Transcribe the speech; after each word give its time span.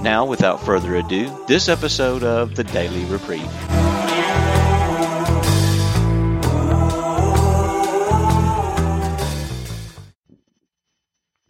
Now, 0.00 0.26
without 0.26 0.64
further 0.64 0.94
ado, 0.94 1.44
this 1.48 1.68
episode 1.68 2.22
of 2.22 2.54
the 2.54 2.62
Daily 2.62 3.04
Reprieve. 3.06 3.42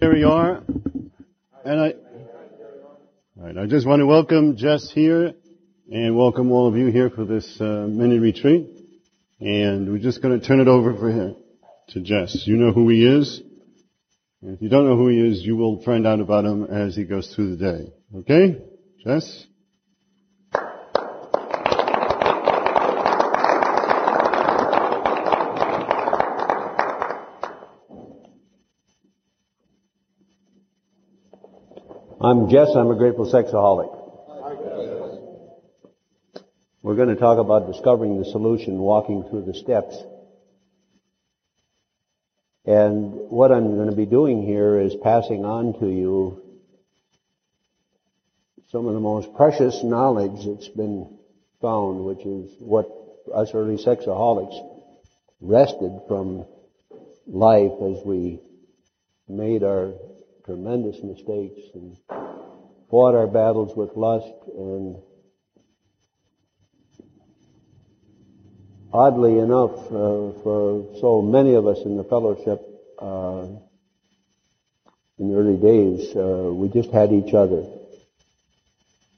Here 0.00 0.14
we 0.14 0.24
are, 0.24 0.62
and 1.62 1.80
I, 1.80 1.94
I 3.60 3.66
just 3.66 3.86
want 3.86 4.00
to 4.00 4.06
welcome 4.06 4.56
Jess 4.56 4.90
here, 4.90 5.34
and 5.92 6.16
welcome 6.16 6.50
all 6.50 6.68
of 6.68 6.76
you 6.76 6.86
here 6.86 7.10
for 7.10 7.26
this 7.26 7.60
uh, 7.60 7.86
mini 7.86 8.18
retreat. 8.18 8.66
And 9.40 9.92
we're 9.92 9.98
just 9.98 10.22
going 10.22 10.40
to 10.40 10.44
turn 10.44 10.60
it 10.60 10.68
over 10.68 10.96
for 10.96 11.10
him 11.10 11.36
to 11.90 12.00
Jess. 12.00 12.44
You 12.46 12.56
know 12.56 12.72
who 12.72 12.88
he 12.88 13.04
is, 13.04 13.42
and 14.40 14.54
if 14.54 14.62
you 14.62 14.70
don't 14.70 14.88
know 14.88 14.96
who 14.96 15.08
he 15.08 15.20
is, 15.20 15.42
you 15.42 15.54
will 15.56 15.82
find 15.82 16.06
out 16.06 16.20
about 16.20 16.46
him 16.46 16.64
as 16.64 16.96
he 16.96 17.04
goes 17.04 17.34
through 17.34 17.54
the 17.54 17.72
day. 17.72 17.92
Okay, 18.14 18.56
Jess. 19.04 19.46
I'm 32.18 32.48
Jess. 32.48 32.70
I'm 32.74 32.90
a 32.90 32.96
grateful 32.96 33.30
sexaholic. 33.30 33.94
We're 36.80 36.96
going 36.96 37.08
to 37.08 37.16
talk 37.16 37.38
about 37.38 37.70
discovering 37.70 38.18
the 38.18 38.24
solution, 38.24 38.78
walking 38.78 39.24
through 39.28 39.44
the 39.44 39.52
steps. 39.52 40.02
And 42.64 43.12
what 43.28 43.52
I'm 43.52 43.74
going 43.76 43.90
to 43.90 43.96
be 43.96 44.06
doing 44.06 44.46
here 44.46 44.80
is 44.80 44.96
passing 45.02 45.44
on 45.44 45.78
to 45.80 45.86
you 45.86 46.47
some 48.70 48.86
of 48.86 48.94
the 48.94 49.00
most 49.00 49.34
precious 49.34 49.82
knowledge 49.82 50.44
that's 50.46 50.68
been 50.68 51.18
found, 51.60 52.04
which 52.04 52.20
is 52.20 52.50
what 52.60 52.86
us 53.34 53.50
early 53.54 53.76
sexaholics 53.76 54.58
wrested 55.40 56.00
from 56.06 56.44
life 57.26 57.72
as 57.82 58.04
we 58.04 58.40
made 59.28 59.62
our 59.62 59.92
tremendous 60.44 61.02
mistakes 61.02 61.60
and 61.74 61.96
fought 62.90 63.14
our 63.14 63.26
battles 63.26 63.74
with 63.76 63.96
lust 63.96 64.32
and 64.56 64.96
oddly 68.92 69.38
enough, 69.38 69.76
uh, 69.86 70.32
for 70.42 70.94
so 71.00 71.22
many 71.22 71.54
of 71.54 71.66
us 71.66 71.78
in 71.84 71.96
the 71.96 72.04
fellowship, 72.04 72.60
uh, 72.98 73.46
in 75.18 75.30
the 75.30 75.36
early 75.36 75.56
days, 75.56 76.14
uh, 76.16 76.52
we 76.52 76.68
just 76.68 76.90
had 76.90 77.12
each 77.12 77.34
other. 77.34 77.77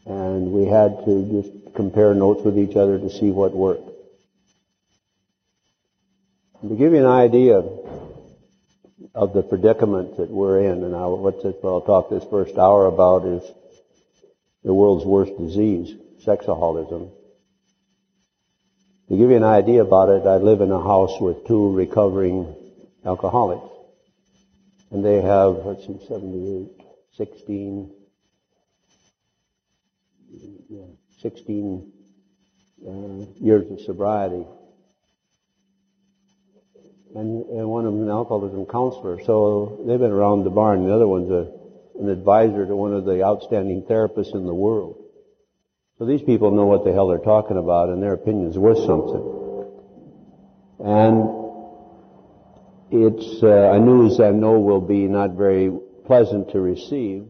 And 0.07 0.53
we 0.53 0.67
had 0.67 1.05
to 1.05 1.43
just 1.43 1.75
compare 1.75 2.15
notes 2.15 2.43
with 2.45 2.59
each 2.59 2.77
other 2.77 2.99
to 2.99 3.11
see 3.11 3.31
what 3.31 3.55
worked. 3.55 3.91
And 6.61 6.71
to 6.71 6.77
give 6.77 6.93
you 6.93 6.99
an 6.99 7.07
idea 7.07 7.63
of 9.15 9.33
the 9.33 9.43
predicament 9.43 10.17
that 10.19 10.31
we're 10.31 10.61
in, 10.61 10.85
and 10.85 10.95
I'll, 10.95 11.17
what 11.17 11.45
I'll 11.65 11.81
talk 11.81 12.11
this 12.11 12.25
first 12.31 12.57
hour 12.59 12.87
about 12.87 13.25
is 13.27 13.43
the 14.65 14.75
world's 14.75 15.05
worst 15.05 15.37
disease, 15.39 15.95
sexaholism. 16.25 17.11
To 19.09 19.17
give 19.17 19.31
you 19.31 19.37
an 19.37 19.45
idea 19.45 19.83
about 19.83 20.11
it, 20.11 20.27
I 20.27 20.37
live 20.37 20.61
in 20.61 20.71
a 20.71 20.81
house 20.81 21.21
with 21.21 21.47
two 21.47 21.73
recovering 21.73 22.55
alcoholics. 23.05 23.67
And 24.91 25.05
they 25.05 25.21
have, 25.21 25.65
let's 25.65 25.87
see, 25.87 25.99
78, 26.07 26.69
16, 27.17 27.93
16 31.21 31.93
uh, 32.87 32.91
years 33.41 33.71
of 33.71 33.81
sobriety. 33.81 34.47
And, 37.15 37.45
and 37.47 37.69
one 37.69 37.87
of 37.87 37.93
them 37.93 38.03
an 38.05 38.09
alcoholism 38.09 38.67
counselor. 38.67 39.21
So 39.25 39.83
they've 39.87 39.99
been 39.99 40.13
around 40.13 40.45
the 40.45 40.51
barn. 40.51 40.87
The 40.87 40.95
other 40.95 41.09
one's 41.09 41.31
a, 41.31 41.51
an 42.01 42.09
advisor 42.09 42.67
to 42.67 42.77
one 42.77 42.95
of 42.95 43.05
the 43.05 43.25
outstanding 43.25 43.83
therapists 43.83 44.35
in 44.35 44.47
the 44.47 44.55
world. 44.55 45.05
So 45.99 46.07
these 46.07 46.23
people 46.23 46.53
know 46.53 46.67
what 46.67 46.85
the 46.85 46.93
hell 46.93 47.09
they're 47.09 47.19
talking 47.19 47.59
about 47.59 47.89
and 47.89 48.03
their 48.03 48.15
opinion's 48.15 48.57
worth 48.57 48.79
something. 48.79 49.41
And 50.79 51.41
it's 52.91 53.43
uh, 53.43 53.73
a 53.73 53.79
news 53.79 54.19
I 54.21 54.31
know 54.31 54.59
will 54.61 54.81
be 54.81 55.09
not 55.09 55.33
very 55.33 55.71
pleasant 56.07 56.53
to 56.53 56.61
receive. 56.61 57.27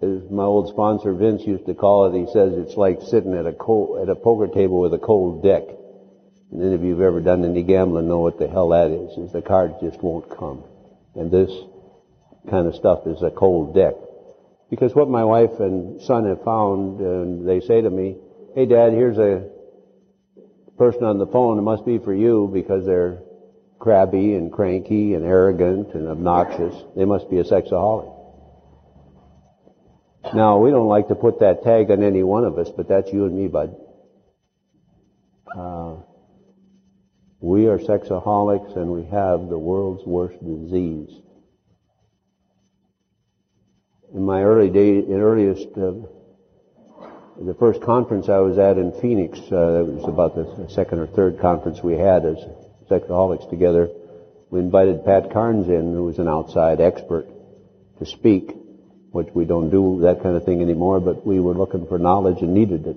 As 0.00 0.30
my 0.30 0.44
old 0.44 0.68
sponsor 0.68 1.12
Vince 1.12 1.42
used 1.44 1.66
to 1.66 1.74
call 1.74 2.06
it, 2.06 2.18
he 2.18 2.26
says 2.32 2.52
it's 2.54 2.76
like 2.76 3.02
sitting 3.02 3.34
at 3.34 3.46
a 3.46 3.52
cold, 3.52 4.00
at 4.00 4.08
a 4.08 4.14
poker 4.14 4.46
table 4.46 4.80
with 4.80 4.94
a 4.94 4.98
cold 4.98 5.42
deck. 5.42 5.64
And 6.52 6.62
any 6.62 6.74
of 6.74 6.84
you 6.84 6.92
who've 6.92 7.02
ever 7.02 7.20
done 7.20 7.44
any 7.44 7.62
gambling 7.62 8.08
know 8.08 8.20
what 8.20 8.38
the 8.38 8.48
hell 8.48 8.68
that 8.68 8.90
is, 8.90 9.18
is 9.18 9.32
the 9.32 9.42
cards 9.42 9.74
just 9.82 10.00
won't 10.02 10.30
come. 10.38 10.62
And 11.14 11.30
this 11.30 11.50
kind 12.48 12.68
of 12.68 12.76
stuff 12.76 13.06
is 13.06 13.22
a 13.22 13.30
cold 13.30 13.74
deck. 13.74 13.94
Because 14.70 14.94
what 14.94 15.08
my 15.08 15.24
wife 15.24 15.58
and 15.58 16.00
son 16.02 16.26
have 16.26 16.44
found, 16.44 17.00
and 17.00 17.48
they 17.48 17.60
say 17.60 17.80
to 17.80 17.90
me, 17.90 18.18
hey 18.54 18.66
dad, 18.66 18.92
here's 18.92 19.18
a 19.18 19.48
person 20.78 21.04
on 21.04 21.18
the 21.18 21.26
phone, 21.26 21.58
it 21.58 21.62
must 21.62 21.84
be 21.84 21.98
for 21.98 22.14
you 22.14 22.48
because 22.52 22.86
they're 22.86 23.22
crabby 23.80 24.34
and 24.34 24.52
cranky 24.52 25.14
and 25.14 25.24
arrogant 25.24 25.94
and 25.94 26.06
obnoxious. 26.06 26.74
They 26.96 27.04
must 27.04 27.28
be 27.30 27.38
a 27.38 27.44
sexaholic. 27.44 28.17
Now, 30.34 30.58
we 30.58 30.70
don't 30.70 30.88
like 30.88 31.08
to 31.08 31.14
put 31.14 31.40
that 31.40 31.62
tag 31.62 31.90
on 31.90 32.02
any 32.02 32.22
one 32.22 32.44
of 32.44 32.58
us, 32.58 32.68
but 32.76 32.88
that's 32.88 33.12
you 33.12 33.24
and 33.24 33.34
me, 33.34 33.48
bud. 33.48 33.76
Uh, 35.56 35.96
we 37.40 37.66
are 37.66 37.78
sexaholics 37.78 38.76
and 38.76 38.90
we 38.90 39.04
have 39.04 39.48
the 39.48 39.58
world's 39.58 40.04
worst 40.04 40.38
disease. 40.44 41.10
In 44.14 44.24
my 44.24 44.42
early 44.42 44.70
day, 44.70 44.98
in 44.98 45.20
earliest, 45.20 45.68
uh, 45.76 45.92
the 47.40 47.54
first 47.54 47.80
conference 47.82 48.28
I 48.28 48.38
was 48.38 48.58
at 48.58 48.76
in 48.76 48.92
Phoenix, 49.00 49.38
uh, 49.52 49.84
it 49.84 49.86
was 49.86 50.04
about 50.04 50.34
the 50.34 50.68
second 50.68 50.98
or 50.98 51.06
third 51.06 51.38
conference 51.40 51.82
we 51.82 51.94
had 51.94 52.26
as 52.26 52.36
sexaholics 52.90 53.48
together. 53.48 53.88
We 54.50 54.60
invited 54.60 55.04
Pat 55.04 55.30
Carnes 55.32 55.68
in, 55.68 55.92
who 55.92 56.04
was 56.04 56.18
an 56.18 56.28
outside 56.28 56.80
expert, 56.80 57.28
to 57.98 58.06
speak 58.06 58.52
which 59.18 59.34
we 59.34 59.44
don't 59.44 59.68
do 59.68 59.98
that 60.02 60.22
kind 60.22 60.36
of 60.36 60.44
thing 60.44 60.62
anymore, 60.62 61.00
but 61.00 61.26
we 61.26 61.40
were 61.40 61.52
looking 61.52 61.88
for 61.88 61.98
knowledge 61.98 62.40
and 62.40 62.54
needed 62.54 62.86
it. 62.86 62.96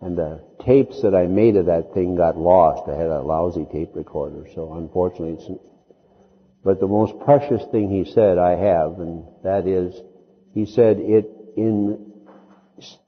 And 0.00 0.16
the 0.16 0.42
tapes 0.64 1.02
that 1.02 1.14
I 1.14 1.26
made 1.26 1.56
of 1.56 1.66
that 1.66 1.92
thing 1.92 2.16
got 2.16 2.38
lost. 2.38 2.88
I 2.88 2.96
had 2.96 3.10
a 3.10 3.20
lousy 3.20 3.66
tape 3.70 3.90
recorder, 3.94 4.46
so 4.54 4.72
unfortunately 4.72 5.34
it's, 5.34 5.62
but 6.64 6.80
the 6.80 6.86
most 6.86 7.12
precious 7.22 7.62
thing 7.70 7.90
he 7.90 8.10
said 8.10 8.38
I 8.38 8.56
have, 8.56 8.98
and 8.98 9.26
that 9.44 9.66
is, 9.66 9.94
he 10.54 10.64
said 10.64 10.96
it 11.00 11.30
in 11.54 12.10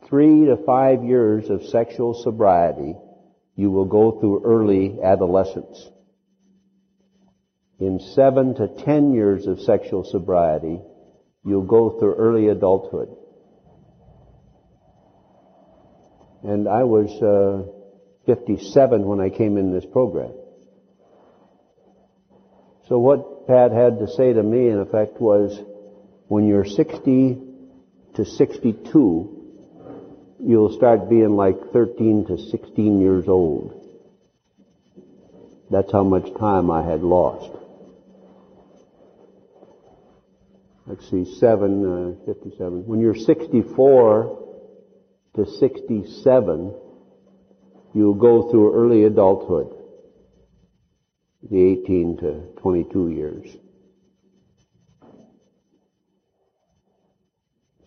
three 0.07 0.45
to 0.45 0.59
five 0.67 1.03
years 1.03 1.49
of 1.49 1.65
sexual 1.65 2.13
sobriety, 2.13 2.95
you 3.57 3.71
will 3.71 3.87
go 3.87 4.21
through 4.21 4.45
early 4.45 4.99
adolescence. 5.03 5.89
In 7.81 8.01
seven 8.01 8.55
to 8.57 8.69
ten 8.85 9.15
years 9.15 9.47
of 9.47 9.61
sexual 9.61 10.05
sobriety, 10.05 10.79
you'll 11.45 11.63
go 11.63 11.99
through 11.99 12.15
early 12.15 12.49
adulthood. 12.49 13.17
And 16.43 16.69
I 16.69 16.85
was 16.85 17.11
uh, 17.23 17.71
57 18.27 19.05
when 19.07 19.21
I 19.21 19.31
came 19.31 19.57
in 19.57 19.73
this 19.73 19.85
program. 19.85 20.33
So 22.89 22.99
what 22.99 23.47
Pat 23.47 23.73
had 23.73 23.99
to 23.99 24.09
say 24.09 24.33
to 24.33 24.43
me, 24.43 24.69
in 24.69 24.79
effect, 24.79 25.21
was 25.21 25.59
when 26.29 26.47
you're 26.47 26.65
60 26.65 27.39
to 28.17 28.25
62, 28.25 29.45
you'll 30.41 30.77
start 30.77 31.09
being 31.09 31.37
like 31.37 31.73
13 31.73 32.27
to 32.27 32.39
16 32.39 33.01
years 33.01 33.29
old. 33.29 33.81
That's 35.71 35.91
how 35.91 36.05
much 36.05 36.33
time 36.39 36.71
I 36.71 36.83
had 36.83 37.03
lost. 37.03 37.51
I 40.74 40.74
let's 40.87 41.09
see, 41.11 41.25
7, 41.25 42.17
uh, 42.23 42.27
57. 42.27 42.87
When 42.87 43.01
you're 43.01 43.15
64 43.15 44.39
to 45.37 45.47
67, 45.47 46.75
you'll 47.95 48.15
go 48.15 48.51
through 48.51 48.75
early 48.75 49.05
adulthood, 49.05 49.75
the 51.51 51.61
18 51.61 52.19
to 52.19 52.61
22 52.61 53.11
years. 53.11 53.57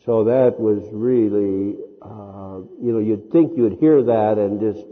So 0.06 0.24
that 0.24 0.58
was 0.58 0.88
really, 0.94 1.76
uh, 2.02 2.60
you 2.82 2.94
know, 2.94 3.00
you'd 3.00 3.30
think 3.32 3.58
you'd 3.58 3.78
hear 3.80 4.02
that 4.04 4.38
and 4.38 4.62
just 4.62 4.88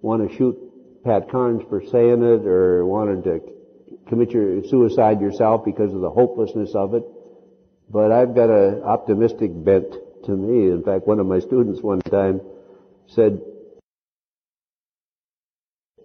want 0.00 0.28
to 0.28 0.36
shoot 0.36 0.56
Pat 1.04 1.28
Carnes 1.30 1.62
for 1.68 1.82
saying 1.84 2.22
it 2.22 2.46
or 2.46 2.86
wanted 2.86 3.24
to 3.24 3.40
commit 4.08 4.30
your 4.30 4.62
suicide 4.64 5.20
yourself 5.20 5.64
because 5.64 5.92
of 5.92 6.00
the 6.00 6.10
hopelessness 6.10 6.76
of 6.76 6.94
it. 6.94 7.02
But 7.92 8.10
I've 8.10 8.34
got 8.34 8.48
an 8.48 8.82
optimistic 8.84 9.50
bent 9.52 9.92
to 10.24 10.30
me. 10.30 10.70
In 10.70 10.82
fact, 10.82 11.06
one 11.06 11.20
of 11.20 11.26
my 11.26 11.40
students 11.40 11.82
one 11.82 12.00
time 12.00 12.40
said, 13.08 13.40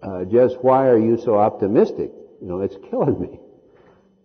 uh, 0.04 0.26
Jess, 0.26 0.52
why 0.62 0.88
are 0.88 1.00
you 1.00 1.18
so 1.24 1.36
optimistic? 1.36 2.12
You 2.42 2.48
know, 2.48 2.60
it's 2.60 2.76
killing 2.90 3.22
me. 3.22 3.40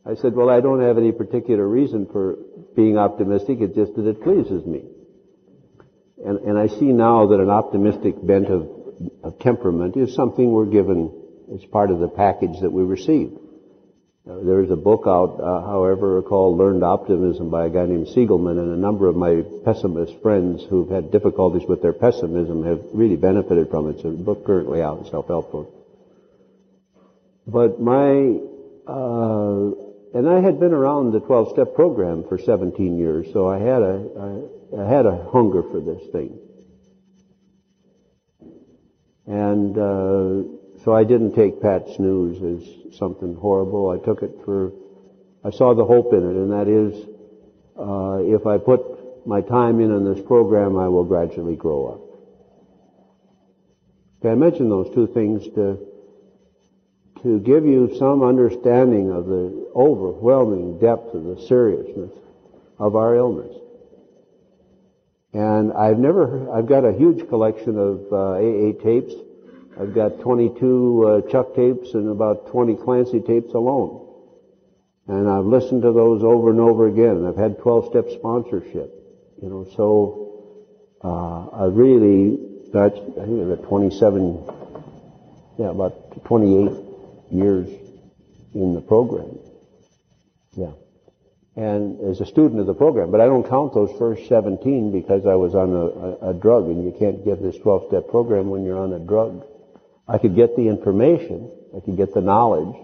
I 0.04 0.16
said, 0.16 0.34
well, 0.34 0.50
I 0.50 0.60
don't 0.60 0.80
have 0.80 0.98
any 0.98 1.12
particular 1.12 1.66
reason 1.66 2.08
for 2.10 2.36
being 2.74 2.98
optimistic. 2.98 3.58
It's 3.60 3.76
just 3.76 3.94
that 3.94 4.06
it 4.06 4.22
pleases 4.22 4.66
me. 4.66 4.84
And, 6.24 6.40
and 6.40 6.58
I 6.58 6.66
see 6.66 6.86
now 6.86 7.28
that 7.28 7.38
an 7.38 7.50
optimistic 7.50 8.14
bent 8.20 8.48
of, 8.48 8.68
of 9.22 9.38
temperament 9.38 9.96
is 9.96 10.14
something 10.16 10.50
we're 10.50 10.66
given 10.66 11.12
as 11.54 11.64
part 11.66 11.92
of 11.92 12.00
the 12.00 12.08
package 12.08 12.60
that 12.62 12.72
we 12.72 12.82
receive. 12.82 13.38
Uh, 14.24 14.36
there 14.44 14.62
is 14.62 14.70
a 14.70 14.76
book 14.76 15.02
out, 15.08 15.40
uh, 15.40 15.66
however, 15.66 16.22
called 16.22 16.56
Learned 16.56 16.84
Optimism 16.84 17.50
by 17.50 17.66
a 17.66 17.68
guy 17.68 17.86
named 17.86 18.06
Seligman, 18.06 18.56
and 18.56 18.72
a 18.72 18.76
number 18.76 19.08
of 19.08 19.16
my 19.16 19.42
pessimist 19.64 20.14
friends 20.22 20.62
who've 20.70 20.88
had 20.88 21.10
difficulties 21.10 21.66
with 21.68 21.82
their 21.82 21.92
pessimism 21.92 22.64
have 22.64 22.80
really 22.92 23.16
benefited 23.16 23.68
from 23.68 23.88
it. 23.88 23.96
It's 23.96 24.04
a 24.04 24.10
book 24.10 24.46
currently 24.46 24.80
out 24.80 25.00
in 25.00 25.06
self-help 25.06 25.50
book. 25.50 25.74
But 27.48 27.80
my, 27.80 28.38
uh, 28.86 29.70
and 30.14 30.28
I 30.28 30.40
had 30.40 30.60
been 30.60 30.72
around 30.72 31.10
the 31.10 31.20
12-step 31.20 31.74
program 31.74 32.22
for 32.28 32.38
17 32.38 32.96
years, 32.96 33.26
so 33.32 33.48
I 33.48 33.58
had 33.58 33.82
a, 33.82 34.46
I, 34.78 34.82
I 34.82 34.88
had 34.88 35.04
a 35.04 35.30
hunger 35.32 35.64
for 35.64 35.80
this 35.80 36.08
thing. 36.12 36.38
And, 39.26 39.76
uh, 39.76 40.61
so 40.84 40.94
I 40.94 41.04
didn't 41.04 41.34
take 41.34 41.62
Pat's 41.62 41.98
news 41.98 42.42
as 42.42 42.98
something 42.98 43.36
horrible. 43.36 43.90
I 43.90 44.04
took 44.04 44.22
it 44.22 44.32
for, 44.44 44.72
I 45.44 45.50
saw 45.50 45.74
the 45.74 45.84
hope 45.84 46.12
in 46.12 46.18
it, 46.18 46.36
and 46.36 46.50
that 46.50 46.68
is, 46.68 47.06
uh, 47.78 48.18
if 48.22 48.46
I 48.46 48.58
put 48.58 49.26
my 49.26 49.40
time 49.40 49.80
in 49.80 49.92
on 49.92 50.04
this 50.04 50.24
program, 50.24 50.76
I 50.76 50.88
will 50.88 51.04
gradually 51.04 51.54
grow 51.54 51.86
up. 51.86 52.00
Okay, 54.20 54.30
I 54.30 54.34
mentioned 54.34 54.70
those 54.70 54.92
two 54.94 55.06
things 55.06 55.44
to, 55.54 55.78
to 57.22 57.38
give 57.40 57.64
you 57.64 57.94
some 57.98 58.22
understanding 58.22 59.10
of 59.10 59.26
the 59.26 59.70
overwhelming 59.74 60.78
depth 60.80 61.14
of 61.14 61.24
the 61.24 61.46
seriousness 61.46 62.12
of 62.78 62.96
our 62.96 63.14
illness. 63.14 63.56
And 65.32 65.72
I've 65.72 65.98
never, 65.98 66.52
I've 66.52 66.66
got 66.66 66.84
a 66.84 66.92
huge 66.92 67.28
collection 67.28 67.78
of 67.78 68.12
uh, 68.12 68.32
AA 68.34 68.72
tapes 68.82 69.14
I've 69.80 69.94
got 69.94 70.20
22 70.20 71.24
uh, 71.26 71.30
Chuck 71.30 71.54
tapes 71.54 71.94
and 71.94 72.08
about 72.08 72.48
20 72.48 72.76
Clancy 72.76 73.20
tapes 73.20 73.54
alone. 73.54 74.00
And 75.08 75.28
I've 75.28 75.46
listened 75.46 75.82
to 75.82 75.92
those 75.92 76.22
over 76.22 76.50
and 76.50 76.60
over 76.60 76.88
again. 76.88 77.26
I've 77.26 77.36
had 77.36 77.58
12-step 77.58 78.10
sponsorship. 78.18 78.94
You 79.42 79.48
know, 79.48 79.66
so 79.74 80.22
uh, 81.02 81.56
I 81.56 81.64
really 81.66 82.38
got, 82.72 82.92
I 82.92 83.24
think 83.24 83.42
about 83.42 83.64
27, 83.64 84.44
yeah, 85.58 85.70
about 85.70 86.24
28 86.24 86.72
years 87.30 87.68
in 88.54 88.74
the 88.74 88.80
program. 88.80 89.38
Yeah. 90.52 90.72
And 91.56 92.00
as 92.08 92.20
a 92.20 92.26
student 92.26 92.60
of 92.60 92.66
the 92.66 92.74
program, 92.74 93.10
but 93.10 93.20
I 93.20 93.26
don't 93.26 93.46
count 93.46 93.74
those 93.74 93.90
first 93.98 94.28
17 94.28 94.92
because 94.92 95.26
I 95.26 95.34
was 95.34 95.54
on 95.54 95.72
a, 95.72 96.26
a, 96.26 96.30
a 96.30 96.34
drug, 96.34 96.66
and 96.66 96.84
you 96.84 96.94
can't 96.98 97.24
get 97.24 97.42
this 97.42 97.56
12-step 97.56 98.08
program 98.08 98.48
when 98.50 98.64
you're 98.64 98.78
on 98.78 98.92
a 98.92 98.98
drug. 98.98 99.44
I 100.08 100.18
could 100.18 100.34
get 100.34 100.56
the 100.56 100.68
information, 100.68 101.50
I 101.76 101.80
could 101.80 101.96
get 101.96 102.12
the 102.12 102.20
knowledge, 102.20 102.74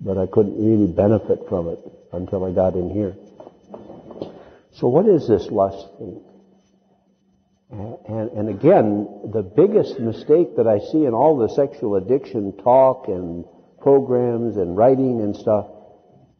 but 0.00 0.16
I 0.16 0.26
couldn't 0.26 0.56
really 0.56 0.90
benefit 0.92 1.48
from 1.48 1.68
it 1.68 1.78
until 2.12 2.44
I 2.44 2.52
got 2.52 2.74
in 2.74 2.90
here. 2.90 3.16
So 4.72 4.88
what 4.88 5.06
is 5.06 5.28
this 5.28 5.50
lust 5.50 5.86
thing? 5.98 6.24
And, 7.72 8.30
and, 8.30 8.48
again, 8.48 9.30
the 9.32 9.42
biggest 9.42 10.00
mistake 10.00 10.56
that 10.56 10.66
I 10.66 10.80
see 10.80 11.04
in 11.04 11.14
all 11.14 11.36
the 11.36 11.54
sexual 11.54 11.94
addiction 11.94 12.56
talk 12.56 13.06
and 13.06 13.44
programs 13.80 14.56
and 14.56 14.76
writing 14.76 15.20
and 15.20 15.36
stuff 15.36 15.66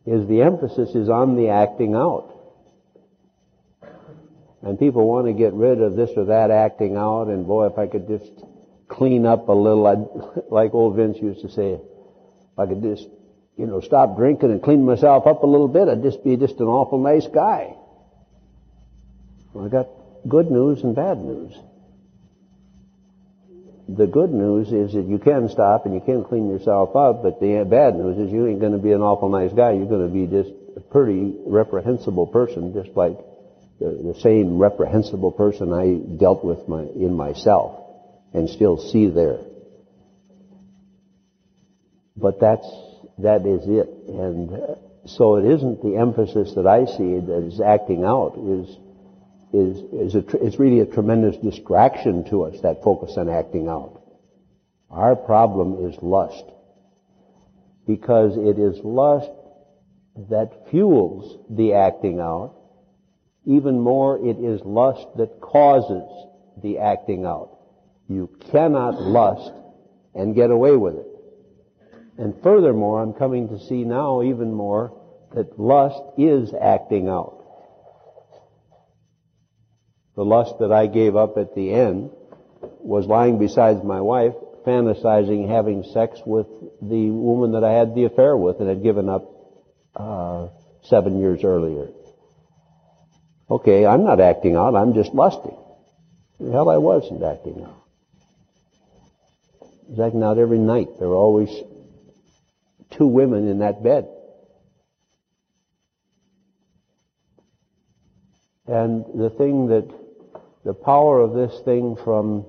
is 0.06 0.26
the 0.26 0.42
emphasis 0.42 0.96
is 0.96 1.08
on 1.08 1.36
the 1.36 1.50
acting 1.50 1.94
out. 1.94 2.34
And 4.62 4.76
people 4.76 5.06
want 5.06 5.26
to 5.26 5.32
get 5.32 5.52
rid 5.52 5.80
of 5.80 5.94
this 5.94 6.10
or 6.16 6.24
that 6.26 6.50
acting 6.50 6.96
out, 6.96 7.28
and 7.28 7.46
boy, 7.46 7.66
if 7.66 7.78
I 7.78 7.86
could 7.86 8.08
just 8.08 8.44
clean 8.90 9.24
up 9.24 9.48
a 9.48 9.52
little. 9.52 9.86
I'd, 9.86 10.50
like 10.50 10.74
old 10.74 10.96
Vince 10.96 11.18
used 11.18 11.40
to 11.42 11.50
say, 11.50 11.74
if 11.74 12.58
I 12.58 12.66
could 12.66 12.82
just, 12.82 13.06
you 13.56 13.66
know, 13.66 13.80
stop 13.80 14.16
drinking 14.16 14.50
and 14.50 14.62
clean 14.62 14.84
myself 14.84 15.26
up 15.26 15.42
a 15.42 15.46
little 15.46 15.68
bit, 15.68 15.88
I'd 15.88 16.02
just 16.02 16.22
be 16.24 16.36
just 16.36 16.58
an 16.60 16.66
awful 16.66 16.98
nice 16.98 17.26
guy. 17.26 17.74
Well, 19.52 19.64
I 19.64 19.68
got 19.68 19.88
good 20.28 20.50
news 20.50 20.82
and 20.82 20.94
bad 20.94 21.18
news. 21.18 21.54
The 23.88 24.06
good 24.06 24.30
news 24.30 24.68
is 24.70 24.92
that 24.92 25.06
you 25.06 25.18
can 25.18 25.48
stop 25.48 25.84
and 25.84 25.94
you 25.94 26.00
can 26.00 26.22
clean 26.22 26.48
yourself 26.48 26.94
up, 26.94 27.22
but 27.22 27.40
the 27.40 27.66
bad 27.68 27.96
news 27.96 28.18
is 28.18 28.32
you 28.32 28.46
ain't 28.46 28.60
going 28.60 28.72
to 28.72 28.78
be 28.78 28.92
an 28.92 29.00
awful 29.00 29.28
nice 29.28 29.52
guy. 29.52 29.72
You're 29.72 29.86
going 29.86 30.06
to 30.06 30.14
be 30.14 30.26
just 30.26 30.50
a 30.76 30.80
pretty 30.80 31.34
reprehensible 31.44 32.28
person, 32.28 32.72
just 32.72 32.96
like 32.96 33.18
the, 33.80 34.12
the 34.14 34.20
same 34.20 34.58
reprehensible 34.58 35.32
person 35.32 35.72
I 35.72 36.18
dealt 36.18 36.44
with 36.44 36.68
my, 36.68 36.82
in 36.82 37.16
myself 37.16 37.79
and 38.32 38.48
still 38.48 38.78
see 38.78 39.08
there. 39.08 39.40
But 42.16 42.40
that's, 42.40 42.66
that 43.18 43.46
is 43.46 43.62
it. 43.66 43.88
And 44.08 44.52
uh, 44.52 44.74
so 45.06 45.36
it 45.36 45.46
isn't 45.46 45.82
the 45.82 45.96
emphasis 45.96 46.54
that 46.54 46.66
I 46.66 46.84
see 46.84 47.18
that 47.18 47.46
is 47.46 47.60
acting 47.60 48.04
out 48.04 48.34
is, 48.36 48.68
is, 49.52 49.78
is 49.92 50.14
a, 50.14 50.44
it's 50.44 50.58
really 50.58 50.80
a 50.80 50.86
tremendous 50.86 51.36
distraction 51.38 52.28
to 52.30 52.42
us, 52.42 52.60
that 52.62 52.82
focus 52.82 53.16
on 53.16 53.28
acting 53.28 53.68
out. 53.68 54.02
Our 54.90 55.16
problem 55.16 55.88
is 55.88 55.96
lust. 56.02 56.44
Because 57.86 58.36
it 58.36 58.58
is 58.58 58.78
lust 58.84 59.30
that 60.28 60.68
fuels 60.70 61.38
the 61.48 61.74
acting 61.74 62.20
out. 62.20 62.54
Even 63.46 63.80
more, 63.80 64.18
it 64.18 64.38
is 64.38 64.60
lust 64.64 65.06
that 65.16 65.40
causes 65.40 66.04
the 66.62 66.78
acting 66.78 67.24
out. 67.24 67.59
You 68.10 68.28
cannot 68.50 69.00
lust 69.00 69.52
and 70.16 70.34
get 70.34 70.50
away 70.50 70.74
with 70.76 70.96
it. 70.96 71.06
And 72.18 72.34
furthermore, 72.42 73.00
I'm 73.00 73.12
coming 73.12 73.48
to 73.50 73.64
see 73.66 73.84
now 73.84 74.22
even 74.22 74.52
more 74.52 75.00
that 75.32 75.60
lust 75.60 76.02
is 76.18 76.52
acting 76.60 77.08
out. 77.08 77.36
The 80.16 80.24
lust 80.24 80.58
that 80.58 80.72
I 80.72 80.88
gave 80.88 81.14
up 81.14 81.38
at 81.38 81.54
the 81.54 81.72
end 81.72 82.10
was 82.80 83.06
lying 83.06 83.38
beside 83.38 83.84
my 83.84 84.00
wife, 84.00 84.34
fantasizing 84.66 85.48
having 85.48 85.84
sex 85.94 86.20
with 86.26 86.48
the 86.82 87.10
woman 87.10 87.52
that 87.52 87.62
I 87.62 87.74
had 87.74 87.94
the 87.94 88.06
affair 88.06 88.36
with 88.36 88.58
and 88.58 88.68
had 88.68 88.82
given 88.82 89.08
up 89.08 89.30
uh, 89.94 90.48
seven 90.82 91.20
years 91.20 91.44
earlier. 91.44 91.90
Okay, 93.48 93.86
I'm 93.86 94.02
not 94.02 94.20
acting 94.20 94.56
out, 94.56 94.74
I'm 94.74 94.94
just 94.94 95.14
lusting. 95.14 95.56
Hell 96.40 96.68
I 96.68 96.78
wasn't 96.78 97.22
acting 97.22 97.62
out 97.62 97.79
was 99.90 100.00
acting 100.00 100.22
out 100.22 100.38
every 100.38 100.58
night. 100.58 100.88
There 100.98 101.08
are 101.08 101.14
always 101.14 101.50
two 102.92 103.06
women 103.06 103.48
in 103.48 103.58
that 103.58 103.82
bed. 103.82 104.08
And 108.66 109.04
the 109.20 109.30
thing 109.30 109.66
that, 109.68 109.92
the 110.64 110.74
power 110.74 111.20
of 111.20 111.34
this 111.34 111.60
thing 111.64 111.96
from, 112.04 112.46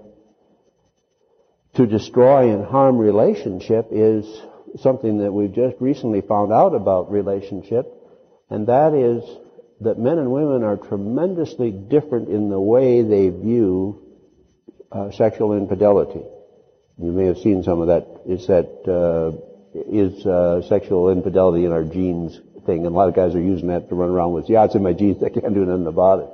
to 1.75 1.88
destroy 1.88 2.53
and 2.53 2.63
harm 2.63 2.98
relationship 2.98 3.88
is 3.91 4.25
something 4.79 5.19
that 5.19 5.31
we've 5.31 5.53
just 5.53 5.77
recently 5.79 6.21
found 6.21 6.53
out 6.53 6.75
about 6.75 7.12
relationship, 7.12 7.91
and 8.50 8.67
that 8.67 8.93
is 8.93 9.24
that 9.79 9.98
men 9.98 10.19
and 10.19 10.31
women 10.31 10.63
are 10.63 10.77
tremendously 10.77 11.71
different 11.71 12.29
in 12.29 12.50
the 12.50 12.60
way 12.60 13.01
they 13.01 13.29
view 13.29 14.00
uh, 14.91 15.10
sexual 15.12 15.57
infidelity. 15.57 16.21
You 17.01 17.12
may 17.12 17.25
have 17.25 17.38
seen 17.38 17.63
some 17.63 17.81
of 17.81 17.88
that. 17.88 18.22
Is 18.27 18.46
that 18.48 18.67
uh, 18.88 19.38
is 19.74 20.25
uh, 20.25 20.62
sexual 20.67 21.10
infidelity 21.10 21.65
in 21.65 21.72
our 21.72 21.84
genes 21.84 22.39
thing, 22.65 22.86
and 22.86 22.96
a 22.96 22.98
lot 22.98 23.10
of 23.10 23.15
guys 23.15 23.34
are 23.34 23.41
using 23.41 23.70
that 23.70 23.89
to 23.89 23.96
run 23.96 24.10
around 24.10 24.34
with, 24.34 24.50
yeah, 24.50 24.65
it's 24.65 24.75
in 24.75 24.84
my 24.84 24.93
genes, 24.93 25.24
I 25.25 25.29
can't 25.29 25.53
do 25.53 25.65
nothing 25.65 25.88
about 25.88 26.20
it. 26.20 26.29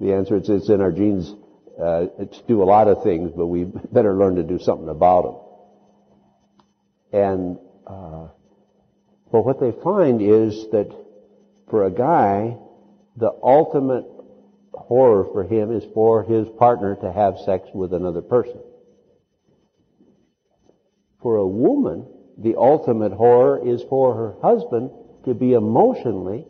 The 0.00 0.12
answer 0.12 0.36
is 0.36 0.48
it's 0.48 0.68
in 0.68 0.80
our 0.80 0.92
genes 0.92 1.32
uh, 1.80 2.06
to 2.06 2.42
do 2.46 2.62
a 2.62 2.64
lot 2.64 2.88
of 2.88 3.02
things, 3.02 3.32
but 3.34 3.46
we 3.46 3.64
better 3.92 4.14
learn 4.14 4.36
to 4.36 4.42
do 4.42 4.58
something 4.58 4.88
about 4.88 5.22
them. 7.12 7.20
And 7.22 7.58
uh, 7.86 8.28
but 9.32 9.44
what 9.44 9.60
they 9.60 9.72
find 9.82 10.20
is 10.20 10.66
that 10.72 10.94
for 11.70 11.84
a 11.84 11.90
guy, 11.90 12.56
the 13.16 13.32
ultimate 13.42 14.04
horror 14.74 15.24
for 15.32 15.44
him 15.44 15.72
is 15.74 15.84
for 15.94 16.22
his 16.22 16.48
partner 16.58 16.96
to 16.96 17.12
have 17.12 17.38
sex 17.44 17.68
with 17.72 17.94
another 17.94 18.20
person. 18.20 18.60
For 21.26 21.38
a 21.38 21.44
woman, 21.48 22.06
the 22.38 22.54
ultimate 22.54 23.10
horror 23.10 23.58
is 23.66 23.82
for 23.90 24.14
her 24.14 24.36
husband 24.42 24.92
to 25.24 25.34
be 25.34 25.54
emotionally 25.54 26.46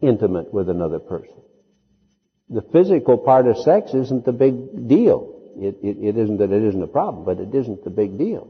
intimate 0.00 0.52
with 0.52 0.68
another 0.68 0.98
person. 0.98 1.36
The 2.48 2.62
physical 2.62 3.16
part 3.16 3.46
of 3.46 3.56
sex 3.58 3.94
isn't 3.94 4.24
the 4.24 4.32
big 4.32 4.88
deal. 4.88 5.52
It, 5.56 5.76
it, 5.84 5.98
it 6.02 6.16
isn't 6.16 6.38
that 6.38 6.50
it 6.50 6.64
isn't 6.64 6.82
a 6.82 6.88
problem, 6.88 7.24
but 7.24 7.38
it 7.38 7.54
isn't 7.54 7.84
the 7.84 7.90
big 7.90 8.18
deal. 8.18 8.48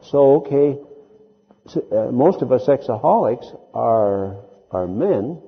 So, 0.00 0.36
okay, 0.36 0.78
so, 1.66 1.84
uh, 1.92 2.10
most 2.10 2.40
of 2.40 2.50
us 2.50 2.64
sexaholics 2.64 3.54
are, 3.74 4.46
are 4.70 4.86
men, 4.86 5.42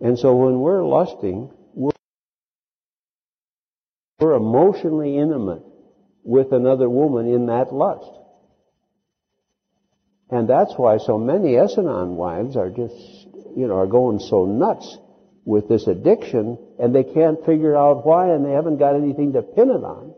and 0.00 0.18
so 0.18 0.34
when 0.34 0.58
we're 0.58 0.84
lusting, 0.84 1.48
we're, 1.74 1.92
we're 4.18 4.34
emotionally 4.34 5.16
intimate 5.16 5.62
with 6.30 6.52
another 6.52 6.88
woman 6.88 7.26
in 7.26 7.46
that 7.46 7.74
lust. 7.74 8.08
And 10.30 10.48
that's 10.48 10.72
why 10.76 10.98
so 10.98 11.18
many 11.18 11.56
S-Anon 11.56 12.14
wives 12.14 12.56
are 12.56 12.70
just, 12.70 12.94
you 13.56 13.66
know, 13.66 13.74
are 13.78 13.88
going 13.88 14.20
so 14.20 14.44
nuts 14.46 14.96
with 15.44 15.68
this 15.68 15.88
addiction 15.88 16.56
and 16.78 16.94
they 16.94 17.02
can't 17.02 17.44
figure 17.44 17.76
out 17.76 18.06
why 18.06 18.28
and 18.28 18.46
they 18.46 18.52
haven't 18.52 18.78
got 18.78 18.94
anything 18.94 19.32
to 19.32 19.42
pin 19.42 19.70
it 19.70 19.82
on. 19.82 20.14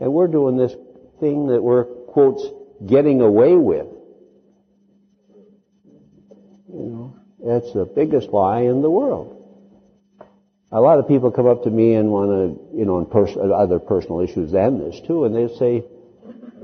And 0.00 0.12
we're 0.12 0.26
doing 0.26 0.56
this 0.56 0.74
thing 1.20 1.46
that 1.46 1.62
we're, 1.62 1.84
quotes, 1.84 2.44
getting 2.84 3.20
away 3.20 3.54
with. 3.54 3.86
You 6.68 6.90
know, 6.90 7.16
that's 7.44 7.72
the 7.72 7.84
biggest 7.84 8.30
lie 8.30 8.62
in 8.62 8.82
the 8.82 8.90
world. 8.90 9.35
A 10.76 10.80
lot 10.80 10.98
of 10.98 11.08
people 11.08 11.30
come 11.30 11.46
up 11.46 11.62
to 11.62 11.70
me 11.70 11.94
and 11.94 12.10
want 12.10 12.28
to, 12.28 12.76
you 12.76 12.84
know, 12.84 12.98
on 12.98 13.06
pers- 13.06 13.34
other 13.34 13.78
personal 13.78 14.20
issues 14.20 14.52
than 14.52 14.78
this 14.78 15.00
too, 15.06 15.24
and 15.24 15.34
they 15.34 15.48
say, 15.56 15.82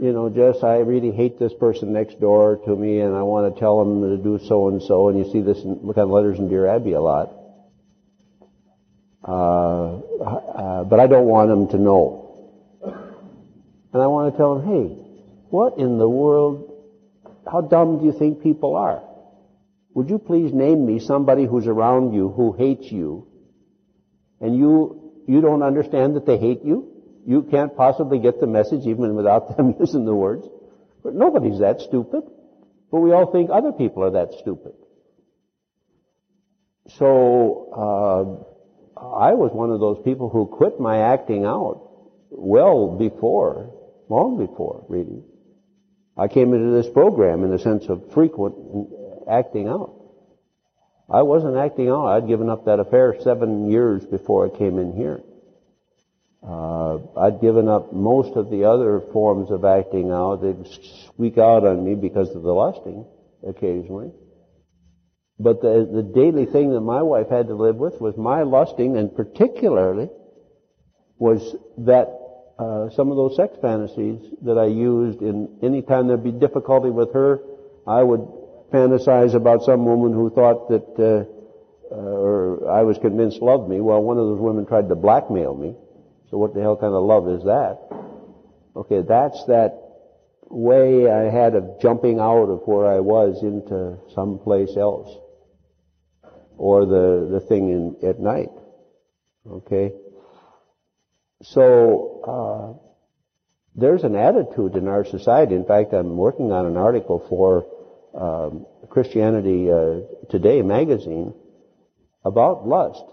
you 0.02 0.12
know, 0.12 0.28
Jess, 0.28 0.62
I 0.62 0.80
really 0.80 1.12
hate 1.12 1.38
this 1.38 1.54
person 1.54 1.94
next 1.94 2.20
door 2.20 2.60
to 2.66 2.76
me, 2.76 3.00
and 3.00 3.16
I 3.16 3.22
want 3.22 3.54
to 3.54 3.58
tell 3.58 3.78
them 3.78 4.02
to 4.02 4.22
do 4.22 4.38
so 4.46 4.68
and 4.68 4.82
so. 4.82 5.08
And 5.08 5.16
you 5.16 5.32
see 5.32 5.40
this, 5.40 5.64
in, 5.64 5.78
look 5.82 5.96
at 5.96 6.08
letters 6.08 6.38
in 6.38 6.50
Dear 6.50 6.66
Abby 6.66 6.92
a 6.92 7.00
lot. 7.00 7.32
Uh, 9.26 9.96
uh, 9.96 10.84
but 10.84 11.00
I 11.00 11.06
don't 11.06 11.26
want 11.26 11.48
them 11.48 11.68
to 11.68 11.78
know. 11.78 12.52
And 13.94 14.02
I 14.02 14.08
want 14.08 14.34
to 14.34 14.36
tell 14.36 14.58
them, 14.58 14.66
hey, 14.66 14.94
what 15.48 15.78
in 15.78 15.96
the 15.96 16.08
world? 16.08 16.68
How 17.50 17.62
dumb 17.62 18.00
do 18.00 18.04
you 18.04 18.12
think 18.12 18.42
people 18.42 18.76
are? 18.76 19.02
Would 19.94 20.10
you 20.10 20.18
please 20.18 20.52
name 20.52 20.84
me 20.84 20.98
somebody 20.98 21.46
who's 21.46 21.66
around 21.66 22.12
you 22.12 22.28
who 22.28 22.52
hates 22.52 22.92
you, 22.92 23.31
and 24.42 24.56
you 24.56 25.12
you 25.26 25.40
don't 25.40 25.62
understand 25.62 26.16
that 26.16 26.26
they 26.26 26.36
hate 26.36 26.64
you? 26.64 26.92
You 27.24 27.42
can't 27.42 27.74
possibly 27.76 28.18
get 28.18 28.40
the 28.40 28.46
message 28.46 28.86
even 28.86 29.14
without 29.14 29.56
them 29.56 29.74
using 29.78 30.04
the 30.04 30.14
words. 30.14 30.46
But 31.02 31.14
nobody's 31.14 31.60
that 31.60 31.80
stupid. 31.80 32.24
But 32.90 33.00
we 33.00 33.12
all 33.12 33.32
think 33.32 33.48
other 33.50 33.72
people 33.72 34.04
are 34.04 34.10
that 34.10 34.34
stupid. 34.40 34.72
So, 36.88 37.70
uh, 37.72 39.00
I 39.00 39.34
was 39.34 39.52
one 39.52 39.70
of 39.70 39.80
those 39.80 39.98
people 40.04 40.28
who 40.28 40.46
quit 40.46 40.78
my 40.78 40.98
acting 40.98 41.44
out 41.44 41.88
well 42.30 42.96
before, 42.96 43.72
long 44.08 44.38
before, 44.38 44.84
really. 44.88 45.22
I 46.16 46.28
came 46.28 46.52
into 46.52 46.70
this 46.70 46.92
program 46.92 47.44
in 47.44 47.50
the 47.50 47.58
sense 47.58 47.86
of 47.88 48.12
frequent 48.12 48.54
acting 49.28 49.68
out. 49.68 50.01
I 51.10 51.22
wasn't 51.22 51.56
acting 51.56 51.88
out. 51.88 52.06
I'd 52.06 52.28
given 52.28 52.48
up 52.48 52.64
that 52.66 52.80
affair 52.80 53.16
seven 53.22 53.70
years 53.70 54.04
before 54.04 54.46
I 54.46 54.58
came 54.58 54.78
in 54.78 54.92
here. 54.92 55.22
Uh, 56.42 56.98
I'd 57.18 57.40
given 57.40 57.68
up 57.68 57.92
most 57.92 58.36
of 58.36 58.50
the 58.50 58.64
other 58.64 59.00
forms 59.12 59.50
of 59.50 59.64
acting 59.64 60.10
out. 60.10 60.42
They'd 60.42 60.66
squeak 61.06 61.38
out 61.38 61.64
on 61.64 61.84
me 61.84 61.94
because 61.94 62.34
of 62.34 62.42
the 62.42 62.52
lusting 62.52 63.06
occasionally. 63.46 64.10
But 65.38 65.60
the, 65.60 65.88
the 65.92 66.02
daily 66.02 66.46
thing 66.46 66.72
that 66.72 66.80
my 66.80 67.02
wife 67.02 67.28
had 67.28 67.48
to 67.48 67.54
live 67.54 67.76
with 67.76 68.00
was 68.00 68.16
my 68.16 68.42
lusting, 68.42 68.96
and 68.96 69.14
particularly 69.14 70.08
was 71.18 71.56
that 71.78 72.08
uh, 72.58 72.90
some 72.90 73.10
of 73.10 73.16
those 73.16 73.36
sex 73.36 73.56
fantasies 73.60 74.20
that 74.42 74.58
I 74.58 74.66
used 74.66 75.22
in 75.22 75.58
any 75.62 75.82
time 75.82 76.06
there'd 76.06 76.22
be 76.22 76.32
difficulty 76.32 76.90
with 76.90 77.12
her, 77.12 77.40
I 77.86 78.02
would 78.02 78.26
fantasize 78.72 79.34
about 79.34 79.62
some 79.62 79.84
woman 79.84 80.12
who 80.12 80.30
thought 80.30 80.68
that, 80.70 80.88
uh, 80.98 81.94
uh, 81.94 81.96
or 81.96 82.70
I 82.70 82.82
was 82.82 82.98
convinced 82.98 83.42
loved 83.42 83.68
me. 83.68 83.80
Well, 83.80 84.02
one 84.02 84.18
of 84.18 84.26
those 84.26 84.40
women 84.40 84.66
tried 84.66 84.88
to 84.88 84.94
blackmail 84.94 85.54
me. 85.54 85.76
So 86.30 86.38
what 86.38 86.54
the 86.54 86.60
hell 86.60 86.76
kind 86.76 86.94
of 86.94 87.04
love 87.04 87.28
is 87.28 87.44
that? 87.44 87.78
Okay, 88.74 89.02
that's 89.06 89.44
that 89.46 89.78
way 90.48 91.10
I 91.10 91.30
had 91.30 91.54
of 91.54 91.80
jumping 91.80 92.20
out 92.20 92.48
of 92.48 92.62
where 92.66 92.86
I 92.86 93.00
was 93.00 93.42
into 93.42 93.98
some 94.14 94.38
place 94.38 94.76
else. 94.76 95.14
Or 96.56 96.86
the, 96.86 97.28
the 97.32 97.40
thing 97.40 97.70
in, 97.70 98.08
at 98.08 98.20
night. 98.20 98.50
Okay? 99.50 99.92
So, 101.42 102.78
uh, 102.78 102.82
there's 103.74 104.04
an 104.04 104.14
attitude 104.14 104.76
in 104.76 104.86
our 104.86 105.04
society. 105.04 105.54
In 105.54 105.64
fact, 105.64 105.92
I'm 105.92 106.16
working 106.16 106.52
on 106.52 106.66
an 106.66 106.76
article 106.76 107.24
for 107.28 107.66
um, 108.14 108.66
Christianity 108.88 109.70
uh, 109.70 110.00
Today 110.30 110.62
magazine 110.62 111.34
about 112.24 112.66
lust. 112.66 113.04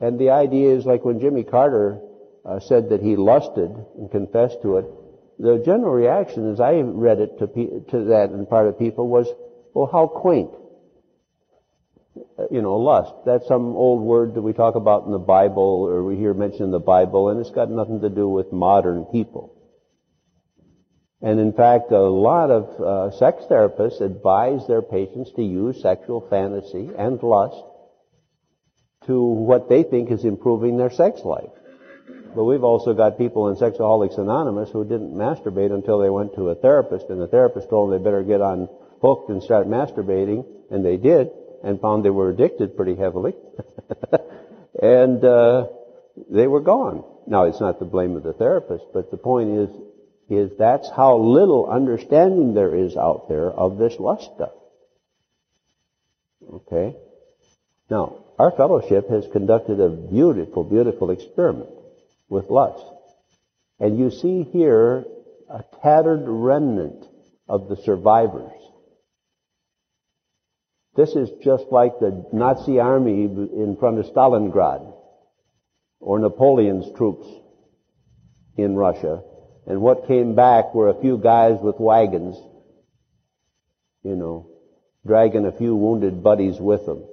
And 0.00 0.18
the 0.18 0.30
idea 0.30 0.74
is 0.74 0.86
like 0.86 1.04
when 1.04 1.20
Jimmy 1.20 1.44
Carter 1.44 2.00
uh, 2.44 2.60
said 2.60 2.90
that 2.90 3.02
he 3.02 3.16
lusted 3.16 3.70
and 3.98 4.10
confessed 4.10 4.62
to 4.62 4.78
it, 4.78 4.86
the 5.38 5.62
general 5.64 5.92
reaction, 5.92 6.52
as 6.52 6.60
I 6.60 6.80
read 6.80 7.20
it 7.20 7.38
to, 7.38 7.46
to 7.90 8.04
that 8.06 8.30
and 8.30 8.48
part 8.48 8.66
of 8.66 8.78
people, 8.78 9.08
was, 9.08 9.26
well, 9.74 9.88
how 9.90 10.06
quaint. 10.06 10.50
Uh, 12.38 12.44
you 12.50 12.60
know, 12.60 12.76
lust. 12.76 13.12
That's 13.24 13.46
some 13.46 13.76
old 13.76 14.02
word 14.02 14.34
that 14.34 14.42
we 14.42 14.52
talk 14.52 14.74
about 14.74 15.06
in 15.06 15.12
the 15.12 15.18
Bible, 15.18 15.86
or 15.88 16.02
we 16.02 16.16
hear 16.16 16.34
mentioned 16.34 16.64
in 16.64 16.70
the 16.70 16.78
Bible, 16.78 17.28
and 17.28 17.40
it's 17.40 17.50
got 17.50 17.70
nothing 17.70 18.00
to 18.00 18.08
do 18.08 18.28
with 18.28 18.52
modern 18.52 19.04
people. 19.06 19.54
And 21.22 21.38
in 21.38 21.52
fact, 21.52 21.92
a 21.92 22.00
lot 22.00 22.50
of 22.50 22.80
uh, 22.80 23.16
sex 23.18 23.44
therapists 23.50 24.00
advise 24.00 24.66
their 24.66 24.82
patients 24.82 25.32
to 25.36 25.42
use 25.42 25.82
sexual 25.82 26.26
fantasy 26.30 26.90
and 26.96 27.22
lust 27.22 27.62
to 29.06 29.22
what 29.22 29.68
they 29.68 29.82
think 29.82 30.10
is 30.10 30.24
improving 30.24 30.76
their 30.76 30.90
sex 30.90 31.20
life. 31.24 31.50
But 32.34 32.44
we've 32.44 32.64
also 32.64 32.94
got 32.94 33.18
people 33.18 33.48
in 33.48 33.56
Sexaholics 33.56 34.18
Anonymous 34.18 34.70
who 34.70 34.84
didn't 34.84 35.14
masturbate 35.14 35.72
until 35.72 35.98
they 35.98 36.10
went 36.10 36.34
to 36.36 36.50
a 36.50 36.54
therapist, 36.54 37.06
and 37.08 37.20
the 37.20 37.26
therapist 37.26 37.68
told 37.68 37.90
them 37.90 37.98
they 37.98 38.04
better 38.04 38.22
get 38.22 38.40
on 38.40 38.68
hooked 39.02 39.30
and 39.30 39.42
start 39.42 39.66
masturbating, 39.66 40.46
and 40.70 40.84
they 40.84 40.96
did, 40.96 41.30
and 41.64 41.80
found 41.80 42.04
they 42.04 42.10
were 42.10 42.30
addicted 42.30 42.76
pretty 42.76 42.94
heavily. 42.94 43.34
and 44.82 45.24
uh, 45.24 45.66
they 46.30 46.46
were 46.46 46.60
gone. 46.60 47.04
Now, 47.26 47.44
it's 47.44 47.60
not 47.60 47.78
the 47.78 47.84
blame 47.84 48.16
of 48.16 48.22
the 48.22 48.32
therapist, 48.32 48.84
but 48.92 49.10
the 49.10 49.16
point 49.16 49.50
is, 49.50 49.68
is 50.30 50.52
that's 50.58 50.88
how 50.90 51.18
little 51.18 51.68
understanding 51.68 52.54
there 52.54 52.74
is 52.74 52.96
out 52.96 53.28
there 53.28 53.50
of 53.50 53.78
this 53.78 53.98
lust 53.98 54.30
stuff. 54.34 54.52
Okay? 56.52 56.96
Now, 57.90 58.24
our 58.38 58.52
fellowship 58.52 59.10
has 59.10 59.26
conducted 59.32 59.80
a 59.80 59.88
beautiful, 59.88 60.64
beautiful 60.64 61.10
experiment 61.10 61.70
with 62.28 62.48
lust. 62.48 62.84
And 63.80 63.98
you 63.98 64.10
see 64.10 64.44
here 64.44 65.04
a 65.50 65.64
tattered 65.82 66.22
remnant 66.26 67.04
of 67.48 67.68
the 67.68 67.76
survivors. 67.76 68.52
This 70.94 71.10
is 71.16 71.30
just 71.42 71.64
like 71.70 71.98
the 71.98 72.26
Nazi 72.32 72.78
army 72.78 73.24
in 73.24 73.76
front 73.78 73.98
of 73.98 74.06
Stalingrad 74.06 74.94
or 75.98 76.18
Napoleon's 76.18 76.96
troops 76.96 77.26
in 78.56 78.76
Russia. 78.76 79.22
And 79.66 79.80
what 79.80 80.06
came 80.06 80.34
back 80.34 80.74
were 80.74 80.88
a 80.88 81.00
few 81.00 81.18
guys 81.18 81.58
with 81.60 81.78
wagons, 81.78 82.36
you 84.02 84.16
know, 84.16 84.48
dragging 85.06 85.46
a 85.46 85.52
few 85.52 85.76
wounded 85.76 86.22
buddies 86.22 86.58
with 86.58 86.86
them. 86.86 87.04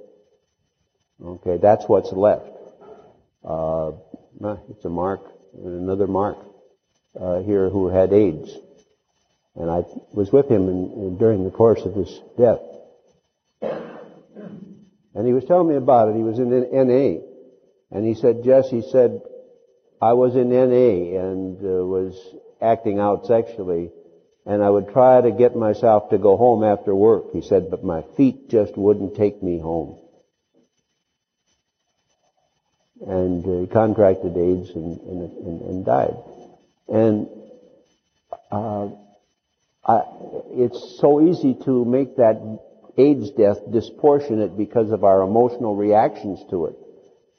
Okay, 1.22 1.58
that's 1.58 1.86
what's 1.86 2.12
left. 2.12 2.46
Uh, 3.44 3.92
it's 4.70 4.84
a 4.84 4.88
Mark, 4.88 5.20
another 5.64 6.06
Mark 6.06 6.38
uh, 7.18 7.40
here 7.40 7.68
who 7.68 7.88
had 7.88 8.12
AIDS, 8.12 8.56
and 9.56 9.70
I 9.70 9.82
was 10.12 10.30
with 10.32 10.48
him 10.48 10.68
in, 10.68 10.92
in, 10.92 11.18
during 11.18 11.44
the 11.44 11.50
course 11.50 11.82
of 11.82 11.94
his 11.94 12.20
death. 12.36 12.60
And 15.14 15.26
he 15.26 15.32
was 15.32 15.44
telling 15.44 15.68
me 15.68 15.74
about 15.74 16.10
it. 16.10 16.16
He 16.16 16.22
was 16.22 16.38
in 16.38 16.50
NA. 16.50 17.20
And 17.90 18.06
he 18.06 18.14
said, 18.14 18.44
Jess, 18.44 18.70
he 18.70 18.82
said, 18.82 19.20
I 20.00 20.12
was 20.12 20.36
in 20.36 20.50
NA 20.50 21.18
and 21.20 21.56
uh, 21.58 21.84
was 21.84 22.14
acting 22.60 22.98
out 22.98 23.26
sexually. 23.26 23.90
And 24.46 24.62
I 24.62 24.70
would 24.70 24.88
try 24.92 25.20
to 25.20 25.30
get 25.30 25.54
myself 25.56 26.10
to 26.10 26.18
go 26.18 26.36
home 26.36 26.64
after 26.64 26.94
work. 26.94 27.32
He 27.32 27.42
said, 27.42 27.70
but 27.70 27.84
my 27.84 28.02
feet 28.16 28.48
just 28.48 28.76
wouldn't 28.78 29.14
take 29.14 29.42
me 29.42 29.58
home. 29.58 29.98
And 33.06 33.44
uh, 33.44 33.60
he 33.60 33.66
contracted 33.66 34.36
AIDS 34.36 34.70
and, 34.70 35.00
and, 35.00 35.46
and, 35.46 35.60
and 35.60 35.84
died. 35.84 36.16
And 36.88 37.28
uh, 38.50 38.88
I, 39.84 40.00
it's 40.50 40.98
so 40.98 41.20
easy 41.20 41.54
to 41.64 41.84
make 41.84 42.16
that 42.16 42.40
AIDS 42.96 43.30
death 43.32 43.58
disproportionate 43.70 44.56
because 44.56 44.90
of 44.90 45.04
our 45.04 45.22
emotional 45.22 45.76
reactions 45.76 46.40
to 46.50 46.66
it. 46.66 46.76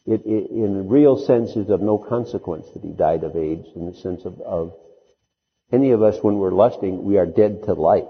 It, 0.10 0.26
it 0.26 0.50
in 0.50 0.90
real 0.90 1.18
sense, 1.18 1.52
is 1.52 1.70
of 1.70 1.82
no 1.82 2.00
consequence 2.00 2.66
that 2.74 2.82
he 2.82 2.90
died 2.90 3.24
of 3.24 3.36
AIDS 3.36 3.68
in 3.76 3.86
the 3.86 3.94
sense 3.94 4.26
of, 4.26 4.42
of 4.42 4.74
any 5.72 5.92
of 5.92 6.02
us 6.02 6.18
when 6.24 6.40
we're 6.40 6.52
lusting, 6.52 7.04
we 7.04 7.20
are 7.20 7.28
dead 7.28 7.64
to 7.66 7.74
life. 7.74 8.10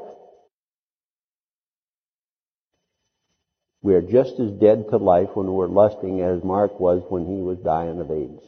We 3.82 3.96
are 3.96 4.02
just 4.02 4.40
as 4.40 4.52
dead 4.52 4.86
to 4.92 4.98
life 4.98 5.32
when 5.34 5.48
we're 5.48 5.68
lusting 5.68 6.22
as 6.22 6.42
Mark 6.42 6.80
was 6.80 7.04
when 7.10 7.26
he 7.26 7.42
was 7.42 7.58
dying 7.58 8.00
of 8.00 8.10
AIDS. 8.10 8.44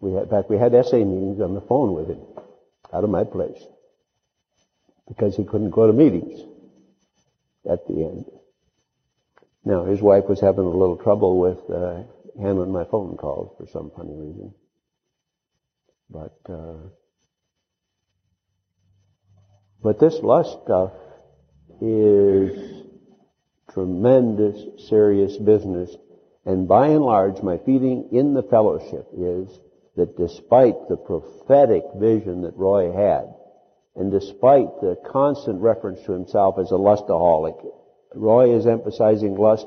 Had, 0.00 0.22
in 0.22 0.28
fact, 0.28 0.50
we 0.50 0.58
had 0.58 0.72
SA 0.86 0.98
meetings 0.98 1.40
on 1.40 1.54
the 1.54 1.60
phone 1.60 1.92
with 1.92 2.06
him, 2.06 2.20
out 2.92 3.02
of 3.02 3.10
my 3.10 3.24
place, 3.24 3.60
because 5.08 5.34
he 5.36 5.42
couldn't 5.42 5.70
go 5.70 5.88
to 5.88 5.92
meetings 5.92 6.40
at 7.68 7.84
the 7.88 7.94
end. 7.94 8.37
Now, 9.64 9.84
his 9.84 10.00
wife 10.00 10.24
was 10.28 10.40
having 10.40 10.64
a 10.64 10.70
little 10.70 10.96
trouble 10.96 11.38
with 11.38 11.58
uh, 11.70 12.02
handling 12.40 12.72
my 12.72 12.84
phone 12.84 13.16
calls 13.16 13.54
for 13.58 13.66
some 13.66 13.90
funny 13.96 14.14
reason. 14.14 14.54
But, 16.10 16.38
uh, 16.48 16.88
but 19.82 19.98
this 19.98 20.18
lust 20.22 20.58
stuff 20.64 20.92
is 21.80 22.84
tremendous, 23.72 24.88
serious 24.88 25.36
business. 25.36 25.94
And 26.46 26.66
by 26.66 26.88
and 26.88 27.04
large, 27.04 27.42
my 27.42 27.58
feeling 27.58 28.08
in 28.12 28.34
the 28.34 28.42
fellowship 28.42 29.06
is 29.16 29.60
that 29.96 30.16
despite 30.16 30.88
the 30.88 30.96
prophetic 30.96 31.82
vision 31.96 32.42
that 32.42 32.56
Roy 32.56 32.92
had, 32.92 33.34
and 33.96 34.10
despite 34.10 34.80
the 34.80 34.96
constant 35.10 35.60
reference 35.60 36.00
to 36.04 36.12
himself 36.12 36.58
as 36.58 36.70
a 36.70 36.74
lustaholic, 36.74 37.60
Roy 38.14 38.56
is 38.56 38.66
emphasizing 38.66 39.36
lust 39.36 39.66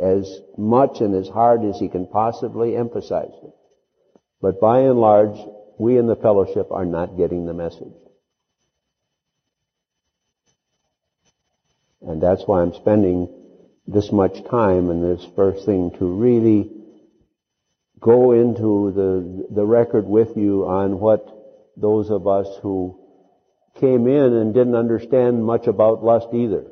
as 0.00 0.40
much 0.56 1.00
and 1.00 1.14
as 1.14 1.28
hard 1.28 1.64
as 1.64 1.78
he 1.78 1.88
can 1.88 2.06
possibly 2.06 2.76
emphasize 2.76 3.32
it. 3.42 3.54
But 4.40 4.60
by 4.60 4.80
and 4.80 4.98
large, 4.98 5.38
we 5.78 5.98
in 5.98 6.06
the 6.06 6.16
fellowship 6.16 6.70
are 6.70 6.86
not 6.86 7.16
getting 7.16 7.46
the 7.46 7.54
message. 7.54 7.94
And 12.00 12.20
that's 12.20 12.42
why 12.46 12.62
I'm 12.62 12.74
spending 12.74 13.28
this 13.86 14.10
much 14.10 14.44
time 14.44 14.90
in 14.90 15.02
this 15.02 15.24
first 15.36 15.64
thing 15.64 15.92
to 15.98 16.04
really 16.04 16.70
go 18.00 18.32
into 18.32 18.92
the, 18.92 19.54
the 19.54 19.64
record 19.64 20.06
with 20.06 20.36
you 20.36 20.66
on 20.66 20.98
what 20.98 21.24
those 21.76 22.10
of 22.10 22.26
us 22.26 22.48
who 22.62 22.98
came 23.80 24.06
in 24.08 24.32
and 24.34 24.52
didn't 24.52 24.74
understand 24.74 25.44
much 25.44 25.66
about 25.68 26.02
lust 26.02 26.28
either. 26.34 26.71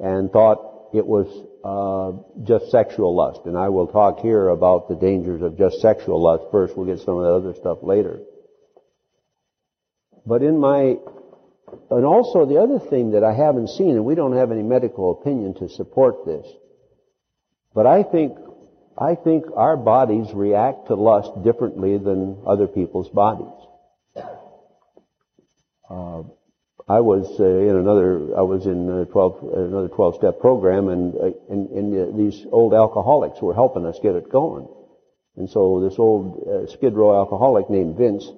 And 0.00 0.32
thought 0.32 0.88
it 0.94 1.06
was 1.06 1.28
uh, 1.62 2.42
just 2.44 2.70
sexual 2.70 3.14
lust. 3.14 3.40
And 3.44 3.56
I 3.56 3.68
will 3.68 3.86
talk 3.86 4.20
here 4.20 4.48
about 4.48 4.88
the 4.88 4.96
dangers 4.96 5.42
of 5.42 5.58
just 5.58 5.80
sexual 5.80 6.22
lust 6.22 6.44
first. 6.50 6.76
We'll 6.76 6.86
get 6.86 7.04
some 7.04 7.18
of 7.18 7.24
the 7.24 7.34
other 7.34 7.58
stuff 7.58 7.78
later. 7.82 8.20
But 10.26 10.42
in 10.42 10.58
my 10.58 10.96
and 11.90 12.04
also 12.04 12.46
the 12.46 12.58
other 12.58 12.78
thing 12.78 13.12
that 13.12 13.24
I 13.24 13.32
haven't 13.32 13.68
seen, 13.68 13.90
and 13.90 14.04
we 14.04 14.14
don't 14.14 14.36
have 14.36 14.52
any 14.52 14.62
medical 14.62 15.12
opinion 15.12 15.54
to 15.54 15.68
support 15.68 16.26
this, 16.26 16.46
but 17.74 17.86
I 17.86 18.02
think, 18.02 18.36
I 18.98 19.14
think 19.14 19.44
our 19.54 19.76
bodies 19.76 20.32
react 20.32 20.88
to 20.88 20.94
lust 20.94 21.30
differently 21.44 21.98
than 21.98 22.42
other 22.46 22.66
people's 22.66 23.08
bodies. 23.08 23.52
Uh, 25.88 26.22
I 26.90 26.98
was 27.02 27.38
uh, 27.38 27.44
in 27.44 27.76
another, 27.76 28.36
I 28.36 28.42
was 28.42 28.66
in 28.66 28.90
a 28.90 29.04
12, 29.04 29.52
another 29.54 29.86
12 29.86 30.16
step 30.16 30.40
program 30.40 30.88
and, 30.88 31.14
uh, 31.14 31.30
and, 31.48 31.70
and 31.70 32.18
these 32.18 32.44
old 32.50 32.74
alcoholics 32.74 33.40
were 33.40 33.54
helping 33.54 33.86
us 33.86 34.00
get 34.02 34.16
it 34.16 34.28
going. 34.28 34.66
And 35.36 35.48
so 35.48 35.86
this 35.88 36.00
old 36.00 36.42
uh, 36.48 36.66
Skid 36.72 36.94
Row 36.94 37.14
alcoholic 37.14 37.70
named 37.70 37.96
Vince, 37.96 38.28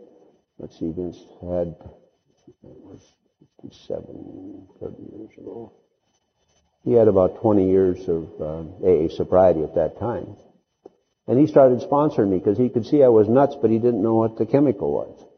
let's 0.59 0.79
see, 0.79 0.93
Vince 0.95 1.17
had, 1.41 1.75
was 2.63 3.01
57, 3.63 4.67
30 4.83 4.97
years 5.17 5.31
ago. 5.39 5.73
He 6.85 6.93
had 6.93 7.09
about 7.09 7.41
20 7.41 7.71
years 7.71 8.07
of 8.07 8.29
uh, 8.39 8.87
AA 8.87 9.09
sobriety 9.09 9.63
at 9.63 9.77
that 9.77 9.99
time. 9.99 10.37
And 11.27 11.41
he 11.41 11.47
started 11.47 11.81
sponsoring 11.81 12.29
me 12.29 12.39
because 12.39 12.59
he 12.59 12.69
could 12.69 12.85
see 12.85 13.03
I 13.03 13.09
was 13.09 13.31
nuts, 13.31 13.57
but 13.63 13.71
he 13.71 13.79
didn't 13.79 14.03
know 14.03 14.17
what 14.17 14.37
the 14.37 14.45
chemical 14.45 14.93
was. 14.93 15.32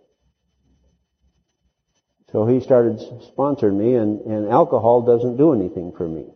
So 2.35 2.47
he 2.47 2.59
started 2.59 2.99
sponsoring 3.39 3.79
me, 3.79 3.95
and, 3.95 4.21
and 4.23 4.51
alcohol 4.51 5.03
doesn't 5.03 5.37
do 5.37 5.55
anything 5.55 5.93
for 5.97 6.09
me. 6.09 6.27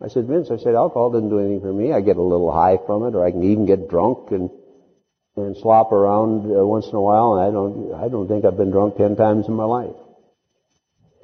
I 0.00 0.06
said, 0.06 0.28
Vince, 0.28 0.52
I 0.52 0.56
said, 0.56 0.76
alcohol 0.76 1.10
doesn't 1.10 1.30
do 1.30 1.40
anything 1.40 1.62
for 1.62 1.72
me. 1.72 1.92
I 1.92 2.00
get 2.00 2.16
a 2.16 2.22
little 2.22 2.52
high 2.52 2.78
from 2.86 3.02
it, 3.06 3.16
or 3.16 3.26
I 3.26 3.32
can 3.32 3.42
even 3.42 3.66
get 3.66 3.90
drunk 3.90 4.30
and 4.30 4.50
and 5.34 5.56
slop 5.56 5.90
around 5.90 6.46
uh, 6.46 6.64
once 6.64 6.86
in 6.86 6.94
a 6.94 7.00
while. 7.00 7.34
And 7.34 7.42
I 7.42 7.50
don't, 7.50 8.04
I 8.04 8.08
don't 8.08 8.28
think 8.28 8.44
I've 8.44 8.56
been 8.56 8.70
drunk 8.70 8.98
ten 8.98 9.16
times 9.16 9.48
in 9.48 9.54
my 9.54 9.64
life. 9.64 9.96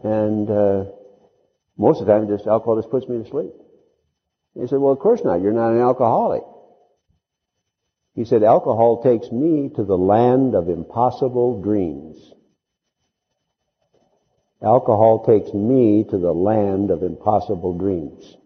And 0.03 0.51
uh, 0.51 0.85
most 1.79 2.01
of 2.01 2.07
the 2.09 2.13
time, 2.13 2.27
just 2.27 2.49
alcohol 2.49 2.81
just 2.81 2.91
puts 2.91 3.09
me 3.09 3.23
to 3.23 3.31
sleep. 3.31 3.53
He 4.55 4.67
said, 4.67 4.81
well, 4.81 4.93
of 4.93 4.99
course 4.99 5.21
not. 5.25 5.43
You're 5.43 5.53
not 5.53 5.71
an 5.71 5.81
alcoholic. 5.81 6.43
He 8.17 8.25
said, 8.25 8.43
alcohol 8.43 9.01
takes 9.05 9.31
me 9.31 9.71
to 9.77 9.85
the 9.85 9.97
land 9.97 10.57
of 10.57 10.69
impossible 10.69 11.63
dreams. 11.63 12.19
Alcohol 14.65 15.25
takes 15.25 15.53
me 15.53 16.05
to 16.11 16.19
the 16.19 16.33
land 16.33 16.91
of 16.91 17.03
impossible 17.03 17.77
dreams. 17.77 18.37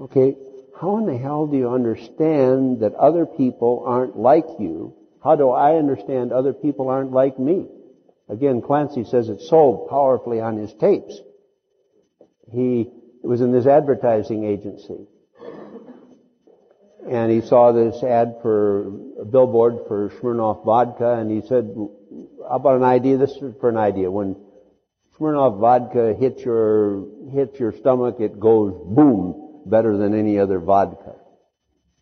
Okay, 0.00 0.36
how 0.80 0.98
in 0.98 1.06
the 1.06 1.16
hell 1.16 1.46
do 1.46 1.56
you 1.56 1.70
understand 1.70 2.80
that 2.80 2.94
other 2.94 3.26
people 3.26 3.82
aren't 3.86 4.18
like 4.18 4.46
you? 4.58 4.94
How 5.22 5.36
do 5.36 5.50
I 5.50 5.76
understand 5.76 6.32
other 6.32 6.52
people 6.52 6.88
aren't 6.88 7.12
like 7.12 7.38
me? 7.38 7.66
Again, 8.28 8.62
Clancy 8.62 9.04
says 9.04 9.28
it 9.28 9.40
sold 9.40 9.88
powerfully 9.88 10.40
on 10.40 10.56
his 10.56 10.72
tapes. 10.74 11.18
He 12.52 12.90
was 13.22 13.40
in 13.40 13.52
this 13.52 13.66
advertising 13.66 14.44
agency. 14.44 15.06
And 17.08 17.30
he 17.30 17.42
saw 17.42 17.72
this 17.72 18.02
ad 18.02 18.38
for 18.40 18.88
a 19.20 19.24
billboard 19.24 19.86
for 19.88 20.10
Smirnoff 20.20 20.64
vodka 20.64 21.14
and 21.14 21.30
he 21.30 21.46
said, 21.46 21.74
about 22.48 22.76
an 22.76 22.84
idea? 22.84 23.16
This 23.16 23.32
is 23.32 23.54
for 23.60 23.68
an 23.68 23.76
idea. 23.76 24.10
When 24.10 24.36
Smirnoff 25.18 25.60
vodka 25.60 26.14
hits 26.14 26.42
your, 26.44 27.06
hits 27.32 27.58
your 27.58 27.72
stomach, 27.72 28.16
it 28.20 28.40
goes 28.40 28.72
boom 28.84 29.62
better 29.66 29.96
than 29.96 30.18
any 30.18 30.38
other 30.38 30.58
vodka. 30.58 31.14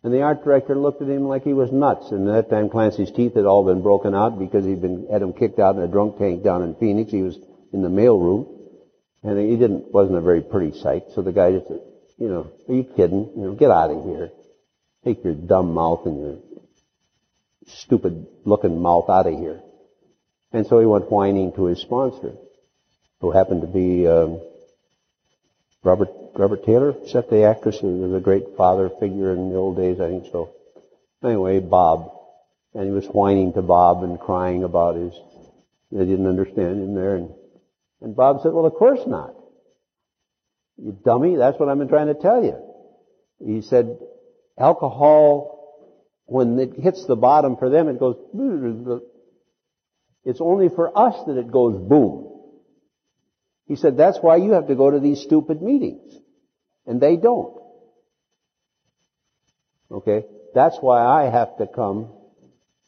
And 0.03 0.13
the 0.13 0.21
art 0.21 0.43
director 0.43 0.75
looked 0.75 1.01
at 1.01 1.07
him 1.07 1.27
like 1.27 1.43
he 1.43 1.53
was 1.53 1.71
nuts. 1.71 2.11
And 2.11 2.27
at 2.27 2.49
that 2.49 2.55
time, 2.55 2.69
Clancy's 2.69 3.11
teeth 3.11 3.35
had 3.35 3.45
all 3.45 3.63
been 3.63 3.81
broken 3.81 4.13
out 4.13 4.37
because 4.37 4.65
he'd 4.65 4.81
been 4.81 5.07
had 5.09 5.21
him 5.21 5.31
kicked 5.31 5.59
out 5.59 5.77
in 5.77 5.81
a 5.81 5.87
drunk 5.87 6.17
tank 6.17 6.43
down 6.43 6.61
in 6.61 6.75
Phoenix. 6.75 7.11
He 7.11 7.21
was 7.21 7.37
in 7.71 7.81
the 7.81 7.89
mail 7.89 8.17
room, 8.17 8.47
and 9.23 9.39
he 9.39 9.55
didn't 9.55 9.93
wasn't 9.93 10.17
a 10.17 10.21
very 10.21 10.41
pretty 10.41 10.77
sight. 10.77 11.03
So 11.15 11.21
the 11.21 11.31
guy 11.31 11.53
just 11.53 11.69
said, 11.69 11.81
"You 12.17 12.27
know, 12.27 12.51
are 12.67 12.75
you 12.75 12.83
kidding? 12.83 13.31
You 13.37 13.45
know, 13.45 13.53
get 13.53 13.71
out 13.71 13.91
of 13.91 14.03
here. 14.03 14.31
Take 15.05 15.23
your 15.23 15.35
dumb 15.35 15.73
mouth 15.73 16.05
and 16.05 16.19
your 16.19 16.37
stupid-looking 17.67 18.81
mouth 18.81 19.09
out 19.09 19.27
of 19.27 19.39
here." 19.39 19.61
And 20.53 20.67
so 20.67 20.79
he 20.79 20.85
went 20.85 21.11
whining 21.11 21.51
to 21.53 21.65
his 21.65 21.79
sponsor, 21.79 22.33
who 23.19 23.31
happened 23.31 23.61
to 23.61 23.67
be 23.67 24.07
um, 24.07 24.39
Robert 25.83 26.09
Robert 26.35 26.65
Taylor, 26.65 26.93
that 27.13 27.29
the 27.29 27.43
actress 27.43 27.79
who 27.79 27.87
was 27.87 28.13
a 28.13 28.23
great 28.23 28.55
father 28.55 28.89
figure 28.99 29.33
in 29.33 29.49
the 29.49 29.55
old 29.55 29.77
days? 29.77 29.99
I 29.99 30.07
think 30.09 30.25
so. 30.31 30.51
Anyway, 31.23 31.59
Bob. 31.59 32.11
And 32.75 32.85
he 32.85 32.91
was 32.91 33.05
whining 33.05 33.53
to 33.53 33.61
Bob 33.61 34.03
and 34.03 34.19
crying 34.19 34.63
about 34.63 34.95
his, 34.95 35.13
they 35.91 36.05
didn't 36.05 36.25
understand 36.25 36.81
him 36.81 36.95
there. 36.95 37.15
And, 37.15 37.29
and 38.01 38.15
Bob 38.15 38.41
said, 38.41 38.51
well, 38.51 38.65
of 38.65 38.73
course 38.73 39.01
not. 39.05 39.35
You 40.77 40.97
dummy, 41.05 41.35
that's 41.35 41.59
what 41.59 41.69
I've 41.69 41.77
been 41.77 41.87
trying 41.87 42.07
to 42.07 42.15
tell 42.15 42.43
you. 42.43 42.57
He 43.45 43.61
said, 43.61 43.99
alcohol, 44.57 45.75
when 46.25 46.57
it 46.57 46.73
hits 46.73 47.05
the 47.05 47.15
bottom 47.15 47.57
for 47.57 47.69
them, 47.69 47.89
it 47.89 47.99
goes, 47.99 48.17
it's 50.25 50.41
only 50.41 50.69
for 50.69 50.97
us 50.97 51.15
that 51.27 51.37
it 51.37 51.51
goes 51.51 51.77
boom. 51.77 52.29
He 53.67 53.75
said, 53.75 53.97
that's 53.97 54.19
why 54.19 54.37
you 54.37 54.51
have 54.51 54.67
to 54.67 54.75
go 54.75 54.91
to 54.91 54.99
these 54.99 55.21
stupid 55.21 55.61
meetings. 55.61 56.13
And 56.85 56.99
they 56.99 57.15
don't. 57.15 57.61
Okay? 59.91 60.25
That's 60.53 60.77
why 60.81 61.03
I 61.03 61.29
have 61.29 61.57
to 61.57 61.67
come 61.67 62.11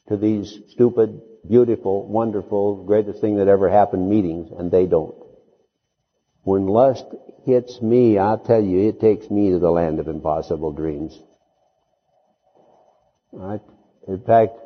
to 0.07 0.17
these 0.17 0.59
stupid, 0.69 1.21
beautiful, 1.47 2.07
wonderful, 2.07 2.83
greatest 2.85 3.21
thing 3.21 3.37
that 3.37 3.47
ever 3.47 3.69
happened 3.69 4.09
meetings, 4.09 4.51
and 4.57 4.69
they 4.69 4.85
don't. 4.85 5.15
When 6.43 6.67
lust 6.67 7.05
hits 7.45 7.81
me, 7.81 8.17
I'll 8.17 8.37
tell 8.37 8.63
you, 8.63 8.89
it 8.89 8.99
takes 8.99 9.29
me 9.29 9.51
to 9.51 9.59
the 9.59 9.71
land 9.71 9.99
of 9.99 10.07
impossible 10.07 10.73
dreams. 10.73 11.17
Right? 13.31 13.61
In 14.07 14.21
fact, 14.21 14.57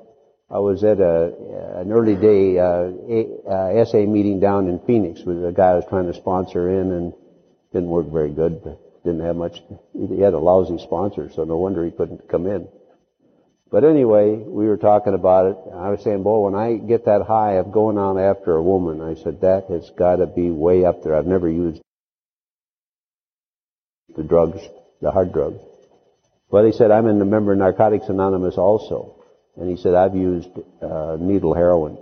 I 0.51 0.57
was 0.57 0.83
at 0.83 0.99
a, 0.99 1.79
an 1.81 1.91
early 1.91 2.15
day 2.15 2.57
uh, 2.57 2.89
a, 3.07 3.81
uh, 3.81 3.85
SA 3.85 3.99
meeting 3.99 4.39
down 4.39 4.67
in 4.67 4.79
Phoenix 4.79 5.21
with 5.21 5.45
a 5.45 5.51
guy 5.51 5.69
I 5.69 5.75
was 5.75 5.85
trying 5.87 6.11
to 6.11 6.13
sponsor 6.15 6.81
in 6.81 6.91
and 6.91 7.13
didn't 7.71 7.89
work 7.89 8.11
very 8.11 8.31
good. 8.31 8.63
Didn't 9.05 9.21
have 9.21 9.35
much. 9.35 9.61
He 9.93 10.19
had 10.19 10.33
a 10.33 10.39
lousy 10.39 10.79
sponsor, 10.79 11.29
so 11.33 11.43
no 11.43 11.57
wonder 11.57 11.85
he 11.85 11.91
couldn't 11.91 12.27
come 12.27 12.47
in. 12.47 12.67
But 13.71 13.83
anyway, 13.83 14.35
we 14.35 14.65
were 14.65 14.77
talking 14.77 15.13
about 15.13 15.45
it. 15.45 15.57
I 15.75 15.89
was 15.89 16.03
saying, 16.03 16.23
boy, 16.23 16.39
when 16.39 16.55
I 16.55 16.77
get 16.77 17.05
that 17.05 17.21
high 17.27 17.57
of 17.57 17.71
going 17.71 17.99
on 17.99 18.17
after 18.17 18.55
a 18.55 18.63
woman, 18.63 19.01
I 19.01 19.13
said, 19.21 19.41
that 19.41 19.65
has 19.69 19.91
got 19.91 20.15
to 20.15 20.25
be 20.25 20.49
way 20.49 20.83
up 20.83 21.03
there. 21.03 21.15
I've 21.15 21.27
never 21.27 21.47
used 21.47 21.81
the 24.17 24.23
drugs, 24.23 24.59
the 25.01 25.11
hard 25.11 25.31
drugs. 25.31 25.59
But 26.49 26.65
he 26.65 26.71
said, 26.71 26.89
I'm 26.89 27.07
in 27.07 27.19
the 27.19 27.25
member 27.25 27.51
of 27.51 27.59
Narcotics 27.59 28.09
Anonymous 28.09 28.57
also. 28.57 29.18
And 29.59 29.69
he 29.69 29.75
said, 29.75 29.93
I've 29.93 30.15
used 30.15 30.49
uh, 30.81 31.17
needle 31.19 31.53
heroin. 31.53 31.97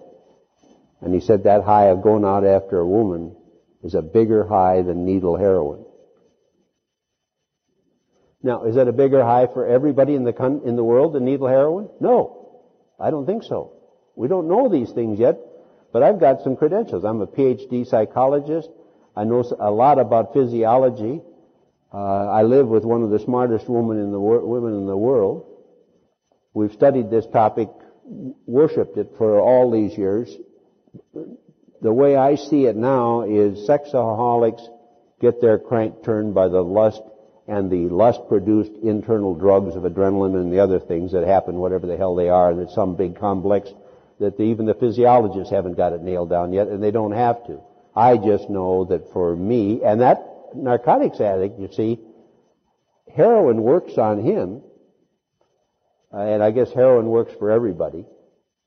And 1.02 1.13
he 1.13 1.20
said 1.20 1.43
that 1.43 1.63
high 1.63 1.86
of 1.86 2.04
going 2.04 2.24
out 2.24 2.46
after 2.46 2.80
a 2.80 2.88
woman 2.88 3.36
is 3.84 3.96
a 3.96 4.02
bigger 4.02 4.48
high 4.48 4.84
than 4.84 5.06
needle 5.06 5.38
heroin. 5.38 5.84
Now, 8.43 8.65
is 8.65 8.76
that 8.76 8.88
a 8.88 8.91
bigger 8.91 9.24
high 9.24 9.48
for 9.48 9.65
everybody 9.65 10.13
in 10.13 10.24
the 10.24 10.34
con- 10.34 10.62
in 10.65 10.76
the 10.76 10.84
world 10.84 11.13
than 11.13 11.26
needle 11.26 11.48
heroin? 11.48 11.89
No, 12.00 12.62
I 13.00 13.10
don't 13.10 13.26
think 13.26 13.43
so. 13.43 13.74
We 14.15 14.28
don't 14.28 14.48
know 14.48 14.70
these 14.70 14.91
things 14.91 15.20
yet, 15.20 15.39
but 15.91 16.04
I've 16.04 16.20
got 16.20 16.43
some 16.43 16.56
credentials. 16.56 17.04
I'm 17.04 17.22
a 17.22 17.28
PhD 17.28 17.88
psychologist. 17.88 18.70
I 19.15 19.24
know 19.24 19.43
a 19.60 19.72
lot 19.72 19.98
about 19.98 20.34
physiology. 20.34 21.22
Uh, 21.91 22.28
I 22.30 22.43
live 22.43 22.67
with 22.67 22.84
one 22.84 23.02
of 23.02 23.10
the 23.10 23.20
smartest 23.20 23.67
women 23.67 24.00
in 24.00 24.12
the 24.12 24.20
wor- 24.20 24.46
women 24.46 24.76
in 24.76 24.86
the 24.86 24.98
world. 24.98 25.57
We've 26.58 26.74
studied 26.74 27.12
this 27.12 27.28
topic, 27.28 27.70
worshipped 28.48 28.98
it 28.98 29.12
for 29.20 29.39
all 29.39 29.70
these 29.70 29.96
years. 29.96 30.36
The 31.84 31.93
way 31.93 32.15
I 32.15 32.34
see 32.34 32.65
it 32.65 32.76
now 32.76 33.22
is 33.22 33.70
sexaholics 33.70 34.67
get 35.22 35.39
their 35.39 35.60
crank 35.60 36.04
turned 36.04 36.34
by 36.34 36.48
the 36.48 36.63
lust 36.63 37.04
and 37.48 37.70
the 37.70 37.89
lust-produced 37.89 38.72
internal 38.82 39.36
drugs 39.36 39.76
of 39.76 39.84
adrenaline 39.84 40.34
and 40.34 40.52
the 40.52 40.60
other 40.60 40.80
things 40.80 41.12
that 41.12 41.28
happen, 41.28 41.58
whatever 41.58 41.86
the 41.86 41.96
hell 41.96 42.15
they 42.15 42.30
are, 42.30 42.56
that's 42.56 42.74
some 42.74 42.96
big 42.96 43.20
complex 43.20 43.70
that 44.20 44.36
the, 44.38 44.43
even 44.43 44.65
the 44.65 44.74
physiologists 44.74 45.54
haven't 45.54 45.78
got 45.78 45.93
it 45.93 46.02
nailed 46.02 46.32
down 46.32 46.54
yet, 46.54 46.70
and 46.70 46.82
they 46.82 46.89
don't 46.89 47.12
have 47.12 47.46
to. 47.46 47.62
I 47.96 48.17
just 48.17 48.50
know 48.50 48.84
that 48.86 49.13
for 49.13 49.36
me, 49.36 49.84
and 49.84 50.02
that 50.02 50.56
narcotics 50.56 51.22
addict, 51.22 51.60
you 51.60 51.70
see, 51.72 52.00
heroin 53.15 53.62
works 53.62 54.00
on 54.00 54.24
him 54.24 54.63
and 56.12 56.43
I 56.43 56.52
guess 56.52 56.72
heroin 56.72 57.08
works 57.08 57.34
for 57.38 57.52
everybody. 57.52 58.06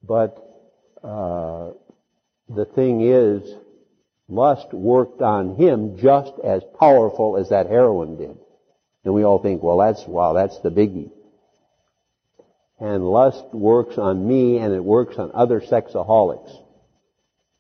But 0.03 0.37
uh, 1.03 1.71
the 2.49 2.65
thing 2.65 3.03
is, 3.03 3.55
lust 4.29 4.73
worked 4.73 5.23
on 5.23 5.57
him 5.57 5.99
just 5.99 6.33
as 6.45 6.63
powerful 6.79 7.37
as 7.37 7.51
that 7.51 7.67
heroin 7.67 8.17
did. 8.17 8.39
And 9.05 9.15
we 9.15 9.25
all 9.25 9.39
think, 9.39 9.63
well, 9.63 9.79
that's 9.79 10.07
wow, 10.07 10.35
that's 10.35 10.59
the 10.61 10.71
biggie. 10.71 11.11
And 12.79 13.05
lust 13.05 13.45
works 13.53 13.99
on 13.99 14.27
me, 14.27 14.59
and 14.59 14.73
it 14.73 14.83
works 14.83 15.17
on 15.19 15.33
other 15.35 15.61
sexaholics. 15.61 16.51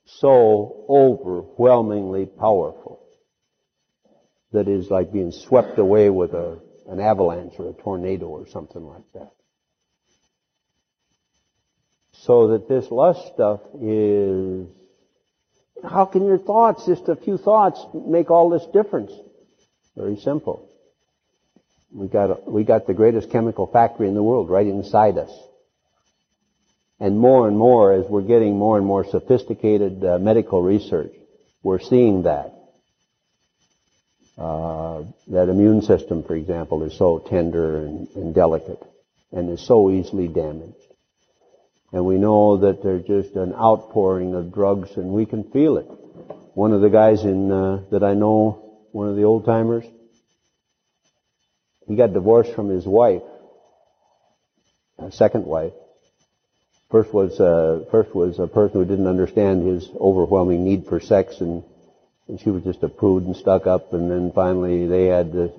So 0.06 0.86
overwhelmingly 0.88 2.26
powerful 2.26 3.00
that 4.52 4.68
is 4.68 4.90
like 4.90 5.12
being 5.12 5.30
swept 5.30 5.78
away 5.78 6.10
with 6.10 6.32
a, 6.32 6.58
an 6.88 7.00
avalanche 7.00 7.54
or 7.58 7.70
a 7.70 7.72
tornado 7.72 8.26
or 8.26 8.48
something 8.48 8.82
like 8.82 9.04
that. 9.14 9.32
So 12.24 12.48
that 12.48 12.68
this 12.68 12.90
lust 12.90 13.32
stuff 13.32 13.60
is, 13.80 14.66
how 15.82 16.04
can 16.04 16.26
your 16.26 16.38
thoughts, 16.38 16.84
just 16.86 17.08
a 17.08 17.16
few 17.16 17.38
thoughts, 17.38 17.80
make 17.94 18.30
all 18.30 18.50
this 18.50 18.66
difference? 18.74 19.12
Very 19.96 20.16
simple. 20.16 20.68
We 21.92 22.08
got, 22.08 22.30
a, 22.30 22.38
we 22.46 22.64
got 22.64 22.86
the 22.86 22.94
greatest 22.94 23.30
chemical 23.30 23.66
factory 23.66 24.06
in 24.06 24.14
the 24.14 24.22
world 24.22 24.50
right 24.50 24.66
inside 24.66 25.16
us. 25.16 25.30
And 27.00 27.18
more 27.18 27.48
and 27.48 27.56
more, 27.56 27.94
as 27.94 28.04
we're 28.06 28.20
getting 28.20 28.58
more 28.58 28.76
and 28.76 28.86
more 28.86 29.06
sophisticated 29.06 30.04
uh, 30.04 30.18
medical 30.18 30.62
research, 30.62 31.12
we're 31.62 31.80
seeing 31.80 32.24
that. 32.24 32.52
Uh, 34.36 35.04
that 35.28 35.48
immune 35.48 35.82
system, 35.82 36.22
for 36.22 36.36
example, 36.36 36.82
is 36.82 36.96
so 36.96 37.18
tender 37.18 37.78
and, 37.78 38.08
and 38.14 38.34
delicate 38.34 38.82
and 39.32 39.50
is 39.50 39.66
so 39.66 39.90
easily 39.90 40.28
damaged. 40.28 40.76
And 41.92 42.04
we 42.04 42.18
know 42.18 42.58
that 42.58 42.82
there's 42.82 43.04
just 43.04 43.34
an 43.34 43.52
outpouring 43.52 44.34
of 44.34 44.52
drugs 44.52 44.96
and 44.96 45.08
we 45.08 45.26
can 45.26 45.44
feel 45.50 45.76
it. 45.76 45.86
One 46.54 46.72
of 46.72 46.82
the 46.82 46.90
guys 46.90 47.24
in, 47.24 47.50
uh, 47.50 47.82
that 47.90 48.04
I 48.04 48.14
know, 48.14 48.86
one 48.92 49.08
of 49.08 49.16
the 49.16 49.24
old 49.24 49.44
timers, 49.44 49.84
he 51.88 51.96
got 51.96 52.12
divorced 52.12 52.54
from 52.54 52.68
his 52.68 52.86
wife, 52.86 53.22
a 54.98 55.10
second 55.10 55.46
wife. 55.46 55.72
First 56.90 57.12
was, 57.12 57.40
uh, 57.40 57.84
first 57.90 58.14
was 58.14 58.38
a 58.38 58.46
person 58.46 58.80
who 58.80 58.84
didn't 58.84 59.06
understand 59.06 59.66
his 59.66 59.88
overwhelming 60.00 60.64
need 60.64 60.86
for 60.86 61.00
sex 61.00 61.40
and, 61.40 61.64
and 62.28 62.40
she 62.40 62.50
was 62.50 62.62
just 62.62 62.82
a 62.84 62.88
prude 62.88 63.24
and 63.24 63.36
stuck 63.36 63.66
up 63.66 63.92
and 63.92 64.10
then 64.10 64.30
finally 64.32 64.86
they 64.86 65.06
had 65.06 65.32
to 65.32 65.52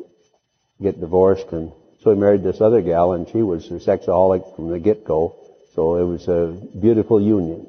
get 0.82 1.00
divorced 1.00 1.48
and 1.52 1.72
so 2.02 2.14
he 2.14 2.20
married 2.20 2.44
this 2.44 2.62
other 2.62 2.82
gal 2.82 3.14
and 3.14 3.30
she 3.30 3.42
was 3.42 3.66
a 3.68 3.76
sexaholic 3.76 4.56
from 4.56 4.70
the 4.70 4.80
get-go 4.80 5.36
so 5.76 5.96
it 5.96 6.04
was 6.04 6.28
a 6.28 6.58
beautiful 6.80 7.22
union. 7.22 7.68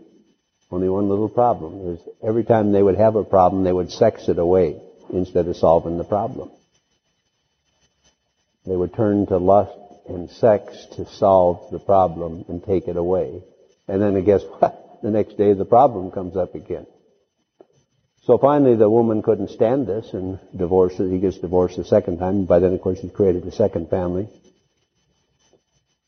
Only 0.71 0.89
one 0.89 1.09
little 1.09 1.29
problem 1.29 1.95
is 1.95 2.01
every 2.23 2.45
time 2.45 2.73
they 2.73 2.83
would 2.83 2.97
have 2.97 3.15
a 3.15 3.25
problem, 3.25 3.63
they 3.63 3.73
would 3.73 3.91
sex 3.91 4.29
it 4.29 4.39
away 4.39 4.81
instead 5.13 5.47
of 5.47 5.57
solving 5.57 5.99
the 5.99 6.05
problem. 6.05 6.51
They 8.65 8.77
would 8.77 8.95
turn 8.95 9.27
to 9.27 9.39
lust 9.39 9.77
and 10.09 10.31
sex 10.31 10.87
to 10.97 11.07
solve 11.07 11.71
the 11.71 11.79
problem 11.79 12.45
and 12.49 12.65
take 12.65 12.89
it 12.89 12.97
away. 12.97 13.43
And 13.89 14.01
then 14.01 14.23
guess 14.25 14.43
what? 14.45 14.79
The 15.03 15.11
next 15.11 15.37
day 15.37 15.53
the 15.53 15.65
problem 15.65 16.13
comes 16.13 16.37
up 16.37 16.55
again. 16.55 16.87
So 18.25 18.39
finally 18.39 18.77
the 18.77 18.89
woman 18.89 19.21
couldn't 19.21 19.51
stand 19.51 19.89
this 19.89 20.13
and 20.13 20.39
divorces. 20.57 21.11
He 21.11 21.19
gets 21.19 21.39
divorced 21.39 21.77
a 21.79 21.85
second 21.85 22.19
time. 22.19 22.45
By 22.45 22.61
then, 22.61 22.73
of 22.73 22.81
course, 22.81 23.01
he's 23.01 23.11
created 23.11 23.45
a 23.45 23.51
second 23.51 23.91
family, 23.91 24.29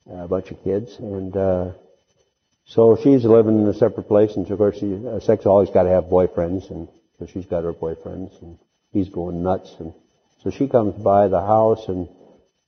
a 0.09 0.29
bunch 0.29 0.53
of 0.53 0.63
kids, 0.63 0.97
and 1.01 1.37
uh, 1.37 1.73
so 2.67 2.97
she's 3.03 3.25
living 3.25 3.61
in 3.61 3.69
a 3.69 3.75
separate 3.75 4.09
place, 4.09 4.37
and 4.37 4.51
of 4.51 4.59
course, 4.59 4.79
she, 4.79 5.07
uh, 5.07 5.21
sex 5.21 5.47
always 5.47 5.71
got 5.71 5.85
to 5.85 5.91
have 5.91 6.05
boyfriends, 6.05 6.71
and 6.71 6.89
so 7.19 7.27
she's 7.27 7.47
got 7.47 7.65
her 7.65 7.73
boyfriends, 7.73 8.41
and 8.43 8.59
he's 8.91 9.09
going 9.09 9.43
nuts, 9.43 9.75
and 9.79 9.93
so 10.43 10.51
she 10.51 10.69
comes 10.69 10.95
by 11.03 11.29
the 11.29 11.41
house, 11.41 11.89
and 11.89 12.09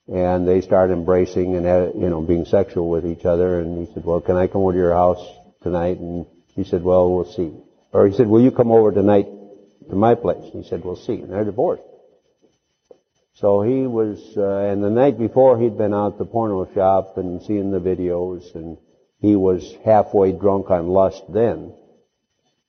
and 0.08 0.46
they 0.46 0.60
start 0.60 0.90
embracing 0.90 1.56
and 1.56 1.64
you 2.00 2.08
know 2.08 2.20
being 2.20 2.44
sexual 2.44 2.88
with 2.88 3.06
each 3.06 3.24
other, 3.24 3.60
and 3.60 3.86
he 3.86 3.92
said, 3.92 4.04
"Well, 4.04 4.20
can 4.20 4.36
I 4.36 4.46
come 4.46 4.62
over 4.62 4.72
to 4.72 4.78
your 4.78 4.94
house 4.94 5.24
tonight?" 5.62 5.98
And 5.98 6.26
he 6.54 6.64
said, 6.64 6.82
"Well, 6.82 7.12
we'll 7.12 7.32
see." 7.32 7.52
Or 7.92 8.06
he 8.06 8.14
said, 8.14 8.28
"Will 8.28 8.42
you 8.42 8.50
come 8.50 8.70
over 8.70 8.92
tonight 8.92 9.26
to 9.88 9.96
my 9.96 10.14
place?" 10.14 10.44
And 10.52 10.62
he 10.62 10.68
said, 10.68 10.84
"We'll 10.84 10.96
see." 10.96 11.14
And 11.14 11.32
they're 11.32 11.44
divorced. 11.44 11.82
So 13.34 13.62
he 13.62 13.86
was, 13.86 14.18
uh, 14.36 14.70
and 14.70 14.82
the 14.82 14.90
night 14.90 15.18
before 15.18 15.58
he'd 15.58 15.76
been 15.76 15.92
out 15.92 16.16
the 16.16 16.24
porno 16.24 16.66
shop 16.72 17.18
and 17.18 17.42
seeing 17.42 17.70
the 17.70 17.80
videos 17.80 18.54
and 18.54 18.78
he 19.26 19.34
was 19.34 19.74
halfway 19.84 20.30
drunk 20.30 20.70
on 20.70 20.86
lust 20.86 21.24
then. 21.28 21.74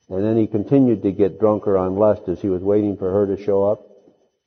And 0.09 0.23
then 0.23 0.37
he 0.37 0.47
continued 0.47 1.03
to 1.03 1.11
get 1.11 1.39
drunker 1.39 1.77
on 1.77 1.97
lust 1.97 2.23
as 2.27 2.41
he 2.41 2.49
was 2.49 2.63
waiting 2.63 2.97
for 2.97 3.11
her 3.11 3.35
to 3.35 3.43
show 3.43 3.65
up. 3.65 3.85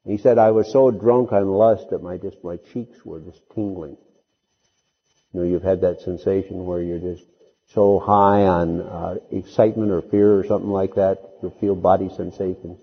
He 0.04 0.18
said, 0.18 0.36
I 0.38 0.50
was 0.50 0.72
so 0.72 0.90
drunk 0.90 1.30
on 1.30 1.46
lust 1.46 1.90
that 1.90 2.02
my 2.02 2.16
just 2.16 2.42
my 2.42 2.56
cheeks 2.72 3.04
were 3.04 3.20
just 3.20 3.38
tingling. 3.54 3.96
You 5.32 5.40
know, 5.40 5.46
you've 5.46 5.62
had 5.62 5.82
that 5.82 6.00
sensation 6.00 6.64
where 6.64 6.82
you're 6.82 6.98
just 6.98 7.22
so 7.74 8.00
high 8.00 8.42
on 8.42 8.80
uh, 8.80 9.14
excitement 9.30 9.92
or 9.92 10.02
fear 10.02 10.36
or 10.36 10.44
something 10.46 10.70
like 10.70 10.96
that. 10.96 11.18
You 11.42 11.52
feel 11.60 11.76
body 11.76 12.10
sensations. 12.16 12.78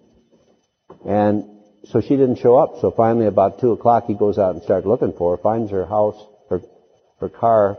And 1.05 1.43
so 1.85 1.99
she 1.99 2.15
didn't 2.15 2.37
show 2.37 2.55
up. 2.55 2.79
So 2.79 2.91
finally, 2.91 3.25
about 3.25 3.59
two 3.59 3.71
o'clock, 3.71 4.05
he 4.05 4.13
goes 4.13 4.37
out 4.37 4.55
and 4.55 4.63
starts 4.63 4.87
looking 4.87 5.11
for 5.11 5.35
her. 5.35 5.41
Finds 5.41 5.71
her 5.71 5.85
house, 5.85 6.15
her 6.49 6.61
her 7.19 7.29
car 7.29 7.77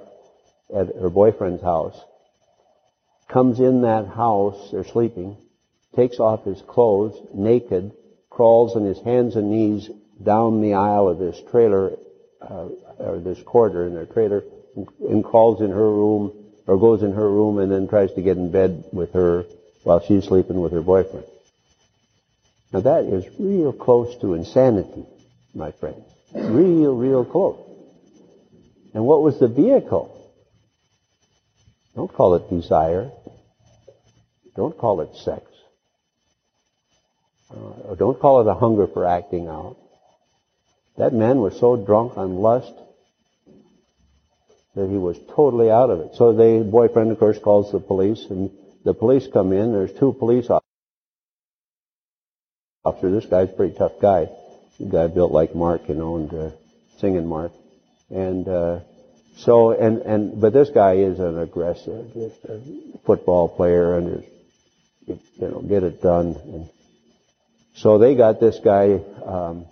at 0.75 0.95
her 0.97 1.11
boyfriend's 1.11 1.63
house, 1.63 1.99
comes 3.29 3.61
in 3.61 3.83
that 3.83 4.07
house, 4.07 4.71
they're 4.71 4.85
sleeping, 4.85 5.37
takes 5.95 6.19
off 6.19 6.45
his 6.45 6.61
clothes, 6.63 7.19
naked, 7.35 7.93
crawls 8.31 8.77
on 8.77 8.85
his 8.85 9.01
hands 9.01 9.37
and 9.37 9.51
knees 9.51 9.91
down 10.23 10.61
the 10.61 10.75
aisle 10.75 11.09
of 11.09 11.19
this 11.19 11.41
trailer, 11.51 11.97
uh, 12.41 12.69
or 12.99 13.19
this 13.19 13.43
corridor 13.43 13.87
in 13.87 13.95
their 13.95 14.07
trailer, 14.07 14.45
and, 14.77 14.89
and 15.01 15.25
crawls 15.25 15.61
in 15.61 15.71
her 15.71 15.91
room, 15.91 16.33
or 16.67 16.79
goes 16.79 17.03
in 17.03 17.13
her 17.13 17.29
room 17.29 17.59
and 17.59 17.73
then 17.73 17.89
tries 17.89 18.13
to 18.13 18.23
get 18.23 18.37
in 18.37 18.51
bed 18.51 18.85
with 18.93 19.13
her 19.13 19.45
while 19.83 20.01
she's 20.01 20.25
sleeping 20.25 20.61
with 20.61 20.73
her 20.73 20.83
boyfriend. 20.83 21.27
Now 22.73 22.81
that 22.81 23.05
is 23.05 23.25
real 23.39 23.73
close 23.73 24.15
to 24.21 24.35
insanity, 24.35 25.07
my 25.55 25.73
friends. 25.73 26.05
Real, 26.35 26.95
real 26.95 27.25
close. 27.25 27.59
And 28.93 29.05
what 29.05 29.23
was 29.23 29.39
the 29.39 29.49
vehicle? 29.49 30.15
Don't 31.99 32.15
call 32.15 32.37
it 32.37 32.49
desire. 32.49 33.11
Don't 34.55 34.79
call 34.79 35.01
it 35.01 35.17
sex. 35.17 35.43
Uh, 37.51 37.97
don't 37.97 38.21
call 38.21 38.41
it 38.41 38.47
a 38.47 38.55
hunger 38.55 38.87
for 38.87 39.05
acting 39.05 39.49
out. 39.49 39.77
That 40.97 41.13
man 41.13 41.41
was 41.41 41.59
so 41.59 41.75
drunk 41.75 42.17
on 42.17 42.37
lust 42.37 42.73
that 44.77 44.89
he 44.89 44.97
was 44.97 45.19
totally 45.35 45.73
out 45.73 45.91
of 45.91 45.99
it. 45.99 46.15
So 46.15 46.33
the 46.33 46.63
boyfriend, 46.63 47.11
of 47.11 47.19
course, 47.19 47.41
calls 47.41 47.73
the 47.73 47.81
police, 47.81 48.27
and 48.31 48.53
the 48.85 48.95
police 48.95 49.27
come 49.27 49.53
in. 49.53 49.73
There's 49.73 49.93
two 49.93 50.13
police 50.13 50.49
officers. 52.85 53.23
This 53.23 53.27
guy's 53.27 53.49
a 53.49 53.55
pretty 53.55 53.75
tough 53.77 53.99
guy. 54.01 54.29
The 54.79 54.87
guy 54.87 55.09
built 55.09 55.33
like 55.33 55.53
Mark, 55.53 55.89
you 55.89 55.97
know, 55.97 56.15
and 56.15 56.33
uh, 56.33 56.51
singing 57.01 57.27
Mark. 57.27 57.51
And 58.09 58.47
uh, 58.47 58.81
so, 59.39 59.71
and 59.71 59.99
and 59.99 60.41
but 60.41 60.53
this 60.53 60.71
guy 60.71 60.95
is 60.95 61.21
an 61.21 61.39
aggressive, 61.39 62.13
just 62.13 62.45
a 62.45 62.61
football 63.07 63.49
player, 63.49 63.97
and 63.97 64.25
is 64.25 64.25
you 65.07 65.49
know 65.49 65.61
get 65.61 65.85
it 65.85 66.03
done. 66.03 66.37
And 66.45 66.69
so 67.77 67.99
they 67.99 68.15
got 68.15 68.41
this 68.41 68.59
guy. 68.59 69.01
Um, 69.25 69.67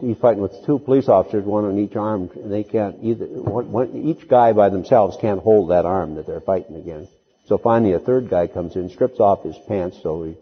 he's 0.00 0.18
fighting 0.18 0.42
with 0.42 0.64
two 0.66 0.78
police 0.78 1.08
officers, 1.08 1.44
one 1.44 1.64
on 1.64 1.78
each 1.78 1.96
arm, 1.96 2.30
and 2.34 2.52
they 2.52 2.64
can't 2.64 2.96
either. 3.02 3.26
One, 3.26 3.72
one, 3.72 3.96
each 3.96 4.28
guy 4.28 4.52
by 4.52 4.68
themselves 4.68 5.16
can't 5.20 5.40
hold 5.40 5.70
that 5.70 5.86
arm 5.86 6.16
that 6.16 6.26
they're 6.26 6.40
fighting 6.40 6.76
against. 6.76 7.10
So 7.46 7.56
finally, 7.56 7.94
a 7.94 7.98
third 7.98 8.28
guy 8.28 8.46
comes 8.46 8.76
in, 8.76 8.90
strips 8.90 9.20
off 9.20 9.42
his 9.42 9.56
pants, 9.66 9.98
so 10.02 10.24
he, 10.24 10.36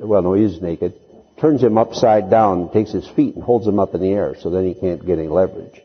well, 0.00 0.22
no, 0.22 0.34
he's 0.34 0.60
naked, 0.60 0.94
turns 1.38 1.62
him 1.62 1.78
upside 1.78 2.30
down, 2.30 2.70
takes 2.72 2.92
his 2.92 3.06
feet 3.06 3.34
and 3.34 3.44
holds 3.44 3.66
him 3.66 3.78
up 3.78 3.94
in 3.94 4.00
the 4.00 4.12
air, 4.12 4.34
so 4.40 4.50
then 4.50 4.66
he 4.66 4.74
can't 4.74 5.04
get 5.04 5.18
any 5.18 5.28
leverage. 5.28 5.80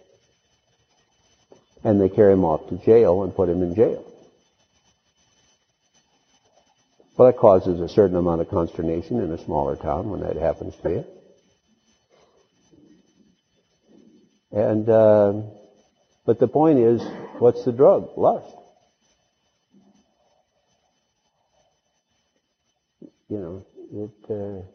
And 1.83 1.99
they 1.99 2.09
carry 2.09 2.33
him 2.33 2.45
off 2.45 2.69
to 2.69 2.77
jail 2.77 3.23
and 3.23 3.35
put 3.35 3.49
him 3.49 3.63
in 3.63 3.75
jail. 3.75 4.05
Well, 7.17 7.31
that 7.31 7.37
causes 7.37 7.79
a 7.79 7.89
certain 7.89 8.15
amount 8.15 8.41
of 8.41 8.49
consternation 8.49 9.19
in 9.19 9.31
a 9.31 9.37
smaller 9.37 9.75
town 9.75 10.09
when 10.09 10.21
that 10.21 10.37
happens 10.37 10.75
to 10.83 10.89
you. 10.89 11.05
And, 14.51 14.89
uh, 14.89 15.33
but 16.25 16.39
the 16.39 16.47
point 16.47 16.79
is, 16.79 17.01
what's 17.39 17.63
the 17.63 17.71
drug? 17.71 18.09
Lust. 18.17 18.55
You 23.29 23.37
know, 23.37 23.65
it, 23.93 24.31
uh, 24.31 24.65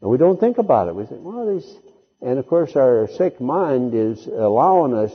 and 0.00 0.10
we 0.10 0.18
don't 0.18 0.38
think 0.38 0.58
about 0.58 0.88
it. 0.88 0.94
We 0.94 1.06
say, 1.06 1.16
well, 1.18 1.54
these, 1.54 1.76
and 2.20 2.38
of 2.38 2.46
course 2.46 2.76
our 2.76 3.08
sick 3.16 3.40
mind 3.40 3.94
is 3.94 4.26
allowing 4.26 4.94
us 4.94 5.12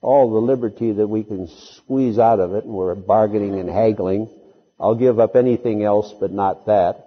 all 0.00 0.30
the 0.30 0.40
liberty 0.40 0.92
that 0.92 1.06
we 1.06 1.24
can 1.24 1.48
squeeze 1.48 2.18
out 2.18 2.40
of 2.40 2.54
it, 2.54 2.64
and 2.64 2.72
we're 2.72 2.94
bargaining 2.94 3.58
and 3.58 3.68
haggling. 3.68 4.28
I'll 4.78 4.94
give 4.94 5.18
up 5.18 5.34
anything 5.34 5.82
else 5.82 6.14
but 6.20 6.32
not 6.32 6.66
that. 6.66 7.04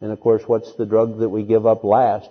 And 0.00 0.12
of 0.12 0.20
course, 0.20 0.42
what's 0.46 0.74
the 0.74 0.84
drug 0.84 1.20
that 1.20 1.28
we 1.28 1.42
give 1.44 1.66
up 1.66 1.84
last? 1.84 2.28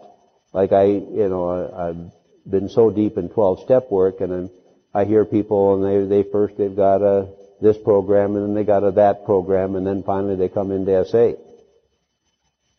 Like 0.54 0.72
I, 0.72 0.86
you 0.86 1.30
know, 1.30 1.50
I've 1.74 2.52
been 2.52 2.70
so 2.70 2.92
deep 2.92 3.18
in 3.18 3.30
12-step 3.30 3.90
work, 3.90 4.22
and 4.22 4.50
I 4.94 5.06
hear 5.06 5.26
people, 5.26 5.76
and 5.76 6.10
they, 6.12 6.24
they 6.24 6.30
first 6.30 6.58
they've 6.58 6.76
got 6.76 7.02
a 7.02 7.30
this 7.62 7.78
program, 7.78 8.36
and 8.36 8.48
then 8.48 8.54
they 8.56 8.64
got 8.64 8.84
a 8.84 8.92
that 8.92 9.26
program, 9.26 9.76
and 9.76 9.86
then 9.86 10.04
finally 10.04 10.36
they 10.36 10.50
come 10.50 10.72
into 10.72 11.06
SA. 11.06 11.34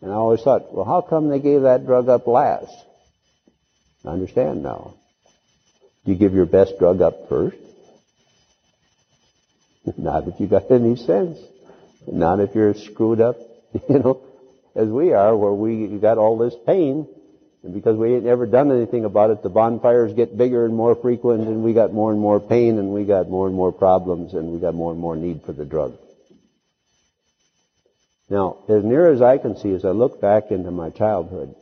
And 0.02 0.10
I 0.10 0.14
always 0.16 0.42
thought, 0.42 0.74
well, 0.74 0.84
how 0.84 1.00
come 1.00 1.28
they 1.28 1.38
gave 1.38 1.62
that 1.62 1.86
drug 1.86 2.08
up 2.08 2.26
last? 2.26 2.74
I 4.04 4.08
understand 4.08 4.62
now. 4.62 4.94
Do 6.04 6.12
you 6.12 6.18
give 6.18 6.34
your 6.34 6.46
best 6.46 6.76
drug 6.80 7.00
up 7.00 7.28
first? 7.28 7.56
Not 9.96 10.26
if 10.26 10.40
you 10.40 10.48
got 10.48 10.70
any 10.72 10.96
sense. 10.96 11.38
Not 12.06 12.40
if 12.40 12.54
you're 12.56 12.74
screwed 12.74 13.20
up, 13.20 13.36
you 13.88 14.00
know, 14.00 14.20
as 14.74 14.88
we 14.88 15.12
are, 15.12 15.36
where 15.36 15.52
we 15.52 15.86
got 15.98 16.18
all 16.18 16.36
this 16.36 16.54
pain, 16.66 17.06
and 17.62 17.72
because 17.72 17.96
we 17.96 18.14
ain't 18.14 18.24
never 18.24 18.46
done 18.46 18.72
anything 18.72 19.04
about 19.04 19.30
it, 19.30 19.44
the 19.44 19.48
bonfires 19.48 20.12
get 20.14 20.36
bigger 20.36 20.64
and 20.64 20.74
more 20.74 20.96
frequent, 20.96 21.46
and 21.46 21.62
we 21.62 21.74
got 21.74 21.92
more 21.92 22.10
and 22.10 22.20
more 22.20 22.40
pain, 22.40 22.80
and 22.80 22.88
we 22.88 23.04
got 23.04 23.28
more 23.30 23.46
and 23.46 23.54
more 23.54 23.70
problems, 23.70 24.34
and 24.34 24.52
we 24.52 24.58
got 24.58 24.74
more 24.74 24.90
and 24.90 25.00
more 25.00 25.14
need 25.14 25.42
for 25.44 25.52
the 25.52 25.64
drug. 25.64 25.96
Now, 28.32 28.64
as 28.66 28.82
near 28.82 29.12
as 29.12 29.20
I 29.20 29.36
can 29.36 29.58
see, 29.58 29.74
as 29.74 29.84
I 29.84 29.90
look 29.90 30.18
back 30.18 30.50
into 30.50 30.70
my 30.70 30.88
childhood, 30.88 31.54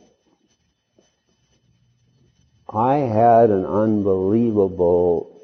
I 2.69 2.95
had 2.99 3.49
an 3.49 3.65
unbelievable, 3.65 5.37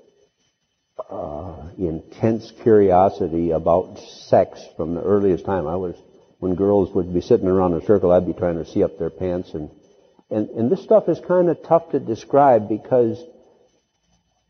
uh, 1.10 1.68
intense 1.78 2.54
curiosity 2.64 3.52
about 3.52 4.00
sex 4.30 4.66
from 4.78 4.96
the 4.96 5.02
earliest 5.02 5.44
time. 5.44 5.68
I 5.68 5.76
was, 5.76 5.98
when 6.40 6.56
girls 6.56 6.96
would 6.96 7.14
be 7.14 7.20
sitting 7.20 7.48
around 7.48 7.74
in 7.74 7.82
a 7.82 7.86
circle, 7.86 8.14
I'd 8.14 8.26
be 8.26 8.32
trying 8.32 8.64
to 8.64 8.66
see 8.66 8.82
up 8.82 8.98
their 8.98 9.10
pants 9.10 9.54
and, 9.54 9.70
and, 10.30 10.48
and 10.52 10.72
this 10.72 10.82
stuff 10.82 11.10
is 11.10 11.20
kind 11.20 11.50
of 11.50 11.62
tough 11.62 11.92
to 11.92 12.00
describe 12.00 12.70
because 12.70 13.22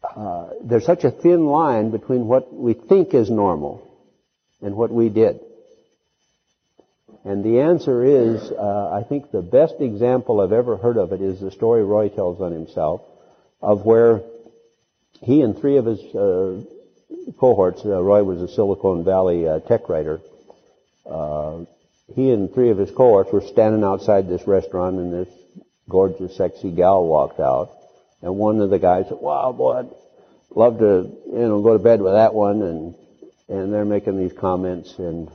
uh, 0.04 0.50
there's 0.63 0.86
such 0.86 1.06
a 1.06 1.10
thin 1.10 1.48
line 1.48 1.90
between 1.90 2.28
what 2.28 2.54
we 2.54 2.76
think 2.76 3.16
is 3.16 3.32
normal 3.32 3.82
and 4.62 4.76
what 4.76 4.92
we 4.92 5.10
did. 5.10 5.40
And 7.28 7.44
the 7.44 7.60
answer 7.60 8.06
is, 8.06 8.52
uh, 8.52 8.90
I 8.90 9.04
think 9.04 9.32
the 9.32 9.42
best 9.42 9.82
example 9.82 10.40
I've 10.40 10.54
ever 10.54 10.78
heard 10.78 10.96
of 10.96 11.12
it 11.12 11.20
is 11.20 11.42
the 11.42 11.52
story 11.52 11.84
Roy 11.84 12.08
tells 12.08 12.40
on 12.40 12.54
himself 12.54 13.02
of 13.62 13.86
where 13.86 14.22
he 15.22 15.42
and 15.42 15.60
three 15.60 15.76
of 15.76 15.86
his 15.86 16.00
uh, 16.16 16.62
cohorts, 17.38 17.82
uh, 17.84 18.02
Roy 18.02 18.24
was 18.24 18.42
a 18.42 18.48
Silicon 18.48 19.04
Valley 19.04 19.46
uh, 19.46 19.60
tech 19.60 19.90
writer, 19.90 20.22
uh, 21.06 21.66
he 22.16 22.32
and 22.32 22.54
three 22.54 22.70
of 22.70 22.78
his 22.78 22.92
cohorts 22.92 23.34
were 23.34 23.42
standing 23.42 23.84
outside 23.84 24.30
this 24.30 24.48
restaurant 24.48 24.96
and 24.96 25.12
this 25.12 25.34
gorgeous, 25.90 26.38
sexy 26.38 26.72
gal 26.72 27.06
walked 27.06 27.42
out. 27.42 27.72
And 28.22 28.38
one 28.38 28.62
of 28.62 28.70
the 28.70 28.80
guys 28.80 29.10
said, 29.10 29.18
wow, 29.20 29.52
boy, 29.52 29.80
I'd 29.80 29.90
love 30.52 30.80
to, 30.80 31.12
you 31.26 31.40
know, 31.40 31.62
go 31.62 31.74
to 31.74 31.84
bed 31.84 32.02
with 32.02 32.13
that 32.13 32.34
one. 32.34 32.62
And, 32.62 32.96
and 33.50 33.74
they're 33.74 33.84
making 33.84 34.18
these 34.18 34.32
comments 34.32 34.98
and 34.98 35.30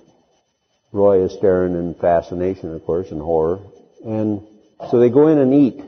Roy 0.93 1.25
is 1.25 1.33
staring 1.33 1.75
in 1.75 1.95
fascination, 1.95 2.75
of 2.75 2.85
course, 2.85 3.11
and 3.11 3.21
horror. 3.21 3.61
And 4.05 4.47
so 4.91 4.99
they 4.99 5.09
go 5.09 5.29
in 5.29 5.39
and 5.39 5.55
eat. 5.55 5.83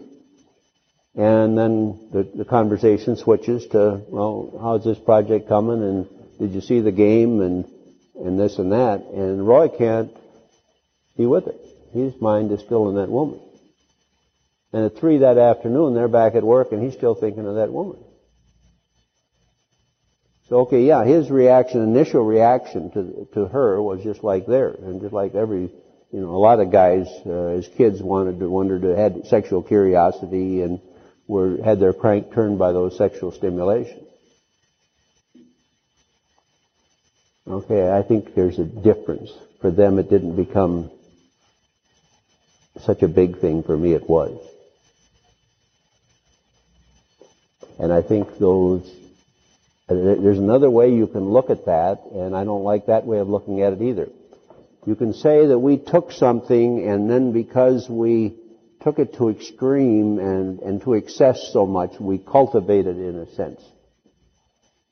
And 1.14 1.57
then 1.57 2.09
the, 2.12 2.23
the 2.35 2.45
conversation 2.45 3.17
switches 3.17 3.67
to, 3.69 4.01
well, 4.09 4.59
how's 4.61 4.85
this 4.85 4.99
project 4.99 5.49
coming? 5.49 5.83
And 5.83 6.38
did 6.38 6.53
you 6.53 6.61
see 6.61 6.81
the 6.81 6.90
game? 6.90 7.40
And, 7.40 7.67
and 8.17 8.40
this 8.40 8.59
and 8.59 8.73
that. 8.73 9.05
And 9.12 9.47
Roy 9.47 9.69
can't 9.69 10.11
be 11.17 11.27
with 11.27 11.47
it. 11.47 11.61
His 11.93 12.21
mind 12.21 12.51
is 12.51 12.61
still 12.61 12.88
in 12.88 12.97
that 12.97 13.09
woman. 13.09 13.40
And 14.73 14.87
at 14.87 14.97
three 14.99 15.19
that 15.19 15.38
afternoon, 15.38 15.95
they're 15.95 16.09
back 16.09 16.35
at 16.35 16.43
work 16.43 16.73
and 16.73 16.83
he's 16.83 16.95
still 16.95 17.14
thinking 17.14 17.47
of 17.47 17.57
that 17.57 17.71
woman. 17.71 18.03
So 20.48 20.61
okay, 20.61 20.83
yeah, 20.83 21.04
his 21.04 21.30
reaction, 21.30 21.83
initial 21.83 22.22
reaction 22.22 22.90
to 22.90 23.28
to 23.35 23.46
her 23.46 23.80
was 23.80 24.02
just 24.02 24.22
like 24.22 24.46
theirs, 24.46 24.78
and 24.83 25.00
just 25.00 25.14
like 25.14 25.35
every, 25.35 25.70
you 26.12 26.20
know, 26.20 26.30
a 26.30 26.37
lot 26.37 26.61
of 26.61 26.70
guys 26.70 27.09
uh, 27.24 27.46
as 27.46 27.66
kids 27.68 28.02
wanted 28.02 28.40
to 28.40 28.50
wondered 28.50 28.83
to 28.83 28.94
had 28.94 29.26
sexual 29.26 29.62
curiosity 29.62 30.61
and 30.61 30.80
were 31.26 31.62
had 31.64 31.80
their 31.80 31.94
crank 31.94 32.35
turned 32.35 32.59
by 32.59 32.72
those 32.72 32.96
sexual 32.98 33.33
stimulations. 33.33 34.07
Okay, 37.46 37.90
I 37.90 38.02
think 38.02 38.35
there's 38.35 38.59
a 38.59 38.64
difference. 38.64 39.30
For 39.61 39.70
them, 39.70 39.98
it 39.98 40.11
didn't 40.11 40.37
become 40.37 40.90
such 42.80 43.02
a 43.02 43.09
big 43.09 43.38
thing. 43.38 43.62
For 43.62 43.76
me, 43.76 43.92
it 43.92 44.09
was. 44.09 44.38
And 47.78 47.92
I 47.92 48.02
think 48.02 48.38
those 48.38 48.90
there's 49.88 50.38
another 50.38 50.70
way 50.70 50.94
you 50.94 51.07
can 51.07 51.29
look 51.29 51.51
at 51.51 51.66
that, 51.66 52.05
and 52.11 52.35
I 52.35 52.44
don't 52.44 52.64
like 52.64 52.87
that 52.87 53.05
way 53.05 53.18
of 53.18 53.29
looking 53.29 53.62
at 53.62 53.75
it 53.75 53.83
either. 53.83 54.09
You 54.87 54.94
can 54.94 55.12
say 55.14 55.47
that 55.47 55.59
we 55.59 55.79
took 55.79 56.12
something 56.12 56.87
and 56.87 57.11
then 57.11 57.33
because 57.33 57.88
we 57.88 58.37
took 58.83 58.99
it 58.99 59.14
to 59.14 59.31
extreme 59.31 60.18
and, 60.18 60.61
and 60.61 60.83
to 60.83 60.94
excess 60.94 61.51
so 61.53 61.66
much, 61.66 61.99
we 61.99 62.18
cultivated 62.18 62.99
in 62.99 63.16
a 63.16 63.35
sense. 63.35 63.62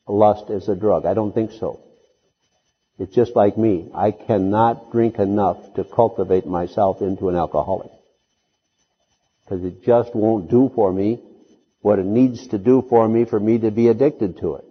Lust 0.08 0.50
as 0.50 0.68
a 0.68 0.74
drug. 0.74 1.04
I 1.04 1.14
don't 1.14 1.32
think 1.32 1.52
so. 1.52 1.80
It's 2.98 3.14
just 3.14 3.36
like 3.36 3.58
me. 3.58 3.90
I 3.94 4.12
cannot 4.12 4.92
drink 4.92 5.18
enough 5.18 5.74
to 5.74 5.84
cultivate 5.84 6.46
myself 6.46 7.02
into 7.02 7.28
an 7.28 7.36
alcoholic. 7.36 7.90
Because 9.44 9.64
it 9.64 9.82
just 9.84 10.14
won't 10.14 10.50
do 10.50 10.70
for 10.74 10.92
me 10.92 11.20
what 11.80 11.98
it 11.98 12.06
needs 12.06 12.46
to 12.48 12.58
do 12.58 12.84
for 12.88 13.06
me 13.08 13.24
for 13.24 13.40
me 13.40 13.58
to 13.58 13.70
be 13.70 13.88
addicted 13.88 14.38
to 14.38 14.54
it. 14.54 14.64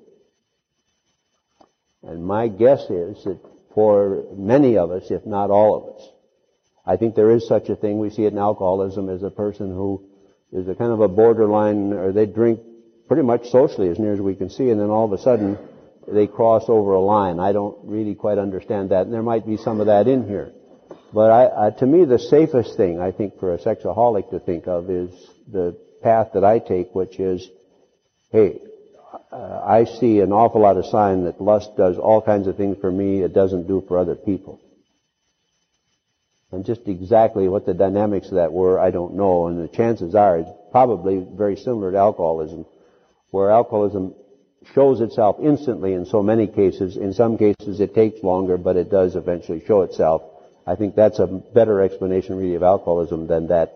And 2.04 2.26
my 2.26 2.48
guess 2.48 2.82
is 2.90 3.24
that 3.24 3.40
for 3.74 4.24
many 4.36 4.78
of 4.78 4.92
us, 4.92 5.12
if 5.12 5.26
not 5.26 5.50
all 5.50 5.76
of 5.76 5.96
us, 5.96 6.10
I 6.86 6.98
think 6.98 7.16
there 7.16 7.32
is 7.32 7.48
such 7.48 7.70
a 7.70 7.76
thing. 7.76 8.00
We 8.00 8.10
see 8.10 8.26
it 8.26 8.34
in 8.34 8.40
alcoholism 8.40 9.10
as 9.10 9.24
a 9.24 9.30
person 9.30 9.70
who 9.70 10.04
is 10.52 10.68
a 10.68 10.76
kind 10.76 10.92
of 10.92 11.00
a 11.00 11.08
borderline, 11.08 11.94
or 11.94 12.12
they 12.12 12.26
drink 12.26 12.60
pretty 13.08 13.24
much 13.24 13.50
socially 13.50 13.90
as 13.90 14.00
near 14.00 14.14
as 14.14 14.20
we 14.20 14.36
can 14.36 14.50
see, 14.50 14.70
and 14.70 14.80
then 14.80 14.90
all 14.90 15.06
of 15.06 15.14
a 15.14 15.22
sudden 15.22 15.58
they 16.08 16.28
cross 16.28 16.66
over 16.68 16.94
a 16.94 17.00
line. 17.00 17.40
I 17.40 17.52
don't 17.52 17.78
really 17.84 18.16
quite 18.16 18.38
understand 18.38 18.90
that, 18.90 19.06
and 19.06 19.14
there 19.14 19.24
might 19.24 19.46
be 19.46 19.58
some 19.58 19.80
of 19.80 19.88
that 19.88 20.08
in 20.08 20.28
here. 20.28 20.52
But 21.14 21.32
I, 21.32 21.46
uh, 21.46 21.72
to 21.72 21.86
me, 21.86 22.06
the 22.06 22.20
safest 22.20 22.78
thing 22.78 23.00
I 23.00 23.12
think 23.12 23.40
for 23.40 23.54
a 23.54 23.60
sexaholic 23.60 24.30
to 24.32 24.40
think 24.40 24.68
of 24.68 24.90
is 24.90 25.12
the 25.52 25.78
path 26.02 26.30
that 26.34 26.44
I 26.44 26.60
take, 26.60 26.96
which 26.96 27.20
is, 27.20 27.48
hey, 28.32 28.60
uh, 29.32 29.62
I 29.66 29.86
see 29.86 30.20
an 30.20 30.32
awful 30.32 30.62
lot 30.62 30.78
of 30.78 30.86
sign 30.86 31.26
that 31.26 31.42
lust 31.42 31.76
does 31.76 31.98
all 31.98 32.22
kinds 32.22 32.48
of 32.48 32.58
things 32.58 32.78
for 32.80 32.92
me 32.92 33.22
it 33.22 33.34
doesn't 33.34 33.68
do 33.68 33.84
for 33.88 33.98
other 33.98 34.16
people. 34.16 34.60
And 36.52 36.66
just 36.66 36.82
exactly 36.88 37.48
what 37.48 37.66
the 37.66 37.74
dynamics 37.74 38.28
of 38.28 38.36
that 38.36 38.52
were, 38.52 38.80
I 38.80 38.92
don't 38.92 39.16
know. 39.16 39.48
And 39.48 39.64
the 39.64 39.70
chances 39.70 40.16
are 40.16 40.38
it's 40.38 40.50
probably 40.72 41.26
very 41.34 41.56
similar 41.56 41.92
to 41.92 41.98
alcoholism, 41.98 42.66
where 43.32 43.52
alcoholism 43.52 44.14
shows 44.74 45.02
itself 45.02 45.38
instantly 45.42 45.94
in 45.94 46.06
so 46.06 46.22
many 46.22 46.48
cases. 46.48 46.98
In 46.98 47.14
some 47.14 47.38
cases 47.38 47.80
it 47.80 47.96
takes 47.96 48.22
longer, 48.22 48.58
but 48.58 48.76
it 48.76 48.92
does 48.92 49.16
eventually 49.16 49.64
show 49.66 49.82
itself. 49.82 50.24
I 50.68 50.76
think 50.76 50.96
that's 50.96 51.20
a 51.20 51.28
better 51.28 51.82
explanation 51.82 52.38
really 52.38 52.56
of 52.56 52.64
alcoholism 52.64 53.28
than 53.28 53.48
that 53.48 53.74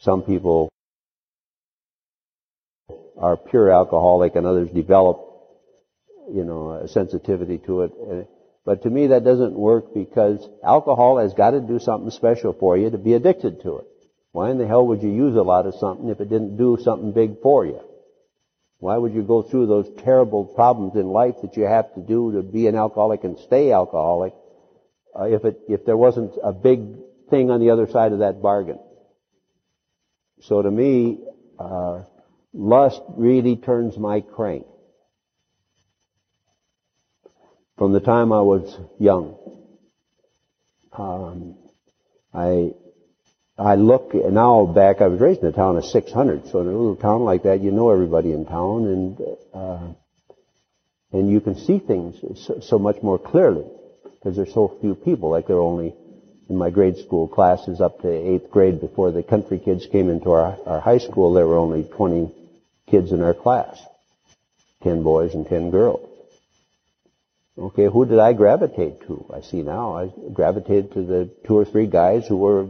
some 0.00 0.22
people 0.22 0.70
are 3.18 3.36
pure 3.36 3.70
alcoholic 3.70 4.36
and 4.36 4.46
others 4.46 4.70
develop, 4.70 5.20
you 6.32 6.44
know, 6.44 6.72
a 6.72 6.88
sensitivity 6.88 7.58
to 7.58 7.82
it. 7.82 8.28
But 8.64 8.82
to 8.82 8.90
me 8.90 9.08
that 9.08 9.24
doesn't 9.24 9.54
work 9.54 9.94
because 9.94 10.46
alcohol 10.62 11.18
has 11.18 11.34
got 11.34 11.52
to 11.52 11.60
do 11.60 11.78
something 11.78 12.10
special 12.10 12.52
for 12.52 12.76
you 12.76 12.90
to 12.90 12.98
be 12.98 13.14
addicted 13.14 13.62
to 13.62 13.78
it. 13.78 13.86
Why 14.32 14.50
in 14.50 14.58
the 14.58 14.66
hell 14.66 14.86
would 14.88 15.02
you 15.02 15.10
use 15.10 15.34
a 15.36 15.42
lot 15.42 15.66
of 15.66 15.74
something 15.76 16.08
if 16.10 16.20
it 16.20 16.28
didn't 16.28 16.58
do 16.58 16.76
something 16.82 17.12
big 17.12 17.40
for 17.40 17.64
you? 17.64 17.80
Why 18.78 18.98
would 18.98 19.14
you 19.14 19.22
go 19.22 19.42
through 19.42 19.66
those 19.66 19.88
terrible 20.04 20.44
problems 20.44 20.96
in 20.96 21.06
life 21.06 21.36
that 21.42 21.56
you 21.56 21.62
have 21.62 21.94
to 21.94 22.00
do 22.00 22.32
to 22.32 22.42
be 22.42 22.66
an 22.66 22.74
alcoholic 22.74 23.24
and 23.24 23.38
stay 23.38 23.72
alcoholic 23.72 24.34
uh, 25.18 25.24
if 25.24 25.44
it 25.46 25.60
if 25.68 25.86
there 25.86 25.96
wasn't 25.96 26.34
a 26.42 26.52
big 26.52 26.80
thing 27.30 27.50
on 27.50 27.60
the 27.60 27.70
other 27.70 27.86
side 27.86 28.12
of 28.12 28.18
that 28.18 28.42
bargain? 28.42 28.78
So 30.42 30.60
to 30.60 30.70
me, 30.70 31.24
uh, 31.58 32.02
lust 32.56 33.02
really 33.16 33.56
turns 33.56 33.96
my 33.98 34.20
crank. 34.20 34.66
From 37.76 37.92
the 37.92 38.00
time 38.00 38.32
I 38.32 38.40
was 38.40 38.74
young, 38.98 39.36
um, 40.92 41.56
I 42.32 42.72
I 43.58 43.74
look 43.74 44.14
now 44.14 44.64
back. 44.64 45.02
I 45.02 45.08
was 45.08 45.20
raised 45.20 45.42
in 45.42 45.48
a 45.48 45.52
town 45.52 45.76
of 45.76 45.84
600, 45.84 46.46
so 46.48 46.60
in 46.60 46.66
a 46.66 46.70
little 46.70 46.96
town 46.96 47.24
like 47.24 47.42
that, 47.42 47.60
you 47.60 47.70
know 47.72 47.90
everybody 47.90 48.32
in 48.32 48.46
town, 48.46 48.86
and 48.86 49.20
uh, 49.52 49.92
and 51.12 51.30
you 51.30 51.40
can 51.40 51.54
see 51.54 51.78
things 51.78 52.16
so, 52.46 52.60
so 52.60 52.78
much 52.78 53.02
more 53.02 53.18
clearly 53.18 53.66
because 54.04 54.36
there's 54.36 54.54
so 54.54 54.78
few 54.80 54.94
people. 54.94 55.30
Like 55.30 55.46
there 55.46 55.56
are 55.56 55.60
only 55.60 55.94
in 56.48 56.56
my 56.56 56.70
grade 56.70 56.96
school 56.96 57.28
classes 57.28 57.82
up 57.82 58.00
to 58.00 58.08
eighth 58.08 58.50
grade 58.50 58.80
before 58.80 59.10
the 59.10 59.22
country 59.22 59.58
kids 59.58 59.86
came 59.86 60.08
into 60.08 60.30
our, 60.30 60.56
our 60.64 60.80
high 60.80 60.98
school, 60.98 61.34
there 61.34 61.46
were 61.46 61.58
only 61.58 61.82
20 61.82 62.32
kids 62.86 63.12
in 63.12 63.22
our 63.22 63.34
class. 63.34 63.80
10 64.82 65.02
boys 65.02 65.34
and 65.34 65.46
10 65.46 65.70
girls. 65.70 66.08
Okay, 67.58 67.86
who 67.86 68.04
did 68.04 68.18
I 68.18 68.34
gravitate 68.34 69.00
to? 69.06 69.26
I 69.34 69.40
see 69.40 69.62
now. 69.62 69.96
I 69.96 70.10
gravitated 70.32 70.92
to 70.92 71.02
the 71.02 71.30
two 71.46 71.56
or 71.56 71.64
three 71.64 71.86
guys 71.86 72.26
who 72.26 72.36
were, 72.36 72.68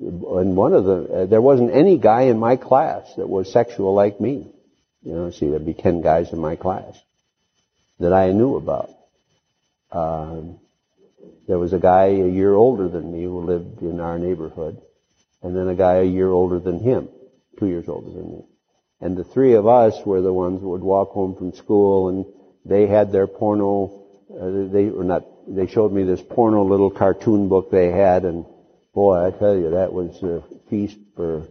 and 0.00 0.56
one 0.56 0.74
of 0.74 0.84
the, 0.84 1.22
uh, 1.22 1.26
there 1.26 1.40
wasn't 1.40 1.72
any 1.72 1.96
guy 1.96 2.22
in 2.22 2.38
my 2.38 2.56
class 2.56 3.14
that 3.16 3.28
was 3.28 3.52
sexual 3.52 3.94
like 3.94 4.20
me. 4.20 4.50
You 5.02 5.12
know, 5.14 5.30
see, 5.30 5.48
there'd 5.48 5.64
be 5.64 5.74
10 5.74 6.00
guys 6.00 6.32
in 6.32 6.40
my 6.40 6.56
class 6.56 7.00
that 8.00 8.12
I 8.12 8.32
knew 8.32 8.56
about. 8.56 8.90
Um, 9.92 10.58
there 11.46 11.58
was 11.58 11.72
a 11.72 11.78
guy 11.78 12.06
a 12.06 12.28
year 12.28 12.54
older 12.54 12.88
than 12.88 13.12
me 13.12 13.22
who 13.22 13.40
lived 13.40 13.80
in 13.80 14.00
our 14.00 14.18
neighborhood, 14.18 14.82
and 15.42 15.56
then 15.56 15.68
a 15.68 15.74
guy 15.74 15.96
a 15.96 16.04
year 16.04 16.30
older 16.30 16.58
than 16.58 16.80
him, 16.80 17.08
two 17.58 17.66
years 17.66 17.88
older 17.88 18.10
than 18.10 18.32
me. 18.32 18.44
And 19.00 19.16
the 19.16 19.24
three 19.24 19.54
of 19.54 19.66
us 19.66 19.94
were 20.04 20.20
the 20.20 20.32
ones 20.32 20.60
who 20.60 20.70
would 20.70 20.82
walk 20.82 21.10
home 21.10 21.36
from 21.36 21.52
school 21.52 22.08
and 22.08 22.26
they 22.64 22.86
had 22.86 23.12
their 23.12 23.26
porno, 23.26 24.02
uh, 24.30 24.72
they 24.72 24.86
were 24.86 25.04
not, 25.04 25.24
they 25.46 25.66
showed 25.66 25.92
me 25.92 26.02
this 26.02 26.20
porno 26.20 26.64
little 26.64 26.90
cartoon 26.90 27.48
book 27.48 27.70
they 27.70 27.90
had 27.90 28.24
and 28.24 28.44
boy, 28.94 29.26
I 29.26 29.30
tell 29.30 29.56
you, 29.56 29.70
that 29.70 29.92
was 29.92 30.20
a 30.24 30.42
feast 30.68 30.98
for, 31.14 31.46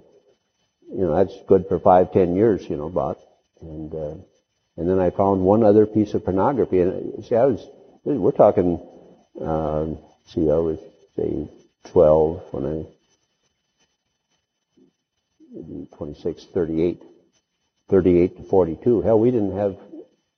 you 0.91 1.05
know, 1.05 1.15
that's 1.15 1.33
good 1.47 1.67
for 1.69 1.79
five, 1.79 2.11
ten 2.11 2.35
years, 2.35 2.69
you 2.69 2.75
know, 2.75 2.87
about. 2.87 3.19
And, 3.61 3.93
uh, 3.93 4.15
and 4.75 4.89
then 4.89 4.99
I 4.99 5.09
found 5.09 5.41
one 5.41 5.63
other 5.63 5.85
piece 5.85 6.13
of 6.13 6.25
pornography 6.25 6.81
and 6.81 7.23
see, 7.25 7.35
I 7.35 7.45
was, 7.45 7.65
we're 8.03 8.31
talking, 8.31 8.79
uh, 9.41 9.85
see, 10.27 10.51
I 10.51 10.57
was, 10.57 10.79
say, 11.15 11.47
12 11.91 12.53
when 12.53 12.65
I, 12.65 12.85
26, 15.95 16.45
38, 16.53 17.01
38 17.89 18.37
to 18.37 18.43
42. 18.43 19.01
Hell, 19.01 19.19
we 19.19 19.31
didn't 19.31 19.57
have, 19.57 19.77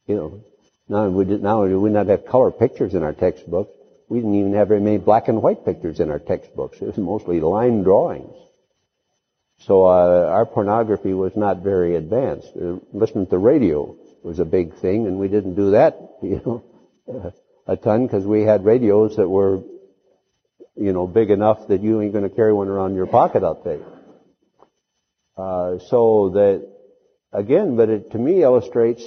you 0.08 0.16
know, 0.16 0.44
now 0.88 1.08
we 1.08 1.26
did, 1.26 1.44
now 1.44 1.64
we 1.66 1.76
would 1.76 1.92
not 1.92 2.08
have 2.08 2.26
color 2.26 2.52
pictures 2.52 2.94
in 2.94 3.04
our 3.04 3.14
textbooks. 3.14 3.72
We 4.08 4.20
didn't 4.20 4.36
even 4.36 4.54
have 4.54 4.68
very 4.68 4.82
many 4.82 4.98
black 4.98 5.28
and 5.28 5.42
white 5.42 5.66
pictures 5.66 6.00
in 6.00 6.10
our 6.10 6.20
textbooks. 6.20 6.78
It 6.82 6.88
was 6.88 6.98
mostly 6.98 7.40
line 7.40 7.84
drawings. 7.84 8.36
So 9.60 9.84
uh, 9.86 10.30
our 10.32 10.46
pornography 10.46 11.14
was 11.14 11.36
not 11.36 11.64
very 11.64 11.96
advanced. 11.96 12.50
Uh, 12.56 12.78
listening 12.94 13.28
to 13.28 13.38
radio 13.38 13.96
was 14.24 14.40
a 14.40 14.46
big 14.46 14.76
thing, 14.76 15.06
and 15.06 15.20
we 15.20 15.28
didn't 15.28 15.56
do 15.56 15.72
that, 15.72 16.00
you 16.24 16.42
know, 16.46 17.34
a 17.68 17.78
ton 17.78 18.06
because 18.06 18.26
we 18.26 18.44
had 18.44 18.64
radios 18.66 19.18
that 19.18 19.28
were, 19.28 19.62
you 20.76 20.94
know, 20.94 21.08
big 21.08 21.30
enough 21.30 21.68
that 21.68 21.82
you 21.82 22.02
ain't 22.02 22.14
going 22.14 22.28
to 22.28 22.36
carry 22.36 22.54
one 22.54 22.68
around 22.68 22.96
your 22.96 23.08
pocket 23.08 23.44
out 23.44 23.64
there. 23.64 23.82
Uh, 25.38 25.78
so 25.80 26.30
that 26.34 26.68
again, 27.32 27.76
but 27.76 27.90
it 27.90 28.12
to 28.12 28.18
me 28.18 28.44
illustrates 28.44 29.04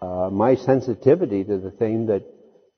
uh, 0.00 0.30
my 0.30 0.54
sensitivity 0.54 1.44
to 1.44 1.58
the 1.58 1.70
thing 1.70 2.06
that 2.06 2.22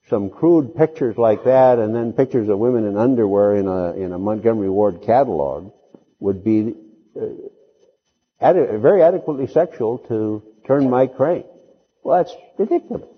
some 0.09 0.31
crude 0.31 0.75
pictures 0.75 1.17
like 1.17 1.45
that 1.45 1.79
and 1.79 1.95
then 1.95 2.13
pictures 2.13 2.49
of 2.49 2.59
women 2.59 2.87
in 2.87 2.97
underwear 2.97 3.57
in 3.57 3.69
a, 3.69 3.93
in 3.93 4.13
a 4.13 4.19
Montgomery 4.19 4.69
Ward 4.69 5.03
catalog 5.03 5.73
would 6.19 6.43
be 6.43 6.75
uh, 7.17 7.27
adi- 8.41 8.77
very 8.79 9.03
adequately 9.03 9.47
sexual 9.47 9.99
to 10.09 10.43
turn 10.67 10.91
my 10.91 11.07
crank. 11.07 11.47
Well, 12.03 12.23
that's 12.23 12.35
ridiculous. 12.59 13.09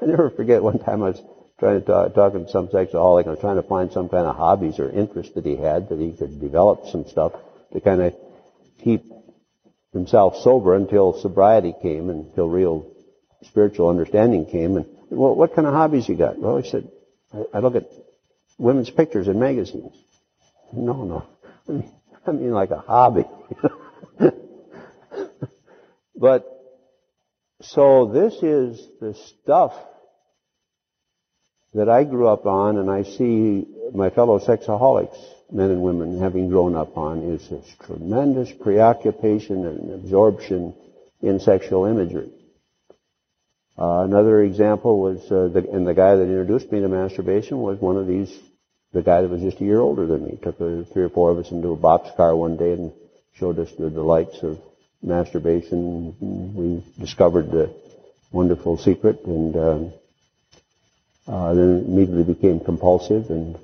I 0.00 0.06
never 0.06 0.28
forget 0.28 0.62
one 0.62 0.78
time 0.78 1.02
I 1.02 1.10
was 1.10 1.22
trying 1.58 1.80
to 1.80 1.86
talk, 1.86 2.14
talking 2.14 2.44
to 2.44 2.50
some 2.50 2.68
sexaholic. 2.68 3.26
I 3.26 3.30
was 3.30 3.40
trying 3.40 3.56
to 3.56 3.62
find 3.62 3.90
some 3.90 4.10
kind 4.10 4.26
of 4.26 4.36
hobbies 4.36 4.78
or 4.78 4.90
interests 4.90 5.34
that 5.34 5.46
he 5.46 5.56
had 5.56 5.88
that 5.88 5.98
he 5.98 6.12
could 6.12 6.38
develop 6.38 6.88
some 6.88 7.06
stuff 7.06 7.32
to 7.72 7.80
kind 7.80 8.02
of 8.02 8.14
keep 8.84 9.04
himself 9.96 10.36
sober 10.36 10.74
until 10.74 11.20
sobriety 11.20 11.74
came 11.82 12.10
until 12.10 12.48
real 12.48 12.90
spiritual 13.42 13.88
understanding 13.88 14.46
came. 14.46 14.76
And 14.76 14.86
well, 15.10 15.34
what 15.34 15.54
kind 15.54 15.66
of 15.66 15.74
hobbies 15.74 16.08
you 16.08 16.16
got? 16.16 16.38
Well, 16.38 16.58
he 16.58 16.68
said, 16.68 16.88
I, 17.32 17.44
I 17.54 17.58
look 17.60 17.74
at 17.74 17.90
women's 18.58 18.90
pictures 18.90 19.28
in 19.28 19.38
magazines. 19.38 19.94
No, 20.72 21.04
no. 21.04 21.26
I 21.68 21.72
mean, 21.72 21.92
I 22.26 22.32
mean 22.32 22.50
like 22.52 22.70
a 22.70 22.78
hobby. 22.78 23.24
but 26.16 26.46
so 27.62 28.10
this 28.12 28.34
is 28.42 28.86
the 29.00 29.14
stuff 29.14 29.74
that 31.74 31.88
I 31.88 32.04
grew 32.04 32.28
up 32.28 32.46
on 32.46 32.78
and 32.78 32.90
I 32.90 33.02
see 33.02 33.66
my 33.94 34.10
fellow 34.10 34.38
sexaholics, 34.38 35.18
men 35.50 35.70
and 35.70 35.82
women, 35.82 36.20
having 36.20 36.48
grown 36.48 36.74
up 36.74 36.96
on 36.96 37.22
is 37.22 37.48
this 37.48 37.66
tremendous 37.84 38.50
preoccupation 38.52 39.66
and 39.66 39.92
absorption 39.92 40.74
in 41.22 41.40
sexual 41.40 41.84
imagery. 41.86 42.30
Uh, 43.78 44.02
another 44.04 44.42
example 44.42 45.00
was, 45.00 45.18
uh, 45.30 45.48
the, 45.48 45.68
and 45.70 45.86
the 45.86 45.94
guy 45.94 46.16
that 46.16 46.22
introduced 46.22 46.70
me 46.72 46.80
to 46.80 46.88
masturbation 46.88 47.58
was 47.58 47.78
one 47.80 47.96
of 47.96 48.06
these, 48.06 48.34
the 48.92 49.02
guy 49.02 49.20
that 49.20 49.30
was 49.30 49.42
just 49.42 49.60
a 49.60 49.64
year 49.64 49.80
older 49.80 50.06
than 50.06 50.24
me. 50.24 50.38
Took 50.42 50.60
a, 50.60 50.84
three 50.84 51.04
or 51.04 51.10
four 51.10 51.30
of 51.30 51.38
us 51.38 51.50
into 51.50 51.72
a 51.72 51.76
boxcar 51.76 52.36
one 52.36 52.56
day 52.56 52.72
and 52.72 52.92
showed 53.34 53.58
us 53.58 53.70
the 53.78 53.90
delights 53.90 54.42
of 54.42 54.58
masturbation. 55.02 56.16
We 56.54 56.84
discovered 56.98 57.50
the 57.50 57.74
wonderful 58.32 58.78
secret, 58.78 59.24
and 59.24 59.56
um, 59.56 59.92
Uh, 61.28 61.54
then 61.54 61.84
immediately 61.90 62.22
became 62.22 62.60
compulsive 62.60 63.30
and, 63.30 63.58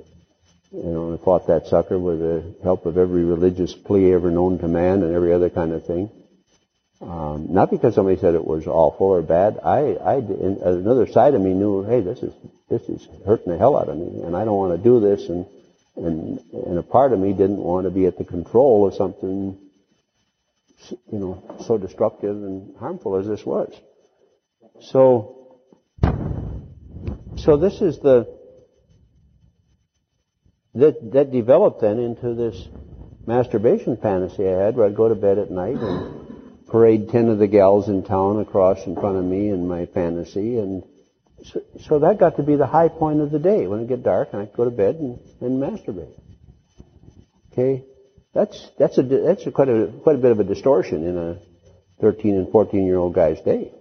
you 0.72 0.82
know, 0.82 1.14
I 1.14 1.22
fought 1.22 1.48
that 1.48 1.66
sucker 1.66 1.98
with 1.98 2.20
the 2.20 2.54
help 2.62 2.86
of 2.86 2.96
every 2.96 3.24
religious 3.24 3.74
plea 3.74 4.14
ever 4.14 4.30
known 4.30 4.58
to 4.60 4.68
man 4.68 5.02
and 5.02 5.14
every 5.14 5.32
other 5.32 5.50
kind 5.50 5.72
of 5.72 5.86
thing. 5.86 6.10
Um, 7.02 7.48
not 7.50 7.70
because 7.70 7.94
somebody 7.94 8.18
said 8.18 8.34
it 8.34 8.44
was 8.44 8.66
awful 8.66 9.08
or 9.08 9.22
bad. 9.22 9.58
I, 9.62 9.94
I, 9.94 10.14
another 10.14 11.06
side 11.08 11.34
of 11.34 11.42
me 11.42 11.52
knew, 11.52 11.82
hey, 11.82 12.00
this 12.00 12.22
is, 12.22 12.32
this 12.70 12.82
is 12.82 13.06
hurting 13.26 13.52
the 13.52 13.58
hell 13.58 13.76
out 13.76 13.88
of 13.88 13.98
me, 13.98 14.22
and 14.22 14.36
I 14.36 14.44
don't 14.44 14.56
want 14.56 14.76
to 14.76 14.82
do 14.82 15.00
this, 15.00 15.28
and, 15.28 15.46
and, 15.96 16.38
and 16.52 16.78
a 16.78 16.82
part 16.82 17.12
of 17.12 17.18
me 17.18 17.32
didn't 17.32 17.58
want 17.58 17.86
to 17.86 17.90
be 17.90 18.06
at 18.06 18.16
the 18.16 18.24
control 18.24 18.86
of 18.86 18.94
something, 18.94 19.58
you 20.88 21.18
know, 21.18 21.56
so 21.66 21.76
destructive 21.76 22.36
and 22.36 22.76
harmful 22.76 23.16
as 23.16 23.26
this 23.26 23.44
was. 23.44 23.74
So, 24.80 25.58
so 27.36 27.56
this 27.56 27.82
is 27.82 27.98
the, 27.98 28.41
that, 30.74 31.12
that 31.12 31.32
developed 31.32 31.80
then 31.80 31.98
into 31.98 32.34
this 32.34 32.68
masturbation 33.26 33.96
fantasy 33.96 34.46
I 34.46 34.64
had 34.64 34.76
where 34.76 34.86
I'd 34.86 34.96
go 34.96 35.08
to 35.08 35.14
bed 35.14 35.38
at 35.38 35.50
night 35.50 35.76
and 35.76 36.66
parade 36.66 37.10
ten 37.10 37.28
of 37.28 37.38
the 37.38 37.46
gals 37.46 37.88
in 37.88 38.02
town 38.02 38.40
across 38.40 38.86
in 38.86 38.94
front 38.94 39.18
of 39.18 39.24
me 39.24 39.48
in 39.48 39.68
my 39.68 39.86
fantasy 39.86 40.58
and 40.58 40.82
so, 41.44 41.60
so 41.86 41.98
that 42.00 42.18
got 42.18 42.36
to 42.36 42.42
be 42.42 42.56
the 42.56 42.66
high 42.66 42.88
point 42.88 43.20
of 43.20 43.30
the 43.30 43.38
day 43.38 43.66
when 43.66 43.80
it 43.80 43.88
get 43.88 44.02
dark 44.02 44.30
and 44.32 44.42
I'd 44.42 44.52
go 44.52 44.64
to 44.64 44.70
bed 44.70 44.96
and, 44.96 45.18
and 45.40 45.60
masturbate. 45.60 46.18
Okay? 47.52 47.84
That's, 48.32 48.70
that's 48.78 48.96
a, 48.98 49.02
that's 49.02 49.46
a 49.46 49.50
quite 49.50 49.68
a, 49.68 49.92
quite 50.02 50.16
a 50.16 50.20
bit 50.20 50.30
of 50.30 50.40
a 50.40 50.44
distortion 50.44 51.06
in 51.06 51.18
a 51.18 51.38
13 52.00 52.36
and 52.36 52.50
14 52.50 52.86
year 52.86 52.96
old 52.96 53.14
guy's 53.14 53.40
day. 53.40 53.72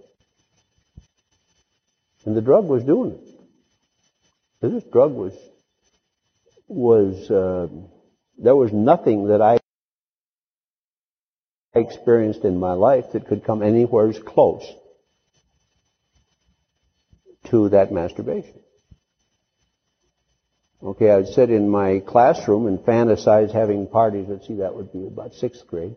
And 2.24 2.36
the 2.36 2.42
drug 2.42 2.66
was 2.66 2.84
doing 2.84 3.12
it. 3.12 3.28
This 4.60 4.84
drug 4.84 5.12
was, 5.12 5.32
was, 6.72 7.30
uh, 7.30 7.68
there 8.38 8.56
was 8.56 8.72
nothing 8.72 9.28
that 9.28 9.42
I 9.42 9.58
experienced 11.74 12.44
in 12.44 12.58
my 12.58 12.72
life 12.72 13.12
that 13.12 13.26
could 13.26 13.44
come 13.44 13.62
anywhere 13.62 14.08
as 14.08 14.18
close 14.18 14.64
to 17.50 17.68
that 17.70 17.92
masturbation. 17.92 18.60
Okay, 20.82 21.10
I'd 21.10 21.28
sit 21.28 21.50
in 21.50 21.68
my 21.68 22.00
classroom 22.00 22.66
and 22.66 22.78
fantasize 22.80 23.52
having 23.52 23.86
parties. 23.86 24.26
Let's 24.28 24.48
see, 24.48 24.56
that 24.56 24.74
would 24.74 24.92
be 24.92 25.06
about 25.06 25.32
sixth 25.34 25.66
grade. 25.66 25.94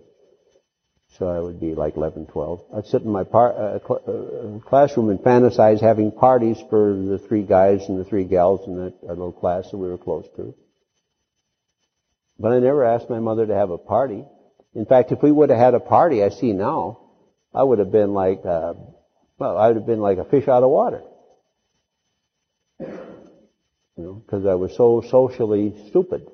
So 1.18 1.28
I 1.28 1.40
would 1.40 1.60
be 1.60 1.74
like 1.76 1.96
11, 1.96 2.28
12. 2.28 2.62
I'd 2.76 2.86
sit 2.86 3.02
in 3.02 3.12
my 3.12 3.24
par- 3.24 3.56
uh, 3.58 3.80
cl- 3.80 4.02
uh, 4.06 4.68
classroom 4.68 5.10
and 5.10 5.20
fantasize 5.20 5.80
having 5.80 6.12
parties 6.12 6.58
for 6.70 6.94
the 6.94 7.18
three 7.18 7.44
guys 7.44 7.88
and 7.88 7.98
the 7.98 8.04
three 8.04 8.26
gals 8.26 8.68
in 8.68 8.76
that 8.78 9.02
little 9.02 9.32
class 9.32 9.72
that 9.72 9.78
we 9.78 9.88
were 9.88 9.98
close 9.98 10.28
to. 10.36 10.54
But 12.40 12.52
I 12.52 12.60
never 12.60 12.84
asked 12.84 13.10
my 13.10 13.20
mother 13.20 13.46
to 13.46 13.56
have 13.56 13.70
a 13.70 13.78
party. 13.78 14.26
In 14.74 14.86
fact, 14.86 15.12
if 15.12 15.24
we 15.24 15.32
would 15.32 15.50
have 15.50 15.60
had 15.60 15.74
a 15.74 15.80
party, 15.80 16.24
I 16.24 16.30
see 16.30 16.52
now, 16.52 17.00
I 17.54 17.64
would 17.64 17.80
have 17.80 17.92
been 17.92 18.14
like, 18.14 18.46
uh, 18.46 18.74
well, 19.38 19.58
I 19.58 19.68
would 19.68 19.78
have 19.78 19.86
been 19.86 20.02
like 20.02 20.18
a 20.18 20.26
fish 20.26 20.48
out 20.48 20.64
of 20.64 20.70
water. 20.70 21.02
You 22.80 24.04
know, 24.04 24.14
because 24.14 24.46
I 24.46 24.56
was 24.56 24.76
so 24.76 25.02
socially 25.10 25.74
stupid. 25.88 26.28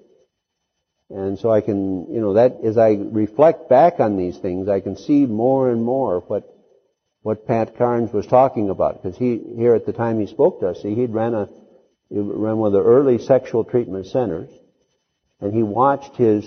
And 1.12 1.38
so 1.38 1.52
I 1.52 1.62
can, 1.62 2.12
you 2.12 2.22
know, 2.22 2.34
that 2.34 2.62
as 2.64 2.78
I 2.78 2.92
reflect 2.94 3.70
back 3.70 4.00
on 4.00 4.18
these 4.18 4.38
things, 4.38 4.68
I 4.68 4.80
can 4.80 4.96
see 4.96 5.26
more 5.26 5.70
and 5.70 5.84
more 5.84 6.22
what 6.22 6.48
what 7.22 7.46
Pat 7.46 7.78
Carnes 7.78 8.12
was 8.12 8.26
talking 8.26 8.70
about. 8.70 9.02
Because 9.02 9.18
he 9.18 9.40
here 9.58 9.76
at 9.76 9.86
the 9.86 9.94
time 9.94 10.20
he 10.20 10.26
spoke 10.26 10.62
to 10.62 10.70
us, 10.70 10.82
see, 10.82 10.96
he'd 10.96 11.14
ran 11.14 11.36
a 11.36 11.50
he 12.10 12.18
ran 12.18 12.58
one 12.58 12.68
of 12.68 12.74
the 12.74 12.90
early 12.90 13.20
sexual 13.20 13.64
treatment 13.64 14.08
centers, 14.08 14.50
and 15.42 15.54
he 15.54 15.64
watched 15.64 16.16
his 16.16 16.46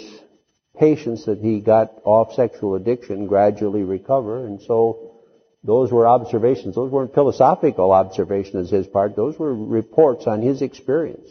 patients 0.79 1.27
that 1.27 1.39
he 1.39 1.61
got 1.61 1.93
off 2.05 2.35
sexual 2.35 2.77
addiction 2.77 3.27
gradually 3.27 3.83
recover, 3.83 4.47
and 4.47 4.63
so 4.63 5.15
those 5.65 5.91
were 5.91 6.07
observations. 6.07 6.75
Those 6.75 6.91
weren't 6.91 7.15
philosophical 7.15 7.93
observations 7.93 8.67
as 8.67 8.71
his 8.71 8.87
part. 8.87 9.17
Those 9.17 9.39
were 9.39 9.55
reports 9.55 10.27
on 10.27 10.43
his 10.43 10.63
experience. 10.63 11.29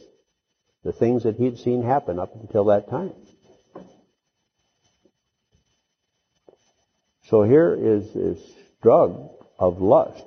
The 0.83 0.91
things 0.91 1.23
that 1.23 1.37
he'd 1.37 1.59
seen 1.59 1.83
happen 1.83 2.19
up 2.19 2.35
until 2.35 2.65
that 2.65 2.89
time. 2.89 3.13
So 7.29 7.43
here 7.43 7.73
is 7.73 8.13
this 8.13 8.39
drug 8.81 9.29
of 9.57 9.81
lust. 9.81 10.25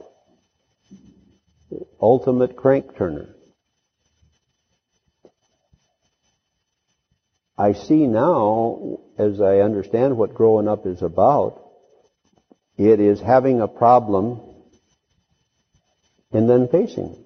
Ultimate 2.01 2.57
crank 2.57 2.97
turner. 2.97 3.36
I 7.59 7.72
see 7.72 8.07
now, 8.07 8.98
as 9.16 9.40
I 9.40 9.61
understand 9.61 10.18
what 10.18 10.34
growing 10.34 10.68
up 10.68 10.86
is 10.86 11.00
about, 11.02 11.62
it 12.76 13.00
is 13.00 13.20
having 13.20 13.61
a 13.61 13.68
problem 13.68 14.40
and 16.32 16.50
then 16.50 16.68
facing 16.68 17.12
it. 17.12 17.18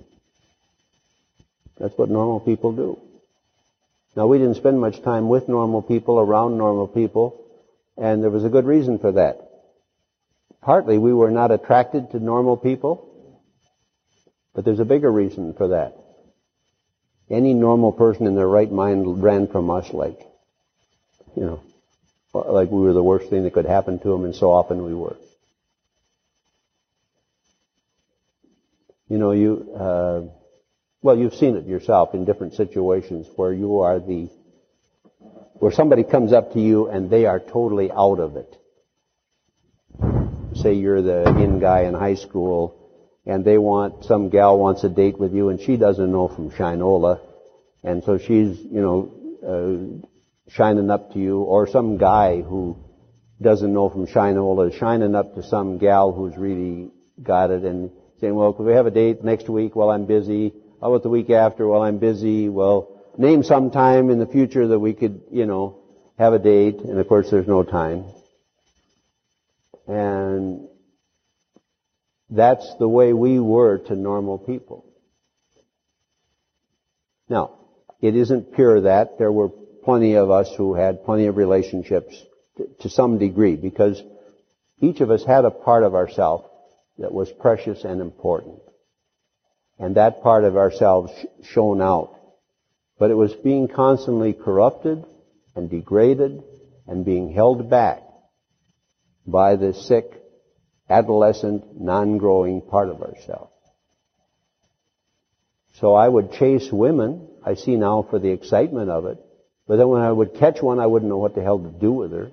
That's 1.78 1.96
what 1.98 2.10
normal 2.10 2.38
people 2.40 2.72
do. 2.72 3.00
Now 4.14 4.26
we 4.26 4.38
didn't 4.38 4.56
spend 4.56 4.80
much 4.80 5.02
time 5.02 5.28
with 5.28 5.48
normal 5.48 5.82
people, 5.82 6.18
around 6.18 6.58
normal 6.58 6.86
people, 6.86 7.44
and 7.96 8.22
there 8.22 8.30
was 8.30 8.44
a 8.44 8.48
good 8.48 8.66
reason 8.66 8.98
for 8.98 9.12
that. 9.12 9.48
Partly 10.60 10.98
we 10.98 11.12
were 11.12 11.30
not 11.30 11.50
attracted 11.50 12.10
to 12.10 12.20
normal 12.20 12.56
people, 12.56 13.08
but 14.54 14.64
there's 14.64 14.80
a 14.80 14.84
bigger 14.84 15.10
reason 15.10 15.54
for 15.54 15.68
that. 15.68 15.96
Any 17.30 17.54
normal 17.54 17.92
person 17.92 18.26
in 18.26 18.34
their 18.34 18.48
right 18.48 18.70
mind 18.70 19.22
ran 19.22 19.46
from 19.46 19.70
us 19.70 19.92
like, 19.92 20.20
you 21.36 21.44
know, 21.44 21.60
like 22.34 22.70
we 22.70 22.80
were 22.80 22.92
the 22.92 23.02
worst 23.02 23.30
thing 23.30 23.44
that 23.44 23.52
could 23.52 23.66
happen 23.66 24.00
to 24.00 24.08
them, 24.08 24.24
and 24.24 24.34
so 24.34 24.50
often 24.50 24.84
we 24.84 24.94
were. 24.94 25.16
You 29.08 29.18
know, 29.18 29.30
you, 29.30 29.72
uh, 29.76 30.22
well, 31.02 31.16
you've 31.16 31.34
seen 31.34 31.56
it 31.56 31.66
yourself 31.66 32.14
in 32.14 32.24
different 32.24 32.54
situations 32.54 33.28
where 33.36 33.52
you 33.52 33.80
are 33.80 34.00
the, 34.00 34.28
where 35.54 35.72
somebody 35.72 36.02
comes 36.04 36.32
up 36.32 36.52
to 36.54 36.60
you 36.60 36.88
and 36.88 37.10
they 37.10 37.26
are 37.26 37.40
totally 37.40 37.90
out 37.92 38.18
of 38.18 38.36
it. 38.36 38.56
Say 40.56 40.74
you're 40.74 41.02
the 41.02 41.28
in 41.38 41.60
guy 41.60 41.82
in 41.82 41.94
high 41.94 42.14
school 42.14 42.79
and 43.30 43.44
they 43.44 43.58
want, 43.58 44.04
some 44.04 44.28
gal 44.28 44.58
wants 44.58 44.82
a 44.82 44.88
date 44.88 45.16
with 45.16 45.32
you 45.32 45.50
and 45.50 45.60
she 45.60 45.76
doesn't 45.76 46.10
know 46.10 46.26
from 46.26 46.50
Shinola 46.50 47.20
and 47.84 48.02
so 48.02 48.18
she's, 48.18 48.58
you 48.58 48.82
know, 48.82 48.98
uh, 49.46 50.50
shining 50.50 50.90
up 50.90 51.12
to 51.12 51.18
you 51.20 51.38
or 51.38 51.68
some 51.68 51.96
guy 51.96 52.40
who 52.40 52.76
doesn't 53.40 53.72
know 53.72 53.88
from 53.88 54.08
Shinola 54.08 54.70
is 54.70 54.74
shining 54.76 55.14
up 55.14 55.36
to 55.36 55.44
some 55.44 55.78
gal 55.78 56.12
who's 56.12 56.36
really 56.36 56.90
got 57.22 57.52
it 57.52 57.62
and 57.62 57.92
saying, 58.20 58.34
well, 58.34 58.52
could 58.52 58.66
we 58.66 58.72
have 58.72 58.86
a 58.86 58.90
date 58.90 59.22
next 59.22 59.48
week 59.48 59.76
while 59.76 59.90
I'm 59.90 60.06
busy? 60.06 60.52
How 60.80 60.88
about 60.92 61.04
the 61.04 61.08
week 61.08 61.30
after 61.30 61.68
while 61.68 61.82
I'm 61.82 61.98
busy? 61.98 62.48
Well, 62.48 63.00
name 63.16 63.44
some 63.44 63.70
time 63.70 64.10
in 64.10 64.18
the 64.18 64.26
future 64.26 64.66
that 64.66 64.78
we 64.80 64.92
could, 64.92 65.22
you 65.30 65.46
know, 65.46 65.78
have 66.18 66.32
a 66.32 66.40
date. 66.40 66.80
And 66.80 66.98
of 66.98 67.06
course 67.06 67.30
there's 67.30 67.46
no 67.46 67.62
time. 67.62 68.06
And 69.86 70.68
that's 72.30 72.74
the 72.78 72.88
way 72.88 73.12
we 73.12 73.38
were 73.40 73.78
to 73.78 73.96
normal 73.96 74.38
people. 74.38 74.84
Now, 77.28 77.58
it 78.00 78.16
isn't 78.16 78.54
pure 78.54 78.82
that. 78.82 79.18
There 79.18 79.32
were 79.32 79.50
plenty 79.84 80.14
of 80.14 80.30
us 80.30 80.52
who 80.56 80.74
had 80.74 81.04
plenty 81.04 81.26
of 81.26 81.36
relationships 81.36 82.14
to, 82.80 82.88
some 82.88 83.18
degree 83.18 83.56
because 83.56 84.02
each 84.80 85.00
of 85.00 85.10
us 85.10 85.24
had 85.24 85.44
a 85.44 85.50
part 85.50 85.82
of 85.82 85.94
ourselves 85.94 86.48
that 86.98 87.12
was 87.12 87.30
precious 87.30 87.84
and 87.84 88.00
important. 88.00 88.60
And 89.78 89.96
that 89.96 90.22
part 90.22 90.44
of 90.44 90.56
ourselves 90.56 91.12
shone 91.42 91.80
out. 91.80 92.14
But 92.98 93.10
it 93.10 93.14
was 93.14 93.32
being 93.32 93.68
constantly 93.68 94.34
corrupted 94.34 95.04
and 95.56 95.70
degraded 95.70 96.42
and 96.86 97.04
being 97.04 97.32
held 97.32 97.70
back 97.70 98.02
by 99.26 99.56
the 99.56 99.72
sick, 99.72 100.12
adolescent, 100.90 101.80
non-growing 101.80 102.62
part 102.62 102.88
of 102.88 103.02
ourselves. 103.02 103.52
So 105.74 105.94
I 105.94 106.08
would 106.08 106.32
chase 106.32 106.68
women, 106.70 107.28
I 107.44 107.54
see 107.54 107.76
now 107.76 108.06
for 108.10 108.18
the 108.18 108.30
excitement 108.30 108.90
of 108.90 109.06
it, 109.06 109.18
but 109.66 109.76
then 109.76 109.88
when 109.88 110.02
I 110.02 110.10
would 110.10 110.34
catch 110.34 110.60
one, 110.60 110.80
I 110.80 110.86
wouldn't 110.86 111.08
know 111.08 111.18
what 111.18 111.34
the 111.34 111.42
hell 111.42 111.58
to 111.58 111.70
do 111.70 111.92
with 111.92 112.12
her. 112.12 112.30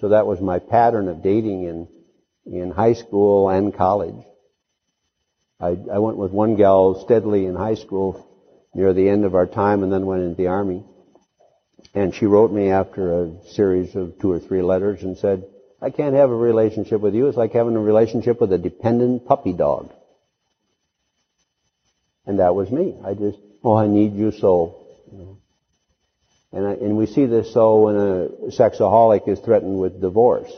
So 0.00 0.10
that 0.10 0.26
was 0.26 0.40
my 0.40 0.58
pattern 0.58 1.08
of 1.08 1.22
dating 1.22 1.64
in 1.64 1.88
in 2.46 2.70
high 2.70 2.94
school 2.94 3.48
and 3.48 3.74
college. 3.74 4.24
I, 5.60 5.76
I 5.92 5.98
went 5.98 6.16
with 6.16 6.32
one 6.32 6.56
gal 6.56 7.04
steadily 7.04 7.46
in 7.46 7.54
high 7.54 7.76
school 7.76 8.28
near 8.74 8.92
the 8.92 9.08
end 9.08 9.24
of 9.24 9.34
our 9.34 9.46
time 9.46 9.82
and 9.82 9.92
then 9.92 10.06
went 10.06 10.22
into 10.22 10.36
the 10.36 10.48
army. 10.48 10.84
And 11.94 12.14
she 12.14 12.26
wrote 12.26 12.52
me 12.52 12.70
after 12.70 13.22
a 13.22 13.44
series 13.52 13.94
of 13.94 14.18
two 14.18 14.30
or 14.30 14.40
three 14.40 14.62
letters 14.62 15.02
and 15.02 15.16
said, 15.18 15.44
I 15.82 15.90
can't 15.90 16.14
have 16.14 16.30
a 16.30 16.36
relationship 16.36 17.00
with 17.00 17.14
you. 17.14 17.26
It's 17.26 17.36
like 17.36 17.52
having 17.52 17.74
a 17.74 17.80
relationship 17.80 18.40
with 18.40 18.52
a 18.52 18.58
dependent 18.58 19.26
puppy 19.26 19.52
dog. 19.52 19.92
And 22.24 22.38
that 22.38 22.54
was 22.54 22.70
me. 22.70 22.96
I 23.04 23.14
just, 23.14 23.38
oh, 23.64 23.76
I 23.76 23.88
need 23.88 24.14
you 24.14 24.30
so. 24.30 24.78
And, 26.52 26.66
I, 26.66 26.72
and 26.72 26.96
we 26.96 27.06
see 27.06 27.26
this 27.26 27.52
so 27.52 27.80
when 27.80 27.96
a 27.96 28.28
sexaholic 28.52 29.26
is 29.26 29.40
threatened 29.40 29.80
with 29.80 30.00
divorce. 30.00 30.52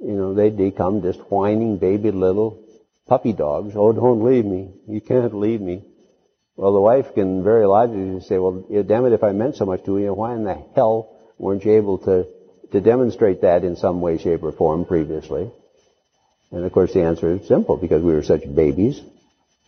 You 0.00 0.12
know, 0.12 0.34
they 0.34 0.50
become 0.50 1.02
just 1.02 1.20
whining 1.30 1.78
baby 1.78 2.10
little 2.10 2.64
puppy 3.06 3.32
dogs. 3.32 3.74
Oh, 3.76 3.92
don't 3.92 4.24
leave 4.24 4.44
me. 4.44 4.72
You 4.88 5.00
can't 5.00 5.34
leave 5.34 5.60
me. 5.60 5.84
Well, 6.56 6.72
the 6.72 6.80
wife 6.80 7.14
can 7.14 7.44
very 7.44 7.66
logically 7.66 8.20
say, 8.22 8.38
well, 8.38 8.64
damn 8.86 9.06
it, 9.06 9.12
if 9.12 9.22
I 9.22 9.30
meant 9.30 9.54
so 9.56 9.66
much 9.66 9.84
to 9.84 9.98
you, 9.98 10.12
why 10.12 10.34
in 10.34 10.42
the 10.42 10.60
hell 10.74 11.16
weren't 11.38 11.64
you 11.64 11.76
able 11.76 11.98
to, 11.98 12.26
to 12.72 12.80
demonstrate 12.80 13.42
that 13.42 13.64
in 13.64 13.76
some 13.76 14.00
way, 14.00 14.18
shape, 14.18 14.42
or 14.42 14.52
form 14.52 14.84
previously? 14.84 15.50
And 16.50 16.64
of 16.64 16.72
course 16.72 16.92
the 16.92 17.02
answer 17.02 17.32
is 17.32 17.46
simple, 17.46 17.76
because 17.76 18.02
we 18.02 18.12
were 18.12 18.22
such 18.22 18.42
babies. 18.52 19.00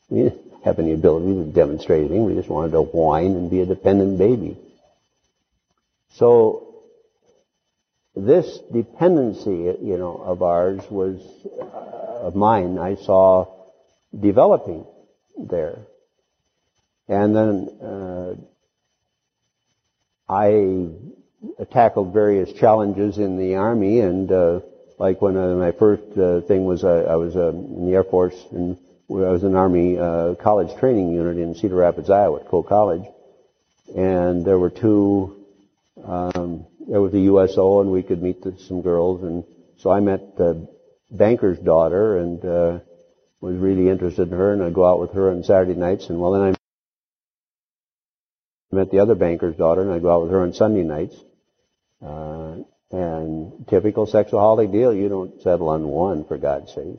We 0.08 0.24
didn't 0.24 0.52
have 0.64 0.78
any 0.78 0.92
ability 0.92 1.34
to 1.34 1.44
demonstrate 1.52 2.00
anything. 2.00 2.24
We 2.24 2.34
just 2.34 2.48
wanted 2.48 2.72
to 2.72 2.82
whine 2.82 3.32
and 3.36 3.50
be 3.50 3.60
a 3.60 3.66
dependent 3.66 4.18
baby. 4.18 4.58
So, 6.14 6.82
this 8.16 8.58
dependency, 8.72 9.50
you 9.50 9.96
know, 9.96 10.16
of 10.16 10.42
ours 10.42 10.82
was, 10.90 11.20
uh, 11.60 12.26
of 12.26 12.34
mine, 12.34 12.78
I 12.78 12.96
saw 12.96 13.46
developing 14.18 14.84
there. 15.38 15.78
And 17.08 17.34
then, 17.34 17.68
uh, 17.80 18.34
I 20.28 20.88
tackled 21.70 22.12
various 22.12 22.52
challenges 22.52 23.18
in 23.18 23.38
the 23.38 23.54
army 23.54 24.00
and, 24.00 24.30
uh, 24.30 24.60
like 24.98 25.22
when 25.22 25.36
uh, 25.36 25.54
my 25.54 25.72
first 25.72 26.02
uh, 26.18 26.42
thing 26.42 26.66
was 26.66 26.84
uh, 26.84 27.06
I 27.08 27.16
was 27.16 27.34
uh, 27.34 27.48
in 27.48 27.86
the 27.86 27.94
Air 27.94 28.04
Force 28.04 28.36
and 28.52 28.76
I 29.10 29.32
was 29.32 29.42
in 29.42 29.56
Army 29.56 29.98
uh, 29.98 30.36
college 30.36 30.78
training 30.78 31.12
unit 31.12 31.36
in 31.36 31.56
Cedar 31.56 31.74
Rapids, 31.74 32.10
Iowa, 32.10 32.40
at 32.40 32.48
Coe 32.48 32.62
College, 32.62 33.02
and 33.96 34.44
there 34.44 34.58
were 34.58 34.70
two. 34.70 35.44
Um, 36.04 36.66
there 36.88 37.00
was 37.00 37.12
a 37.12 37.18
USO, 37.18 37.80
and 37.80 37.90
we 37.90 38.04
could 38.04 38.22
meet 38.22 38.40
the, 38.42 38.56
some 38.68 38.82
girls, 38.82 39.24
and 39.24 39.42
so 39.78 39.90
I 39.90 39.98
met 39.98 40.36
the 40.36 40.68
banker's 41.10 41.58
daughter, 41.58 42.18
and 42.18 42.44
uh, 42.44 42.78
was 43.40 43.56
really 43.56 43.88
interested 43.88 44.30
in 44.30 44.38
her, 44.38 44.52
and 44.52 44.62
I'd 44.62 44.74
go 44.74 44.88
out 44.88 45.00
with 45.00 45.12
her 45.14 45.30
on 45.32 45.42
Saturday 45.42 45.74
nights, 45.74 46.08
and 46.08 46.20
well, 46.20 46.32
then 46.32 46.54
I 48.72 48.76
met 48.76 48.92
the 48.92 49.00
other 49.00 49.16
banker's 49.16 49.56
daughter, 49.56 49.82
and 49.82 49.90
I'd 49.90 50.02
go 50.02 50.14
out 50.14 50.22
with 50.22 50.30
her 50.30 50.42
on 50.42 50.52
Sunday 50.52 50.84
nights. 50.84 51.16
Uh, 52.04 52.56
and 52.90 53.66
typical 53.68 54.06
sexaholic 54.06 54.72
deal, 54.72 54.92
you 54.92 55.08
don't 55.08 55.40
settle 55.42 55.68
on 55.68 55.86
one, 55.86 56.24
for 56.24 56.38
God's 56.38 56.72
sake. 56.72 56.98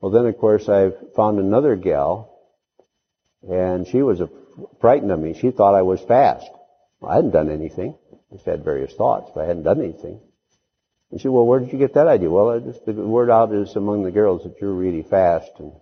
Well, 0.00 0.10
then, 0.10 0.26
of 0.26 0.36
course, 0.38 0.68
I 0.68 0.90
found 1.16 1.38
another 1.38 1.76
gal, 1.76 2.38
and 3.48 3.86
she 3.86 4.02
was 4.02 4.20
frightened 4.80 5.10
of 5.10 5.20
me. 5.20 5.34
She 5.34 5.50
thought 5.50 5.74
I 5.74 5.82
was 5.82 6.00
fast. 6.00 6.48
I 7.06 7.14
hadn't 7.16 7.30
done 7.30 7.50
anything. 7.50 7.96
Just 8.32 8.44
had 8.44 8.64
various 8.64 8.92
thoughts, 8.92 9.30
but 9.34 9.44
I 9.44 9.46
hadn't 9.46 9.62
done 9.64 9.80
anything. 9.80 10.20
And 11.10 11.20
she 11.20 11.24
said, 11.24 11.32
well, 11.32 11.46
where 11.46 11.60
did 11.60 11.72
you 11.72 11.78
get 11.78 11.94
that 11.94 12.06
idea? 12.06 12.30
Well, 12.30 12.60
just, 12.60 12.84
the 12.86 12.92
word 12.92 13.30
out 13.30 13.52
is 13.54 13.74
among 13.74 14.04
the 14.04 14.10
girls 14.10 14.44
that 14.44 14.60
you're 14.60 14.72
really 14.72 15.02
fast. 15.02 15.50
And 15.58 15.72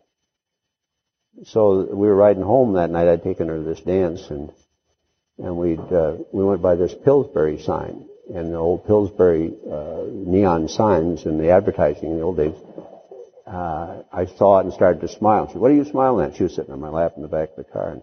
so 1.45 1.83
we 1.83 2.07
were 2.07 2.14
riding 2.14 2.43
home 2.43 2.74
that 2.74 2.91
night. 2.91 3.09
I'd 3.09 3.22
taken 3.22 3.49
her 3.49 3.59
to 3.59 3.62
this 3.62 3.81
dance, 3.81 4.29
and 4.31 4.53
and 5.39 5.57
we'd 5.57 5.93
uh, 5.93 6.16
we 6.33 6.45
went 6.45 6.62
by 6.62 6.74
this 6.74 6.95
Pillsbury 6.95 7.59
sign, 7.61 8.09
and 8.35 8.53
the 8.53 8.57
old 8.57 8.87
Pillsbury 8.87 9.55
uh, 9.70 10.05
neon 10.11 10.68
signs 10.68 11.24
in 11.24 11.39
the 11.39 11.51
advertising 11.51 12.11
in 12.11 12.16
the 12.16 12.22
old 12.22 12.37
days, 12.37 12.55
uh, 13.47 14.03
I 14.12 14.26
saw 14.37 14.59
it 14.59 14.64
and 14.64 14.72
started 14.72 15.01
to 15.01 15.09
smile. 15.09 15.47
She 15.47 15.55
said, 15.55 15.62
what 15.62 15.70
are 15.70 15.74
you 15.74 15.85
smiling 15.85 16.26
at? 16.26 16.37
She 16.37 16.43
was 16.43 16.55
sitting 16.55 16.72
on 16.72 16.81
my 16.81 16.91
lap 16.91 17.14
in 17.16 17.22
the 17.22 17.29
back 17.29 17.51
of 17.51 17.57
the 17.57 17.64
car. 17.64 17.93
And, 17.93 18.03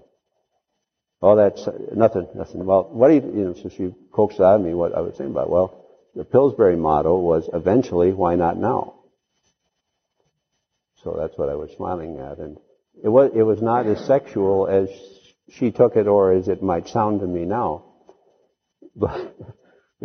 oh, 1.22 1.36
that's 1.36 1.68
uh, 1.68 1.78
nothing, 1.96 2.28
nothing. 2.36 2.66
Well, 2.66 2.90
what 2.92 3.10
do 3.10 3.16
you, 3.16 3.22
you 3.22 3.46
know, 3.46 3.54
so 3.54 3.70
she 3.70 3.94
coaxed 4.12 4.40
out 4.40 4.56
of 4.56 4.62
me 4.62 4.74
what 4.74 4.96
I 4.96 5.02
was 5.02 5.16
saying 5.18 5.30
about, 5.30 5.50
well, 5.50 5.86
the 6.16 6.24
Pillsbury 6.24 6.76
motto 6.76 7.18
was 7.20 7.50
eventually, 7.54 8.12
why 8.12 8.36
not 8.36 8.58
now? 8.58 8.96
So 11.04 11.16
that's 11.20 11.38
what 11.38 11.50
I 11.50 11.56
was 11.56 11.70
smiling 11.78 12.18
at. 12.18 12.40
And 12.40 12.58
it 13.04 13.10
was, 13.10 13.32
it 13.36 13.44
was 13.44 13.62
not 13.62 13.86
as 13.86 14.04
sexual 14.08 14.68
as 14.68 14.90
she 15.52 15.70
took 15.70 15.96
it 15.96 16.08
or 16.08 16.34
as 16.34 16.48
it 16.48 16.64
might 16.64 16.88
sound 16.88 17.20
to 17.20 17.28
me 17.28 17.46
now. 17.46 17.86
But 18.98 19.36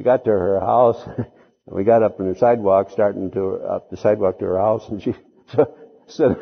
we 0.01 0.05
got 0.05 0.24
to 0.24 0.30
her 0.30 0.61
house, 0.61 1.07
we 1.66 1.84
got 1.84 2.03
up 2.03 2.18
on 2.18 2.32
the 2.32 2.38
sidewalk, 2.38 2.88
starting 2.90 3.30
to 3.32 3.57
up 3.57 3.90
the 3.90 3.98
sidewalk 3.98 4.38
to 4.38 4.46
her 4.46 4.59
house, 4.59 4.88
and 4.88 5.03
she 5.03 5.12
set 6.07 6.38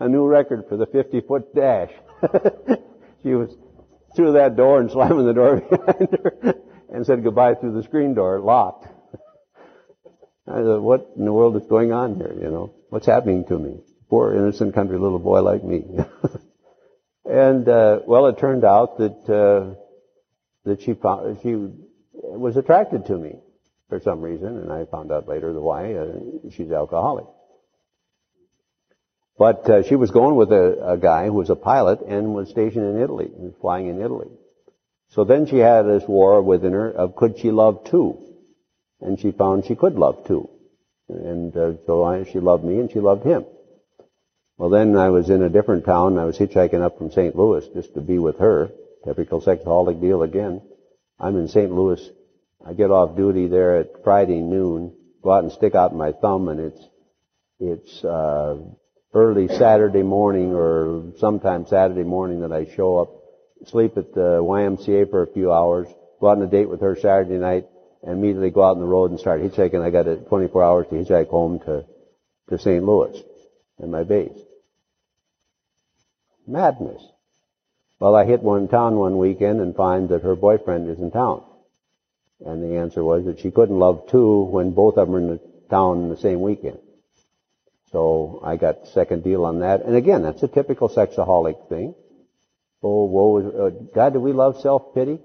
a 0.00 0.06
new 0.06 0.26
record 0.26 0.66
for 0.68 0.76
the 0.76 0.84
50 0.84 1.22
foot 1.22 1.54
dash. 1.54 1.90
she 3.22 3.30
was 3.30 3.56
through 4.14 4.34
that 4.34 4.54
door 4.54 4.80
and 4.80 4.90
slamming 4.90 5.24
the 5.24 5.32
door 5.32 5.62
behind 5.62 6.18
her, 6.22 6.54
and 6.92 7.06
said 7.06 7.24
goodbye 7.24 7.54
through 7.54 7.72
the 7.72 7.82
screen 7.84 8.12
door, 8.12 8.38
locked. 8.38 8.86
I 10.46 10.56
said, 10.56 10.80
what 10.80 11.12
in 11.16 11.24
the 11.24 11.32
world 11.32 11.56
is 11.56 11.66
going 11.66 11.94
on 11.94 12.16
here? 12.16 12.34
You 12.38 12.50
know, 12.50 12.74
what's 12.90 13.06
happening 13.06 13.46
to 13.46 13.58
me? 13.58 13.78
Poor 14.10 14.34
innocent 14.34 14.74
country 14.74 14.98
little 14.98 15.18
boy 15.18 15.40
like 15.40 15.64
me. 15.64 15.86
and 17.24 17.66
uh, 17.66 18.00
well, 18.06 18.26
it 18.26 18.36
turned 18.36 18.66
out 18.66 18.98
that 18.98 19.26
uh, 19.26 19.74
that 20.66 20.82
she 20.82 20.92
found, 20.92 21.38
she 21.42 21.56
was 22.22 22.56
attracted 22.56 23.06
to 23.06 23.16
me 23.16 23.36
for 23.88 24.00
some 24.00 24.20
reason, 24.20 24.58
and 24.58 24.72
I 24.72 24.84
found 24.86 25.12
out 25.12 25.28
later 25.28 25.52
the 25.52 25.60
why. 25.60 25.94
Uh, 25.94 26.50
she's 26.50 26.70
alcoholic. 26.70 27.26
But 29.38 29.68
uh, 29.70 29.82
she 29.84 29.96
was 29.96 30.10
going 30.10 30.36
with 30.36 30.52
a, 30.52 30.92
a, 30.92 30.98
guy 30.98 31.26
who 31.26 31.32
was 31.32 31.48
a 31.48 31.56
pilot 31.56 32.00
and 32.06 32.34
was 32.34 32.50
stationed 32.50 32.84
in 32.84 33.02
Italy, 33.02 33.30
and 33.36 33.54
flying 33.60 33.88
in 33.88 34.00
Italy. 34.00 34.28
So 35.14 35.24
then 35.24 35.46
she 35.46 35.56
had 35.56 35.82
this 35.82 36.04
war 36.06 36.40
within 36.42 36.72
her 36.72 36.90
of 36.90 37.16
could 37.16 37.38
she 37.38 37.50
love 37.50 37.84
two? 37.84 38.18
And 39.00 39.18
she 39.18 39.32
found 39.32 39.64
she 39.64 39.74
could 39.74 39.94
love 39.94 40.26
two. 40.26 40.48
And 41.08 41.56
uh, 41.56 41.72
so 41.86 42.04
I, 42.04 42.24
she 42.24 42.38
loved 42.38 42.64
me 42.64 42.78
and 42.78 42.92
she 42.92 43.00
loved 43.00 43.24
him. 43.24 43.44
Well 44.56 44.68
then 44.68 44.96
I 44.96 45.08
was 45.08 45.30
in 45.30 45.42
a 45.42 45.48
different 45.48 45.84
town, 45.84 46.18
I 46.18 46.26
was 46.26 46.38
hitchhiking 46.38 46.82
up 46.82 46.98
from 46.98 47.10
St. 47.10 47.34
Louis 47.34 47.66
just 47.74 47.94
to 47.94 48.00
be 48.00 48.18
with 48.18 48.38
her. 48.38 48.70
Typical 49.04 49.40
sexaholic 49.40 50.00
deal 50.00 50.22
again. 50.22 50.60
I'm 51.20 51.36
in 51.36 51.48
St. 51.48 51.70
Louis. 51.70 52.00
I 52.66 52.72
get 52.72 52.90
off 52.90 53.16
duty 53.16 53.46
there 53.46 53.76
at 53.78 54.02
Friday 54.04 54.40
noon, 54.40 54.94
go 55.22 55.32
out 55.32 55.44
and 55.44 55.52
stick 55.52 55.74
out 55.74 55.94
my 55.94 56.12
thumb, 56.12 56.48
and 56.48 56.60
it's 56.60 56.84
it's 57.58 58.04
uh, 58.04 58.56
early 59.12 59.48
Saturday 59.48 60.02
morning 60.02 60.54
or 60.54 61.12
sometime 61.18 61.66
Saturday 61.66 62.04
morning 62.04 62.40
that 62.40 62.52
I 62.52 62.66
show 62.74 62.98
up, 62.98 63.10
sleep 63.66 63.98
at 63.98 64.14
the 64.14 64.40
YMCA 64.40 65.10
for 65.10 65.22
a 65.22 65.32
few 65.32 65.52
hours, 65.52 65.88
go 66.20 66.28
out 66.28 66.38
on 66.38 66.42
a 66.42 66.46
date 66.46 66.68
with 66.68 66.80
her 66.80 66.96
Saturday 66.96 67.36
night, 67.36 67.66
and 68.02 68.12
immediately 68.12 68.50
go 68.50 68.62
out 68.62 68.76
on 68.76 68.80
the 68.80 68.86
road 68.86 69.10
and 69.10 69.20
start 69.20 69.42
hitchhiking. 69.42 69.82
I 69.82 69.90
got 69.90 70.28
24 70.28 70.64
hours 70.64 70.86
to 70.88 70.94
hitchhike 70.94 71.28
home 71.28 71.60
to 71.60 71.84
to 72.48 72.58
St. 72.58 72.82
Louis 72.84 73.22
and 73.78 73.92
my 73.92 74.04
base. 74.04 74.38
Madness. 76.46 77.02
Well, 78.00 78.16
I 78.16 78.24
hit 78.24 78.42
one 78.42 78.66
town 78.68 78.96
one 78.96 79.18
weekend 79.18 79.60
and 79.60 79.76
find 79.76 80.08
that 80.08 80.22
her 80.22 80.34
boyfriend 80.34 80.88
is 80.88 80.98
in 80.98 81.10
town. 81.10 81.44
And 82.44 82.62
the 82.62 82.78
answer 82.78 83.04
was 83.04 83.26
that 83.26 83.40
she 83.40 83.50
couldn't 83.50 83.78
love 83.78 84.08
two 84.10 84.44
when 84.44 84.70
both 84.70 84.96
of 84.96 85.06
them 85.06 85.14
are 85.14 85.18
in 85.18 85.26
the 85.28 85.40
town 85.68 86.08
the 86.08 86.16
same 86.16 86.40
weekend. 86.40 86.78
So 87.92 88.40
I 88.42 88.56
got 88.56 88.88
second 88.88 89.22
deal 89.22 89.44
on 89.44 89.60
that. 89.60 89.84
And 89.84 89.94
again, 89.94 90.22
that's 90.22 90.42
a 90.42 90.48
typical 90.48 90.88
sexaholic 90.88 91.68
thing. 91.68 91.94
Oh, 92.82 93.04
woe 93.04 93.66
uh, 93.66 93.70
God, 93.94 94.14
do 94.14 94.20
we 94.20 94.32
love 94.32 94.60
self-pity? 94.60 95.20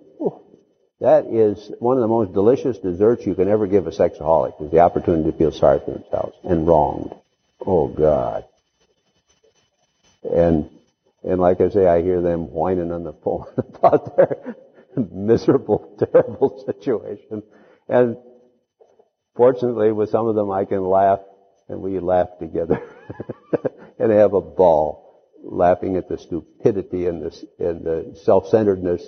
That 1.00 1.28
is 1.28 1.72
one 1.80 1.98
of 1.98 2.02
the 2.02 2.08
most 2.08 2.34
delicious 2.34 2.78
desserts 2.78 3.26
you 3.26 3.36
can 3.36 3.50
ever 3.50 3.68
give 3.68 3.86
a 3.86 3.92
sexaholic, 3.92 4.62
is 4.62 4.72
the 4.72 4.80
opportunity 4.80 5.32
to 5.32 5.38
feel 5.38 5.52
sorry 5.52 5.80
for 5.80 5.92
themselves 5.92 6.38
and 6.44 6.66
wronged. 6.66 7.14
Oh 7.66 7.88
God. 7.88 8.46
And 10.24 10.70
and 11.26 11.42
like 11.42 11.60
I 11.60 11.70
say, 11.70 11.88
I 11.88 12.04
hear 12.04 12.22
them 12.22 12.52
whining 12.52 12.92
on 12.92 13.04
the 13.04 13.14
phone 13.14 13.48
about 13.58 14.16
their 14.16 14.56
miserable, 14.96 15.98
terrible 16.12 16.64
situation. 16.66 17.44
And 17.90 18.18
fortunately, 19.36 19.92
with 19.92 20.12
some 20.12 20.28
of 20.28 20.36
them, 20.36 20.52
I 20.52 20.66
can 20.66 20.84
laugh, 20.84 21.20
and 21.68 21.82
we 21.82 22.00
laugh 22.00 22.30
together 22.40 22.82
and 24.00 24.12
have 24.12 24.34
a 24.34 24.42
ball, 24.42 25.24
laughing 25.44 25.98
at 25.98 26.08
the 26.08 26.20
stupidity 26.20 27.08
and 27.08 27.24
the, 27.24 27.48
and 27.60 27.84
the 27.84 28.20
self-centeredness 28.24 29.08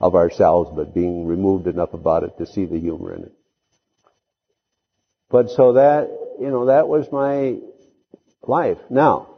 of 0.00 0.16
ourselves, 0.16 0.70
but 0.74 0.94
being 0.94 1.26
removed 1.26 1.68
enough 1.68 1.94
about 1.94 2.24
it 2.24 2.36
to 2.38 2.46
see 2.46 2.64
the 2.64 2.78
humor 2.78 3.14
in 3.14 3.22
it. 3.22 3.32
But 5.30 5.50
so 5.50 5.74
that, 5.74 6.10
you 6.40 6.50
know, 6.50 6.66
that 6.66 6.88
was 6.88 7.10
my 7.12 7.58
life. 8.42 8.78
Now, 8.90 9.31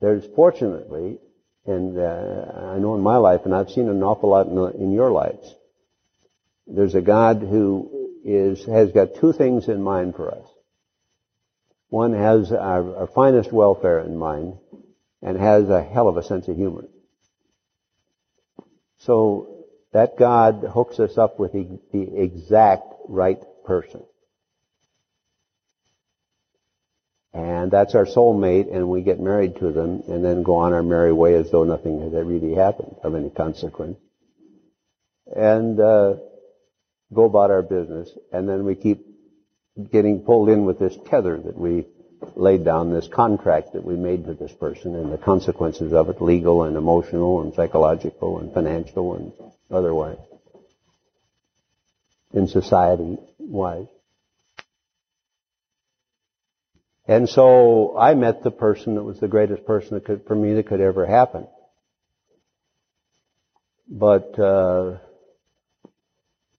there's 0.00 0.24
fortunately, 0.34 1.18
and 1.66 1.98
uh, 1.98 2.72
I 2.74 2.78
know 2.78 2.94
in 2.94 3.02
my 3.02 3.16
life, 3.18 3.42
and 3.44 3.54
I've 3.54 3.70
seen 3.70 3.88
an 3.88 4.02
awful 4.02 4.30
lot 4.30 4.46
in, 4.46 4.54
the, 4.54 4.66
in 4.70 4.92
your 4.92 5.10
lives, 5.10 5.54
there's 6.66 6.94
a 6.94 7.00
God 7.00 7.40
who 7.40 8.10
is, 8.24 8.64
has 8.66 8.92
got 8.92 9.16
two 9.20 9.32
things 9.32 9.68
in 9.68 9.82
mind 9.82 10.14
for 10.14 10.32
us. 10.32 10.46
One 11.88 12.12
has 12.12 12.52
our, 12.52 12.96
our 12.96 13.06
finest 13.08 13.52
welfare 13.52 14.00
in 14.00 14.16
mind, 14.16 14.54
and 15.22 15.36
has 15.36 15.68
a 15.68 15.82
hell 15.82 16.08
of 16.08 16.16
a 16.16 16.22
sense 16.22 16.48
of 16.48 16.56
humor. 16.56 16.84
So 18.98 19.64
that 19.92 20.16
God 20.16 20.64
hooks 20.72 20.98
us 20.98 21.18
up 21.18 21.38
with 21.38 21.52
the, 21.52 21.78
the 21.92 22.22
exact 22.22 22.84
right 23.08 23.40
person. 23.64 24.02
And 27.32 27.70
that's 27.70 27.94
our 27.94 28.06
soulmate, 28.06 28.74
and 28.74 28.88
we 28.88 29.02
get 29.02 29.20
married 29.20 29.56
to 29.56 29.70
them, 29.70 30.02
and 30.08 30.24
then 30.24 30.42
go 30.42 30.56
on 30.56 30.72
our 30.72 30.82
merry 30.82 31.12
way 31.12 31.34
as 31.34 31.50
though 31.50 31.64
nothing 31.64 32.00
had 32.00 32.12
really 32.26 32.54
happened 32.54 32.96
of 33.04 33.14
any 33.14 33.30
consequence. 33.30 33.98
And 35.34 35.78
uh, 35.78 36.14
go 37.14 37.24
about 37.24 37.52
our 37.52 37.62
business, 37.62 38.10
and 38.32 38.48
then 38.48 38.64
we 38.64 38.74
keep 38.74 39.06
getting 39.92 40.20
pulled 40.20 40.48
in 40.48 40.64
with 40.64 40.80
this 40.80 40.96
tether 41.08 41.38
that 41.38 41.56
we 41.56 41.86
laid 42.34 42.64
down, 42.64 42.92
this 42.92 43.08
contract 43.08 43.74
that 43.74 43.84
we 43.84 43.94
made 43.94 44.26
with 44.26 44.38
this 44.40 44.52
person, 44.52 44.96
and 44.96 45.12
the 45.12 45.18
consequences 45.18 45.92
of 45.92 46.08
it, 46.08 46.20
legal 46.20 46.64
and 46.64 46.76
emotional 46.76 47.42
and 47.42 47.54
psychological 47.54 48.38
and 48.38 48.52
financial 48.52 49.14
and 49.14 49.32
otherwise, 49.70 50.18
in 52.34 52.48
society 52.48 53.18
And 57.10 57.28
so 57.28 57.98
I 57.98 58.14
met 58.14 58.44
the 58.44 58.52
person 58.52 58.94
that 58.94 59.02
was 59.02 59.18
the 59.18 59.26
greatest 59.26 59.66
person 59.66 59.94
that 59.94 60.04
could, 60.04 60.26
for 60.28 60.36
me 60.36 60.54
that 60.54 60.68
could 60.68 60.80
ever 60.80 61.04
happen. 61.04 61.48
But, 63.88 64.38
uh, 64.38 64.98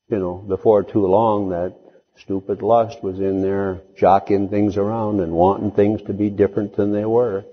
you 0.09 0.19
know, 0.19 0.43
before 0.45 0.83
too 0.83 1.07
long 1.07 1.51
that 1.51 1.77
stupid 2.17 2.61
lust 2.61 3.01
was 3.01 3.17
in 3.17 3.41
there 3.41 3.83
jocking 3.97 4.49
things 4.49 4.75
around 4.75 5.21
and 5.21 5.31
wanting 5.31 5.71
things 5.71 6.01
to 6.07 6.13
be 6.13 6.29
different 6.29 6.75
than 6.75 6.91
they 6.91 7.05
were. 7.05 7.45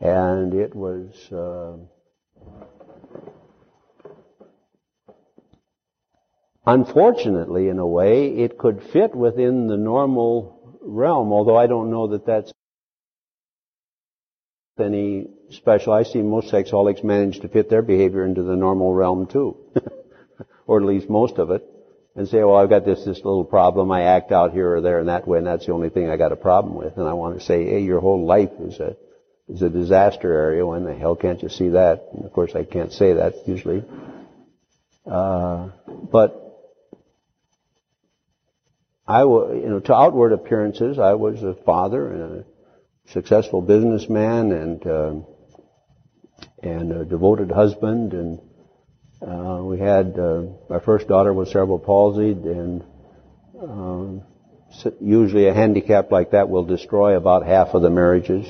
And 0.00 0.54
it 0.54 0.74
was, 0.74 1.30
uh, 1.30 1.76
Unfortunately, 6.66 7.68
in 7.68 7.78
a 7.78 7.86
way, 7.86 8.28
it 8.28 8.56
could 8.56 8.82
fit 8.92 9.14
within 9.14 9.66
the 9.66 9.76
normal 9.76 10.78
realm, 10.80 11.32
although 11.32 11.56
I 11.56 11.66
don't 11.66 11.90
know 11.90 12.08
that 12.08 12.26
that's 12.26 12.52
any 14.78 15.28
special. 15.50 15.92
I 15.92 16.04
see 16.04 16.22
most 16.22 16.52
sexaholics 16.52 17.04
manage 17.04 17.40
to 17.40 17.48
fit 17.48 17.68
their 17.68 17.82
behavior 17.82 18.24
into 18.24 18.42
the 18.42 18.56
normal 18.56 18.92
realm 18.94 19.26
too. 19.26 19.56
or 20.66 20.80
at 20.80 20.86
least 20.86 21.08
most 21.08 21.38
of 21.38 21.50
it. 21.50 21.64
And 22.16 22.28
say, 22.28 22.38
well, 22.44 22.56
I've 22.56 22.70
got 22.70 22.84
this, 22.84 23.04
this 23.04 23.16
little 23.16 23.44
problem. 23.44 23.90
I 23.90 24.02
act 24.02 24.30
out 24.30 24.52
here 24.52 24.76
or 24.76 24.80
there 24.80 25.00
in 25.00 25.06
that 25.06 25.26
way, 25.26 25.38
and 25.38 25.46
that's 25.46 25.66
the 25.66 25.72
only 25.72 25.88
thing 25.88 26.08
I 26.08 26.16
got 26.16 26.30
a 26.30 26.36
problem 26.36 26.76
with. 26.76 26.96
And 26.96 27.08
I 27.08 27.12
want 27.14 27.38
to 27.38 27.44
say, 27.44 27.64
hey, 27.64 27.80
your 27.80 27.98
whole 27.98 28.24
life 28.24 28.52
is 28.60 28.78
a, 28.78 28.96
is 29.48 29.62
a 29.62 29.68
disaster 29.68 30.32
area. 30.32 30.64
When 30.64 30.84
the 30.84 30.94
hell 30.94 31.16
can't 31.16 31.42
you 31.42 31.48
see 31.48 31.70
that? 31.70 32.10
And 32.12 32.24
of 32.24 32.32
course, 32.32 32.54
I 32.54 32.62
can't 32.62 32.92
say 32.92 33.14
that 33.14 33.34
usually. 33.48 33.82
Uh, 35.04 35.70
but 36.12 36.43
I, 39.06 39.24
was, 39.24 39.60
you 39.62 39.68
know, 39.68 39.80
to 39.80 39.94
outward 39.94 40.32
appearances, 40.32 40.98
I 40.98 41.14
was 41.14 41.42
a 41.42 41.54
father 41.54 42.08
and 42.08 42.40
a 42.40 42.44
successful 43.12 43.60
businessman 43.60 44.52
and 44.52 44.86
uh, 44.86 45.14
and 46.62 46.92
a 46.92 47.04
devoted 47.04 47.50
husband, 47.50 48.14
and 48.14 48.40
uh, 49.20 49.62
we 49.62 49.78
had 49.78 50.18
uh, 50.18 50.44
our 50.70 50.80
first 50.80 51.06
daughter 51.06 51.32
was 51.32 51.50
cerebral 51.50 51.78
palsied, 51.78 52.44
and 52.46 52.84
um, 53.60 54.22
usually 55.00 55.48
a 55.48 55.54
handicap 55.54 56.10
like 56.10 56.30
that 56.30 56.48
will 56.48 56.64
destroy 56.64 57.16
about 57.16 57.46
half 57.46 57.74
of 57.74 57.82
the 57.82 57.90
marriages. 57.90 58.46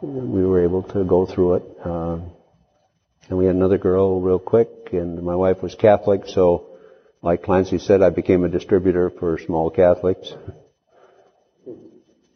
We 0.00 0.44
were 0.44 0.62
able 0.62 0.84
to 0.84 1.04
go 1.04 1.26
through 1.26 1.54
it, 1.54 1.62
uh, 1.84 2.18
and 3.28 3.38
we 3.38 3.46
had 3.46 3.56
another 3.56 3.78
girl 3.78 4.20
real 4.20 4.38
quick, 4.38 4.68
and 4.92 5.20
my 5.22 5.34
wife 5.34 5.62
was 5.62 5.74
Catholic, 5.74 6.26
so 6.26 6.73
like 7.24 7.42
Clancy 7.42 7.78
said, 7.78 8.02
I 8.02 8.10
became 8.10 8.44
a 8.44 8.50
distributor 8.50 9.08
for 9.08 9.38
small 9.38 9.70
Catholics. 9.70 10.30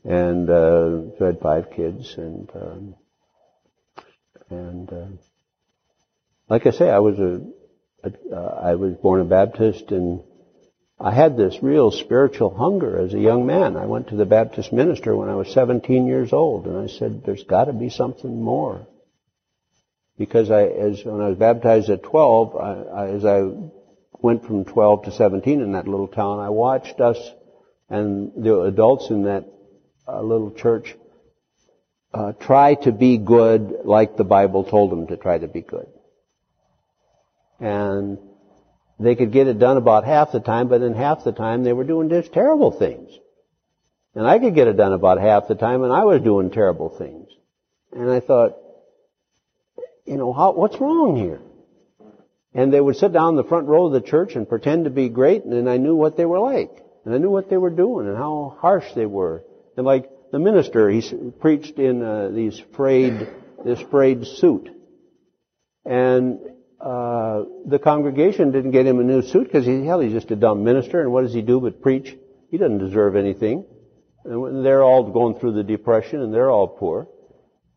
And 0.02 0.48
uh, 0.48 1.14
so 1.18 1.18
I 1.20 1.26
had 1.26 1.40
five 1.40 1.70
kids, 1.72 2.14
and 2.16 2.50
um, 2.54 2.94
and 4.48 4.90
uh, 4.90 5.06
like 6.48 6.66
I 6.66 6.70
say, 6.70 6.88
I 6.88 7.00
was 7.00 7.18
a, 7.18 7.42
a 8.04 8.34
uh, 8.34 8.60
I 8.62 8.74
was 8.76 8.94
born 8.94 9.20
a 9.20 9.24
Baptist, 9.24 9.90
and 9.90 10.22
I 10.98 11.12
had 11.12 11.36
this 11.36 11.58
real 11.60 11.90
spiritual 11.90 12.56
hunger 12.56 12.98
as 12.98 13.12
a 13.12 13.20
young 13.20 13.44
man. 13.44 13.76
I 13.76 13.84
went 13.84 14.08
to 14.08 14.16
the 14.16 14.24
Baptist 14.24 14.72
minister 14.72 15.14
when 15.14 15.28
I 15.28 15.34
was 15.34 15.52
17 15.52 16.06
years 16.06 16.32
old, 16.32 16.66
and 16.66 16.78
I 16.78 16.86
said, 16.86 17.24
"There's 17.26 17.44
got 17.44 17.64
to 17.64 17.74
be 17.74 17.90
something 17.90 18.42
more." 18.42 18.86
Because 20.16 20.50
I, 20.50 20.62
as 20.62 21.04
when 21.04 21.20
I 21.20 21.28
was 21.28 21.38
baptized 21.38 21.90
at 21.90 22.02
12, 22.04 22.56
I, 22.56 22.72
I, 22.72 23.08
as 23.10 23.24
I 23.26 23.42
went 24.20 24.44
from 24.46 24.64
12 24.64 25.04
to 25.04 25.12
17 25.12 25.60
in 25.60 25.72
that 25.72 25.88
little 25.88 26.08
town, 26.08 26.40
I 26.40 26.50
watched 26.50 27.00
us 27.00 27.18
and 27.88 28.32
the 28.36 28.60
adults 28.62 29.10
in 29.10 29.24
that 29.24 29.44
uh, 30.06 30.20
little 30.20 30.50
church 30.50 30.94
uh, 32.12 32.32
try 32.32 32.74
to 32.74 32.92
be 32.92 33.18
good 33.18 33.80
like 33.84 34.16
the 34.16 34.24
Bible 34.24 34.64
told 34.64 34.90
them 34.90 35.06
to 35.08 35.16
try 35.16 35.38
to 35.38 35.48
be 35.48 35.62
good. 35.62 35.86
And 37.60 38.18
they 38.98 39.14
could 39.14 39.32
get 39.32 39.46
it 39.46 39.58
done 39.58 39.76
about 39.76 40.04
half 40.04 40.32
the 40.32 40.40
time, 40.40 40.68
but 40.68 40.80
then 40.80 40.94
half 40.94 41.24
the 41.24 41.32
time 41.32 41.64
they 41.64 41.72
were 41.72 41.84
doing 41.84 42.08
just 42.08 42.32
terrible 42.32 42.70
things. 42.70 43.10
And 44.14 44.26
I 44.26 44.38
could 44.38 44.54
get 44.54 44.68
it 44.68 44.76
done 44.76 44.92
about 44.92 45.20
half 45.20 45.48
the 45.48 45.54
time, 45.54 45.82
and 45.82 45.92
I 45.92 46.04
was 46.04 46.20
doing 46.22 46.50
terrible 46.50 46.88
things. 46.88 47.28
And 47.92 48.10
I 48.10 48.20
thought, 48.20 48.56
you 50.04 50.16
know, 50.16 50.32
how, 50.32 50.52
what's 50.52 50.80
wrong 50.80 51.16
here? 51.16 51.40
And 52.54 52.72
they 52.72 52.80
would 52.80 52.96
sit 52.96 53.12
down 53.12 53.30
in 53.30 53.36
the 53.36 53.44
front 53.44 53.66
row 53.66 53.86
of 53.86 53.92
the 53.92 54.00
church 54.00 54.34
and 54.34 54.48
pretend 54.48 54.84
to 54.84 54.90
be 54.90 55.08
great, 55.08 55.44
and 55.44 55.68
I 55.68 55.76
knew 55.76 55.94
what 55.94 56.16
they 56.16 56.24
were 56.24 56.40
like. 56.40 56.70
And 57.04 57.14
I 57.14 57.18
knew 57.18 57.30
what 57.30 57.48
they 57.48 57.56
were 57.56 57.70
doing 57.70 58.06
and 58.06 58.16
how 58.16 58.56
harsh 58.58 58.92
they 58.94 59.06
were. 59.06 59.44
And 59.76 59.86
like 59.86 60.10
the 60.32 60.38
minister, 60.38 60.90
he 60.90 61.02
preached 61.40 61.78
in 61.78 62.02
uh, 62.02 62.28
these 62.28 62.60
frayed, 62.74 63.28
this 63.64 63.80
frayed 63.90 64.26
suit. 64.26 64.70
And 65.84 66.40
uh, 66.80 67.44
the 67.66 67.78
congregation 67.78 68.52
didn't 68.52 68.72
get 68.72 68.86
him 68.86 69.00
a 69.00 69.04
new 69.04 69.22
suit 69.22 69.44
because 69.44 69.66
he, 69.66 69.84
hell, 69.84 70.00
he's 70.00 70.12
just 70.12 70.30
a 70.30 70.36
dumb 70.36 70.64
minister, 70.64 71.00
and 71.00 71.12
what 71.12 71.22
does 71.22 71.34
he 71.34 71.42
do 71.42 71.60
but 71.60 71.80
preach? 71.80 72.14
He 72.50 72.58
doesn't 72.58 72.78
deserve 72.78 73.16
anything. 73.16 73.64
And 74.24 74.64
they're 74.64 74.82
all 74.82 75.10
going 75.10 75.38
through 75.38 75.52
the 75.52 75.64
depression, 75.64 76.20
and 76.20 76.32
they're 76.32 76.50
all 76.50 76.68
poor. 76.68 77.08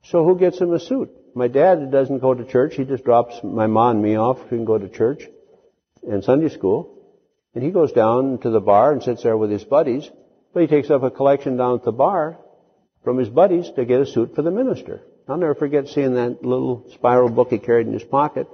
So 0.04 0.24
who 0.26 0.38
gets 0.38 0.60
him 0.60 0.74
a 0.74 0.80
suit? 0.80 1.10
My 1.34 1.48
dad 1.48 1.92
doesn't 1.92 2.20
go 2.20 2.34
to 2.34 2.46
church. 2.46 2.76
He 2.76 2.84
just 2.84 3.04
drops 3.04 3.40
my 3.44 3.68
mom 3.68 3.98
and 3.98 4.04
me 4.04 4.16
off 4.16 4.52
and 4.52 4.68
go 4.68 4.78
to 4.78 4.90
church 4.90 5.24
and 6.04 6.24
Sunday 6.24 6.50
school. 6.50 6.98
And 7.54 7.64
he 7.64 7.72
goes 7.72 7.92
down 7.92 8.40
to 8.40 8.50
the 8.50 8.60
bar 8.60 8.92
and 8.92 9.04
sits 9.04 9.24
there 9.24 9.38
with 9.38 9.52
his 9.52 9.64
buddies. 9.64 10.10
But 10.54 10.62
he 10.62 10.68
takes 10.68 10.90
up 10.90 11.04
a 11.04 11.12
collection 11.12 11.58
down 11.58 11.76
at 11.76 11.84
the 11.84 11.92
bar 11.92 12.38
from 13.04 13.18
his 13.18 13.30
buddies 13.30 13.70
to 13.76 13.86
get 13.86 14.02
a 14.02 14.06
suit 14.06 14.36
for 14.36 14.42
the 14.42 14.52
minister. 14.52 15.02
I'll 15.28 15.38
never 15.38 15.56
forget 15.56 15.88
seeing 15.88 16.16
that 16.16 16.44
little 16.44 16.86
spiral 16.94 17.30
book 17.30 17.50
he 17.50 17.58
carried 17.60 17.88
in 17.88 17.94
his 17.94 18.04
pocket 18.04 18.48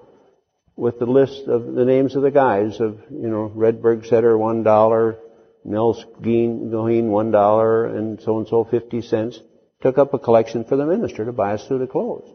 with 0.76 1.00
the 1.00 1.06
list 1.08 1.48
of 1.48 1.74
the 1.74 1.86
names 1.86 2.16
of 2.16 2.22
the 2.22 2.32
guys 2.32 2.80
of, 2.80 3.00
you 3.10 3.28
know, 3.28 3.52
Redberg 3.56 4.08
Setter, 4.08 4.38
one 4.38 4.62
dollar, 4.62 5.18
Mills 5.66 6.06
Goheen, 6.22 7.08
one 7.08 7.32
dollar, 7.32 7.88
and 7.88 8.22
so 8.22 8.38
and 8.38 8.48
so, 8.48 8.64
fifty 8.64 9.02
cents. 9.02 9.40
Took 9.82 9.98
up 9.98 10.14
a 10.14 10.20
collection 10.20 10.66
for 10.66 10.76
the 10.76 10.86
minister 10.86 11.26
to 11.26 11.32
buy 11.32 11.54
a 11.54 11.58
suit 11.58 11.82
of 11.82 11.90
clothes. 11.90 12.30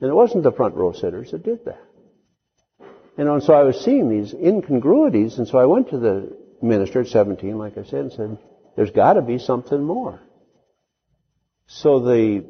And 0.00 0.10
it 0.10 0.14
wasn't 0.14 0.44
the 0.44 0.52
front 0.52 0.74
row 0.74 0.92
sitters 0.92 1.30
that 1.32 1.44
did 1.44 1.64
that. 1.66 1.82
And 3.18 3.42
so 3.42 3.52
I 3.52 3.64
was 3.64 3.84
seeing 3.84 4.08
these 4.08 4.32
incongruities, 4.32 5.38
and 5.38 5.46
so 5.46 5.58
I 5.58 5.66
went 5.66 5.90
to 5.90 5.98
the 5.98 6.36
minister 6.62 7.02
at 7.02 7.08
17, 7.08 7.58
like 7.58 7.76
I 7.76 7.84
said, 7.84 8.00
and 8.00 8.12
said, 8.12 8.38
there's 8.76 8.90
got 8.90 9.14
to 9.14 9.22
be 9.22 9.38
something 9.38 9.82
more. 9.82 10.20
So 11.66 12.00
the 12.00 12.46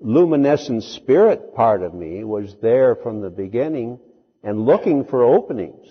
luminescent 0.00 0.84
spirit 0.84 1.54
part 1.54 1.82
of 1.82 1.94
me 1.94 2.22
was 2.22 2.54
there 2.62 2.94
from 2.94 3.20
the 3.20 3.30
beginning 3.30 3.98
and 4.42 4.64
looking 4.64 5.04
for 5.04 5.24
openings. 5.24 5.86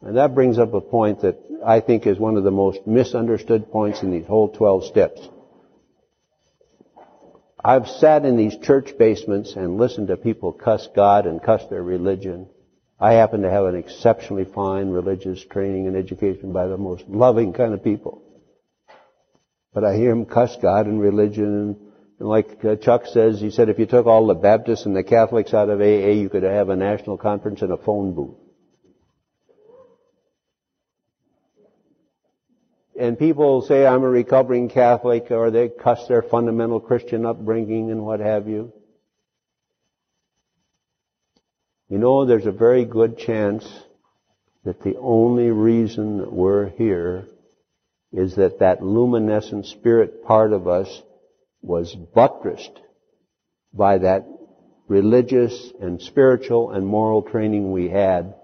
And 0.00 0.16
that 0.16 0.34
brings 0.34 0.58
up 0.58 0.72
a 0.72 0.80
point 0.80 1.20
that 1.22 1.38
I 1.64 1.80
think 1.80 2.06
is 2.06 2.18
one 2.18 2.36
of 2.36 2.44
the 2.44 2.50
most 2.50 2.86
misunderstood 2.86 3.70
points 3.70 4.02
in 4.02 4.10
these 4.10 4.26
whole 4.26 4.48
12 4.48 4.86
steps. 4.86 5.28
I've 7.64 7.88
sat 7.88 8.24
in 8.24 8.36
these 8.36 8.56
church 8.58 8.98
basements 8.98 9.54
and 9.56 9.78
listened 9.78 10.08
to 10.08 10.16
people 10.16 10.52
cuss 10.52 10.88
God 10.94 11.26
and 11.26 11.42
cuss 11.42 11.64
their 11.66 11.82
religion. 11.82 12.48
I 13.00 13.14
happen 13.14 13.42
to 13.42 13.50
have 13.50 13.64
an 13.66 13.76
exceptionally 13.76 14.44
fine 14.44 14.90
religious 14.90 15.44
training 15.44 15.86
and 15.86 15.96
education 15.96 16.52
by 16.52 16.66
the 16.66 16.78
most 16.78 17.04
loving 17.08 17.52
kind 17.52 17.74
of 17.74 17.82
people. 17.82 18.22
But 19.72 19.84
I 19.84 19.96
hear 19.96 20.10
them 20.10 20.26
cuss 20.26 20.56
God 20.60 20.86
and 20.86 21.00
religion. 21.00 21.76
And 22.18 22.28
like 22.28 22.64
uh, 22.64 22.76
Chuck 22.76 23.06
says, 23.06 23.40
he 23.40 23.50
said 23.50 23.68
if 23.68 23.78
you 23.78 23.86
took 23.86 24.06
all 24.06 24.26
the 24.26 24.34
Baptists 24.34 24.86
and 24.86 24.96
the 24.96 25.02
Catholics 25.02 25.52
out 25.52 25.68
of 25.68 25.80
AA, 25.80 26.12
you 26.12 26.28
could 26.30 26.42
have 26.42 26.70
a 26.70 26.76
national 26.76 27.18
conference 27.18 27.62
in 27.62 27.70
a 27.70 27.76
phone 27.76 28.14
booth. 28.14 28.36
And 32.98 33.18
people 33.18 33.62
say 33.62 33.86
I'm 33.86 34.02
a 34.02 34.08
recovering 34.08 34.68
Catholic 34.68 35.30
or 35.30 35.50
they 35.50 35.68
cuss 35.68 36.06
their 36.08 36.22
fundamental 36.22 36.80
Christian 36.80 37.26
upbringing 37.26 37.90
and 37.90 38.04
what 38.04 38.20
have 38.20 38.48
you. 38.48 38.72
You 41.88 41.98
know, 41.98 42.24
there's 42.24 42.46
a 42.46 42.52
very 42.52 42.84
good 42.84 43.18
chance 43.18 43.68
that 44.64 44.82
the 44.82 44.96
only 44.98 45.50
reason 45.50 46.18
that 46.18 46.32
we're 46.32 46.70
here 46.70 47.26
is 48.12 48.36
that 48.36 48.58
that 48.58 48.82
luminescent 48.82 49.66
spirit 49.66 50.24
part 50.24 50.52
of 50.52 50.66
us 50.66 51.02
was 51.62 51.94
buttressed 51.94 52.80
by 53.72 53.98
that 53.98 54.26
religious 54.88 55.72
and 55.80 56.00
spiritual 56.00 56.70
and 56.70 56.86
moral 56.86 57.22
training 57.22 57.70
we 57.70 57.88
had. 57.88 58.34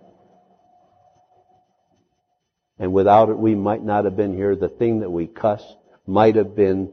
And 2.82 2.92
without 2.92 3.28
it, 3.28 3.38
we 3.38 3.54
might 3.54 3.84
not 3.84 4.06
have 4.06 4.16
been 4.16 4.34
here. 4.34 4.56
The 4.56 4.68
thing 4.68 5.00
that 5.00 5.10
we 5.10 5.28
cuss 5.28 5.62
might 6.04 6.34
have 6.34 6.56
been 6.56 6.92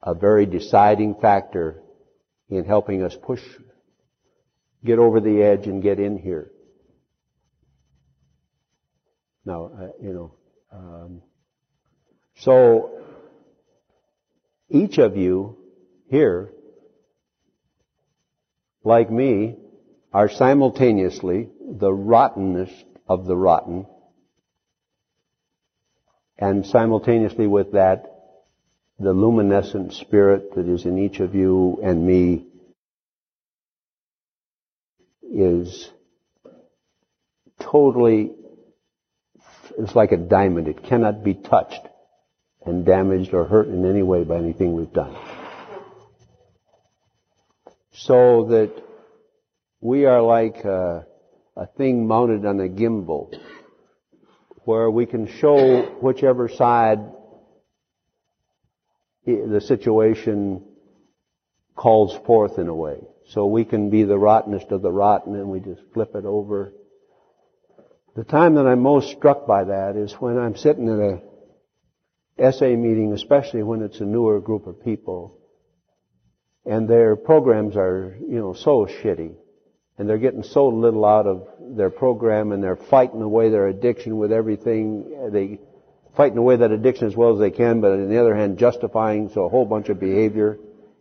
a 0.00 0.14
very 0.14 0.46
deciding 0.46 1.16
factor 1.16 1.82
in 2.48 2.64
helping 2.64 3.02
us 3.02 3.16
push, 3.20 3.42
get 4.84 5.00
over 5.00 5.18
the 5.18 5.42
edge 5.42 5.66
and 5.66 5.82
get 5.82 5.98
in 5.98 6.16
here. 6.16 6.52
Now, 9.44 9.64
uh, 9.64 9.88
you 10.00 10.12
know, 10.12 10.34
um, 10.72 11.22
so 12.36 13.02
each 14.70 14.98
of 14.98 15.16
you 15.16 15.56
here, 16.08 16.52
like 18.84 19.10
me, 19.10 19.56
are 20.12 20.28
simultaneously 20.28 21.48
the 21.68 21.92
rottenest 21.92 22.84
of 23.08 23.26
the 23.26 23.36
rotten, 23.36 23.86
and 26.42 26.66
simultaneously 26.66 27.46
with 27.46 27.70
that, 27.70 28.04
the 28.98 29.12
luminescent 29.12 29.92
spirit 29.92 30.56
that 30.56 30.68
is 30.68 30.84
in 30.84 30.98
each 30.98 31.20
of 31.20 31.36
you 31.36 31.78
and 31.84 32.04
me 32.04 32.44
is 35.32 35.88
totally 37.60 38.32
it's 39.78 39.94
like 39.94 40.10
a 40.10 40.16
diamond. 40.16 40.66
It 40.66 40.82
cannot 40.82 41.22
be 41.22 41.34
touched 41.34 41.86
and 42.66 42.84
damaged 42.84 43.32
or 43.32 43.44
hurt 43.44 43.68
in 43.68 43.88
any 43.88 44.02
way 44.02 44.24
by 44.24 44.38
anything 44.38 44.74
we've 44.74 44.92
done. 44.92 45.16
So 47.92 48.46
that 48.50 48.72
we 49.80 50.06
are 50.06 50.20
like 50.20 50.64
a, 50.64 51.06
a 51.56 51.66
thing 51.68 52.08
mounted 52.08 52.44
on 52.44 52.58
a 52.58 52.68
gimbal 52.68 53.32
where 54.64 54.90
we 54.90 55.06
can 55.06 55.26
show 55.26 55.82
whichever 56.00 56.48
side 56.48 57.00
the 59.26 59.60
situation 59.60 60.64
calls 61.76 62.16
forth 62.26 62.58
in 62.58 62.68
a 62.68 62.74
way. 62.74 62.98
So 63.28 63.46
we 63.46 63.64
can 63.64 63.90
be 63.90 64.02
the 64.02 64.18
rottenest 64.18 64.70
of 64.70 64.82
the 64.82 64.90
rotten 64.90 65.34
and 65.34 65.48
we 65.48 65.60
just 65.60 65.82
flip 65.92 66.14
it 66.14 66.24
over 66.24 66.72
the 68.14 68.24
time 68.24 68.56
that 68.56 68.66
I'm 68.66 68.80
most 68.80 69.10
struck 69.12 69.46
by 69.46 69.64
that 69.64 69.96
is 69.96 70.12
when 70.14 70.38
I'm 70.38 70.56
sitting 70.56 70.86
in 70.86 71.22
a 72.38 72.52
SA 72.52 72.66
meeting, 72.66 73.12
especially 73.12 73.62
when 73.62 73.82
it's 73.82 74.00
a 74.00 74.04
newer 74.04 74.40
group 74.40 74.66
of 74.66 74.84
people, 74.84 75.38
and 76.66 76.88
their 76.88 77.16
programs 77.16 77.76
are, 77.76 78.16
you 78.20 78.38
know, 78.38 78.52
so 78.52 78.86
shitty, 78.86 79.34
and 80.02 80.10
they're 80.10 80.18
getting 80.18 80.42
so 80.42 80.66
little 80.66 81.04
out 81.04 81.28
of 81.28 81.46
their 81.60 81.88
program, 81.88 82.50
and 82.50 82.60
they're 82.60 82.74
fighting 82.74 83.22
away 83.22 83.50
their 83.50 83.68
addiction 83.68 84.16
with 84.16 84.32
everything. 84.32 85.30
They 85.30 85.60
fighting 86.16 86.38
away 86.38 86.56
that 86.56 86.72
addiction 86.72 87.06
as 87.06 87.14
well 87.14 87.34
as 87.34 87.38
they 87.38 87.52
can, 87.52 87.80
but 87.80 87.92
on 87.92 88.08
the 88.08 88.20
other 88.20 88.34
hand, 88.34 88.58
justifying 88.58 89.30
so 89.32 89.44
a 89.44 89.48
whole 89.48 89.64
bunch 89.64 89.90
of 89.90 90.00
behavior. 90.00 90.58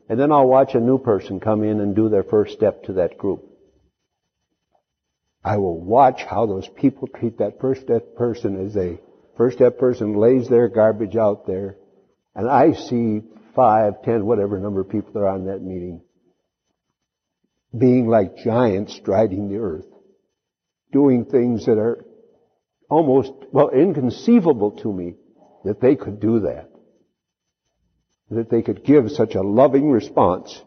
And 0.07 0.19
then 0.19 0.31
I'll 0.31 0.45
watch 0.45 0.75
a 0.75 0.79
new 0.79 0.99
person 0.99 1.39
come 1.39 1.63
in 1.63 1.79
and 1.79 1.95
do 1.95 2.09
their 2.09 2.21
first 2.21 2.53
step 2.53 2.83
to 2.83 2.93
that 2.93 3.17
group. 3.17 3.43
I 5.43 5.57
will 5.57 5.79
watch 5.81 6.21
how 6.21 6.45
those 6.45 6.67
people 6.67 7.07
treat 7.07 7.39
that 7.39 7.59
first 7.59 7.81
step 7.81 8.15
person 8.15 8.67
as 8.67 8.77
a 8.77 8.99
first 9.35 9.57
step 9.57 9.79
person 9.79 10.13
lays 10.13 10.47
their 10.47 10.67
garbage 10.67 11.15
out 11.15 11.47
there. 11.47 11.75
And 12.35 12.47
I 12.47 12.73
see 12.73 13.23
five, 13.55 14.03
ten, 14.03 14.27
whatever 14.27 14.59
number 14.59 14.81
of 14.81 14.89
people 14.89 15.13
that 15.13 15.21
are 15.21 15.29
on 15.29 15.45
that 15.45 15.63
meeting 15.63 16.01
being 17.77 18.07
like 18.07 18.37
giants 18.37 18.95
striding 18.95 19.49
the 19.49 19.57
earth, 19.57 19.85
doing 20.91 21.25
things 21.25 21.65
that 21.65 21.77
are 21.77 22.05
almost, 22.89 23.31
well, 23.51 23.69
inconceivable 23.69 24.71
to 24.71 24.91
me 24.91 25.15
that 25.63 25.79
they 25.79 25.95
could 25.95 26.19
do 26.19 26.41
that. 26.41 26.69
That 28.29 28.49
they 28.49 28.61
could 28.61 28.83
give 28.83 29.11
such 29.11 29.35
a 29.35 29.41
loving 29.41 29.89
response 29.89 30.61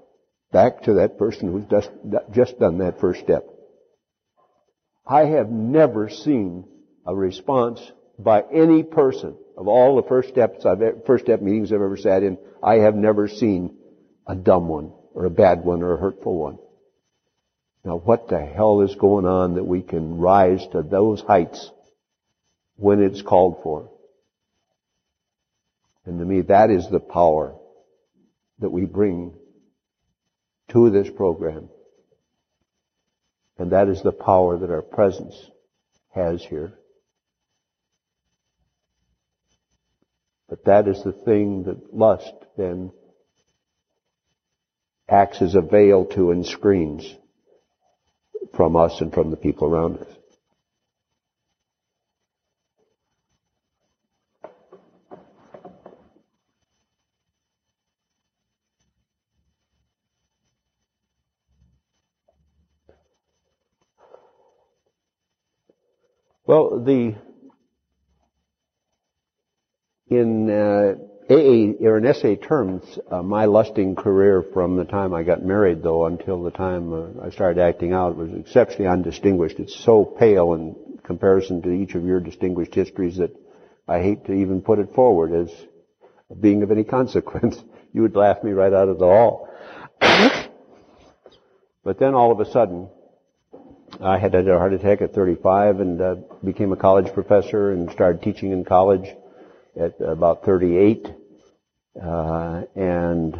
back 0.53 0.83
to 0.83 0.95
that 0.95 1.19
person 1.19 1.51
who's 1.53 1.67
just, 1.67 1.91
just 2.33 2.59
done 2.59 2.79
that 2.79 3.01
first 3.01 3.21
step. 3.21 3.45
I 5.07 5.27
have 5.27 5.51
never 5.51 6.09
seen 6.09 6.65
a 7.07 7.15
response 7.15 7.81
by 8.19 8.45
any 8.53 8.83
person 8.83 9.37
of 9.57 9.69
all 9.69 9.97
the 9.97 10.09
first 10.09 10.31
steps 10.31 10.65
I've, 10.65 10.79
first 11.07 11.25
step 11.25 11.43
meetings 11.43 11.73
I've 11.73 11.83
ever 11.83 11.97
sat 11.97 12.23
in. 12.23 12.39
I 12.63 12.77
have 12.77 12.95
never 12.95 13.29
seen 13.29 13.77
a 14.27 14.35
dumb 14.35 14.69
one 14.69 14.93
or 15.13 15.27
a 15.27 15.31
bad 15.31 15.65
one 15.65 15.83
or 15.83 15.95
a 15.95 16.01
hurtful 16.01 16.39
one. 16.39 16.59
Now 17.85 17.97
what 17.97 18.29
the 18.29 18.41
hell 18.41 18.81
is 18.81 18.95
going 18.95 19.27
on 19.27 19.55
that 19.55 19.65
we 19.65 19.83
can 19.83 20.17
rise 20.19 20.67
to 20.73 20.83
those 20.83 21.21
heights 21.21 21.71
when 22.77 23.03
it's 23.03 23.21
called 23.21 23.61
for? 23.63 23.91
And 26.07 26.19
to 26.19 26.25
me, 26.25 26.43
that 26.43 26.71
is 26.71 26.89
the 26.91 27.01
power 27.01 27.55
that 28.61 28.71
we 28.71 28.87
bring 28.87 29.35
to 30.69 30.91
this 30.91 31.09
program. 31.11 31.69
And 33.59 33.73
that 33.73 33.89
is 33.89 34.03
the 34.03 34.13
power 34.13 34.59
that 34.59 34.71
our 34.71 34.83
presence 34.83 35.37
has 36.15 36.43
here. 36.45 36.73
But 40.49 40.65
that 40.65 40.89
is 40.89 41.03
the 41.03 41.13
thing 41.13 41.65
that 41.65 41.95
lust 41.95 42.33
then 42.57 42.93
acts 45.09 45.43
as 45.43 45.55
a 45.55 45.61
veil 45.61 46.07
to 46.07 46.31
and 46.31 46.47
screens 46.47 47.15
from 48.53 48.77
us 48.77 49.01
and 49.01 49.13
from 49.13 49.31
the 49.31 49.37
people 49.37 49.69
around 49.69 49.99
us. 49.99 50.09
Well, 66.47 66.83
the 66.85 67.15
in 70.09 70.51
uh, 70.51 70.95
AA 71.31 71.73
or 71.81 71.97
in 71.97 72.13
SA 72.13 72.35
terms, 72.47 72.99
uh, 73.11 73.23
my 73.23 73.47
lusting 73.47 73.95
career 73.97 74.43
from 74.53 74.77
the 74.77 74.85
time 74.85 75.15
I 75.15 75.23
got 75.23 75.43
married, 75.43 75.83
though, 75.83 76.05
until 76.05 76.43
the 76.43 76.51
time 76.51 76.93
uh, 76.93 77.27
I 77.27 77.31
started 77.31 77.63
acting 77.63 77.95
out, 77.95 78.17
was 78.17 78.31
exceptionally 78.35 78.89
undistinguished. 78.89 79.59
It's 79.59 79.75
so 79.85 80.05
pale 80.05 80.53
in 80.53 80.77
comparison 81.03 81.63
to 81.63 81.71
each 81.71 81.95
of 81.95 82.05
your 82.05 82.21
distinguished 82.21 82.75
histories 82.75 83.17
that 83.17 83.35
I 83.89 84.03
hate 84.03 84.27
to 84.27 84.35
even 84.35 84.61
put 84.61 84.79
it 84.79 84.95
forward 84.95 85.33
as 85.33 85.51
being 86.41 86.63
of 86.63 86.71
any 86.71 86.85
consequence. 86.99 87.57
you 87.95 88.03
would 88.03 88.17
laugh 88.17 88.43
me 88.43 88.51
right 88.51 88.73
out 88.73 88.91
of 88.91 88.99
the 88.99 89.07
hall. 89.07 89.49
but 91.85 91.99
then 91.99 92.15
all 92.15 92.33
of 92.33 92.41
a 92.41 92.51
sudden, 92.51 92.91
I 93.99 94.19
had 94.19 94.35
had 94.35 94.47
a 94.47 94.59
heart 94.59 94.75
attack 94.75 95.01
at 95.01 95.15
35 95.15 95.81
and 95.81 96.01
uh, 96.01 96.17
became 96.45 96.73
a 96.73 96.77
college 96.77 97.15
professor 97.15 97.71
and 97.71 97.91
started 97.93 98.21
teaching 98.21 98.53
in 98.53 98.67
college 98.67 99.09
at 99.79 100.01
about 100.01 100.45
38 100.45 101.07
uh, 102.03 102.63
and 102.75 103.39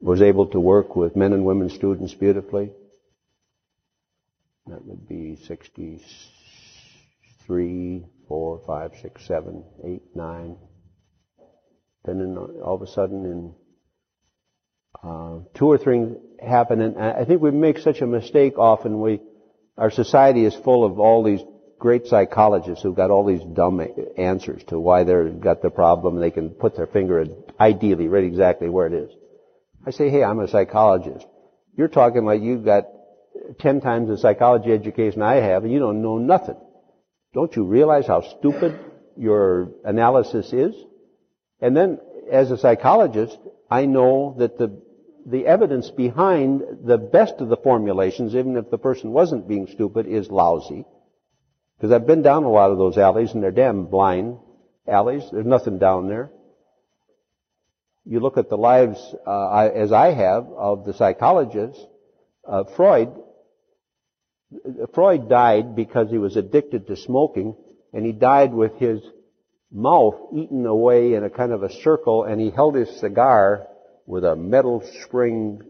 was 0.00 0.22
able 0.22 0.46
to 0.48 0.58
work 0.60 0.96
with 0.96 1.14
men 1.16 1.32
and 1.32 1.44
women 1.44 1.70
students 1.70 2.12
beautifully. 2.14 2.72
That 4.66 4.84
would 4.84 5.08
be 5.08 5.36
63, 5.46 8.04
4, 8.28 8.60
5, 8.66 8.92
6, 9.02 9.26
7, 9.26 9.64
8, 9.84 10.02
9. 10.14 10.56
Then 12.04 12.20
in, 12.20 12.36
all 12.36 12.74
of 12.74 12.82
a 12.82 12.86
sudden 12.86 13.24
in 13.24 13.54
uh, 15.02 15.38
two 15.54 15.66
or 15.66 15.78
three 15.78 16.04
happen 16.40 16.80
and 16.80 16.96
I 16.98 17.24
think 17.24 17.42
we 17.42 17.50
make 17.50 17.78
such 17.78 18.00
a 18.00 18.06
mistake 18.06 18.58
often 18.58 19.00
we 19.00 19.20
our 19.76 19.90
society 19.90 20.44
is 20.44 20.54
full 20.54 20.84
of 20.84 20.98
all 20.98 21.24
these 21.24 21.40
great 21.78 22.06
psychologists 22.06 22.82
who've 22.82 22.94
got 22.94 23.10
all 23.10 23.24
these 23.24 23.44
dumb 23.54 23.86
answers 24.16 24.62
to 24.68 24.78
why 24.78 25.04
they've 25.04 25.40
got 25.40 25.62
the 25.62 25.70
problem. 25.70 26.16
They 26.16 26.30
can 26.30 26.50
put 26.50 26.76
their 26.76 26.86
finger 26.86 27.24
ideally 27.58 28.08
right 28.08 28.24
exactly 28.24 28.68
where 28.68 28.86
it 28.86 28.94
is. 28.94 29.10
I 29.86 29.90
say, 29.90 30.08
hey, 30.08 30.24
I'm 30.24 30.40
a 30.40 30.48
psychologist. 30.48 31.26
You're 31.76 31.88
talking 31.88 32.24
like 32.24 32.40
you've 32.40 32.64
got 32.64 32.84
ten 33.58 33.80
times 33.80 34.08
the 34.08 34.16
psychology 34.16 34.72
education 34.72 35.22
I 35.22 35.36
have 35.36 35.64
and 35.64 35.72
you 35.72 35.78
don't 35.78 36.02
know 36.02 36.18
nothing. 36.18 36.56
Don't 37.34 37.54
you 37.56 37.64
realize 37.64 38.06
how 38.06 38.22
stupid 38.38 38.78
your 39.16 39.70
analysis 39.84 40.52
is. 40.52 40.74
And 41.60 41.76
then, 41.76 41.98
as 42.30 42.50
a 42.50 42.58
psychologist, 42.58 43.38
I 43.70 43.86
know 43.86 44.36
that 44.38 44.58
the, 44.58 44.80
the 45.26 45.46
evidence 45.46 45.90
behind 45.90 46.62
the 46.84 46.98
best 46.98 47.34
of 47.38 47.48
the 47.48 47.56
formulations, 47.56 48.34
even 48.34 48.56
if 48.56 48.70
the 48.70 48.78
person 48.78 49.12
wasn't 49.12 49.48
being 49.48 49.66
stupid, 49.66 50.06
is 50.06 50.30
lousy. 50.30 50.84
Because 51.84 52.00
I've 52.00 52.06
been 52.06 52.22
down 52.22 52.44
a 52.44 52.50
lot 52.50 52.70
of 52.70 52.78
those 52.78 52.96
alleys 52.96 53.34
and 53.34 53.42
they're 53.42 53.50
damn 53.50 53.84
blind 53.84 54.38
alleys. 54.88 55.22
There's 55.30 55.44
nothing 55.44 55.78
down 55.78 56.08
there. 56.08 56.30
You 58.06 58.20
look 58.20 58.38
at 58.38 58.48
the 58.48 58.56
lives, 58.56 58.98
uh, 59.26 59.68
as 59.68 59.92
I 59.92 60.14
have, 60.14 60.46
of 60.46 60.86
the 60.86 60.94
psychologists. 60.94 61.78
Uh, 62.48 62.64
Freud, 62.74 63.10
Freud 64.94 65.28
died 65.28 65.76
because 65.76 66.10
he 66.10 66.16
was 66.16 66.38
addicted 66.38 66.86
to 66.86 66.96
smoking, 66.96 67.54
and 67.92 68.06
he 68.06 68.12
died 68.12 68.54
with 68.54 68.78
his 68.78 69.02
mouth 69.70 70.14
eaten 70.32 70.64
away 70.64 71.12
in 71.12 71.22
a 71.22 71.28
kind 71.28 71.52
of 71.52 71.64
a 71.64 71.70
circle, 71.82 72.24
and 72.24 72.40
he 72.40 72.48
held 72.48 72.76
his 72.76 72.98
cigar 72.98 73.66
with 74.06 74.24
a 74.24 74.34
metal 74.34 74.82
spring 75.02 75.60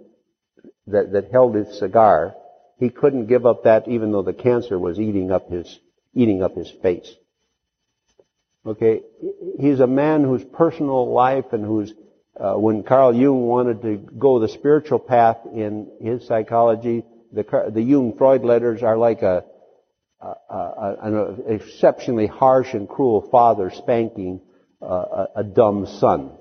that, 0.87 1.11
that 1.11 1.33
held 1.33 1.57
his 1.57 1.77
cigar. 1.77 2.37
He 2.79 2.91
couldn't 2.91 3.27
give 3.27 3.45
up 3.45 3.65
that 3.65 3.89
even 3.89 4.13
though 4.13 4.23
the 4.23 4.33
cancer 4.33 4.79
was 4.79 5.01
eating 5.01 5.33
up 5.33 5.51
his, 5.51 5.81
eating 6.15 6.43
up 6.43 6.57
his 6.57 6.71
face. 6.83 7.13
Okay, 8.67 9.03
he's 9.61 9.81
a 9.81 9.87
man 9.87 10.25
whose 10.25 10.43
personal 10.43 11.13
life 11.13 11.53
and 11.53 11.65
whose, 11.65 11.93
uh, 12.41 12.55
when 12.55 12.83
Carl 12.83 13.15
Jung 13.15 13.43
wanted 13.43 13.83
to 13.83 13.97
go 13.97 14.39
the 14.39 14.49
spiritual 14.49 14.99
path 14.99 15.39
in 15.53 15.91
his 16.01 16.27
psychology, 16.27 17.05
the, 17.31 17.45
the 17.71 17.83
Jung-Freud 17.83 18.43
letters 18.43 18.83
are 18.83 18.97
like 18.97 19.21
a, 19.21 19.45
a, 20.23 20.27
a, 20.27 20.97
an 21.03 21.45
exceptionally 21.47 22.27
harsh 22.27 22.73
and 22.73 22.89
cruel 22.89 23.29
father 23.31 23.71
spanking 23.71 24.41
uh, 24.81 25.27
a, 25.37 25.45
dumb 25.45 25.87
son, 25.87 26.33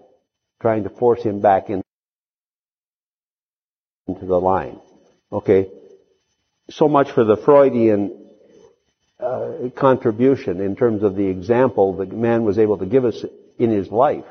trying 0.61 0.83
to 0.83 0.89
force 0.89 1.21
him 1.23 1.41
back 1.41 1.69
in, 1.69 1.81
into 4.07 4.25
the 4.25 4.39
line. 4.39 4.79
Okay, 5.31 5.69
so 6.69 6.87
much 6.87 7.11
for 7.11 7.25
the 7.25 7.35
Freudian 7.35 8.22
uh, 9.19 9.69
contribution 9.75 10.59
in 10.59 10.75
terms 10.75 11.03
of 11.03 11.15
the 11.15 11.27
example 11.27 11.97
that 11.97 12.11
man 12.11 12.43
was 12.43 12.57
able 12.57 12.77
to 12.77 12.85
give 12.85 13.05
us 13.05 13.23
in 13.57 13.69
his 13.69 13.89
life. 13.89 14.25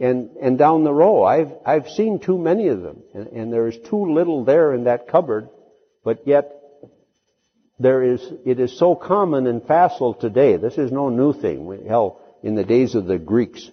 And, 0.00 0.30
and 0.40 0.58
down 0.58 0.84
the 0.84 0.92
row, 0.92 1.24
I've, 1.24 1.52
I've 1.66 1.88
seen 1.88 2.20
too 2.20 2.38
many 2.38 2.68
of 2.68 2.82
them. 2.82 3.02
And, 3.14 3.26
and 3.28 3.52
there 3.52 3.66
is 3.66 3.78
too 3.88 4.12
little 4.12 4.44
there 4.44 4.72
in 4.72 4.84
that 4.84 5.08
cupboard, 5.08 5.48
but 6.04 6.26
yet 6.26 6.52
there 7.78 8.02
is, 8.02 8.24
it 8.44 8.60
is 8.60 8.78
so 8.78 8.94
common 8.94 9.46
and 9.46 9.64
facile 9.64 10.14
today. 10.14 10.56
This 10.56 10.78
is 10.78 10.92
no 10.92 11.08
new 11.08 11.32
thing. 11.32 11.86
Hell, 11.86 12.20
in 12.42 12.54
the 12.54 12.64
days 12.64 12.94
of 12.94 13.06
the 13.06 13.18
Greeks, 13.18 13.70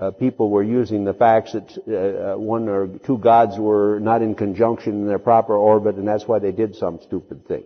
uh, 0.00 0.10
people 0.10 0.50
were 0.50 0.62
using 0.62 1.04
the 1.04 1.14
facts 1.14 1.52
that 1.52 1.78
uh, 1.86 2.34
uh, 2.34 2.38
one 2.38 2.68
or 2.68 2.88
two 2.88 3.18
gods 3.18 3.58
were 3.58 4.00
not 4.00 4.22
in 4.22 4.34
conjunction 4.34 5.02
in 5.02 5.06
their 5.06 5.18
proper 5.18 5.56
orbit, 5.56 5.96
and 5.96 6.08
that's 6.08 6.26
why 6.26 6.38
they 6.38 6.52
did 6.52 6.74
some 6.74 7.00
stupid 7.02 7.46
thing. 7.46 7.64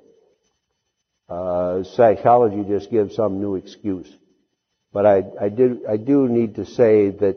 Uh, 1.29 1.83
psychology 1.85 2.65
just 2.67 2.91
gives 2.91 3.15
some 3.15 3.41
new 3.41 3.57
excuse. 3.57 4.11
But 4.93 5.05
I, 5.05 5.23
I, 5.41 5.49
do, 5.51 5.85
I 5.89 5.97
do 5.99 6.27
need 6.29 6.55
to 6.55 6.65
say 6.65 7.11
that 7.11 7.37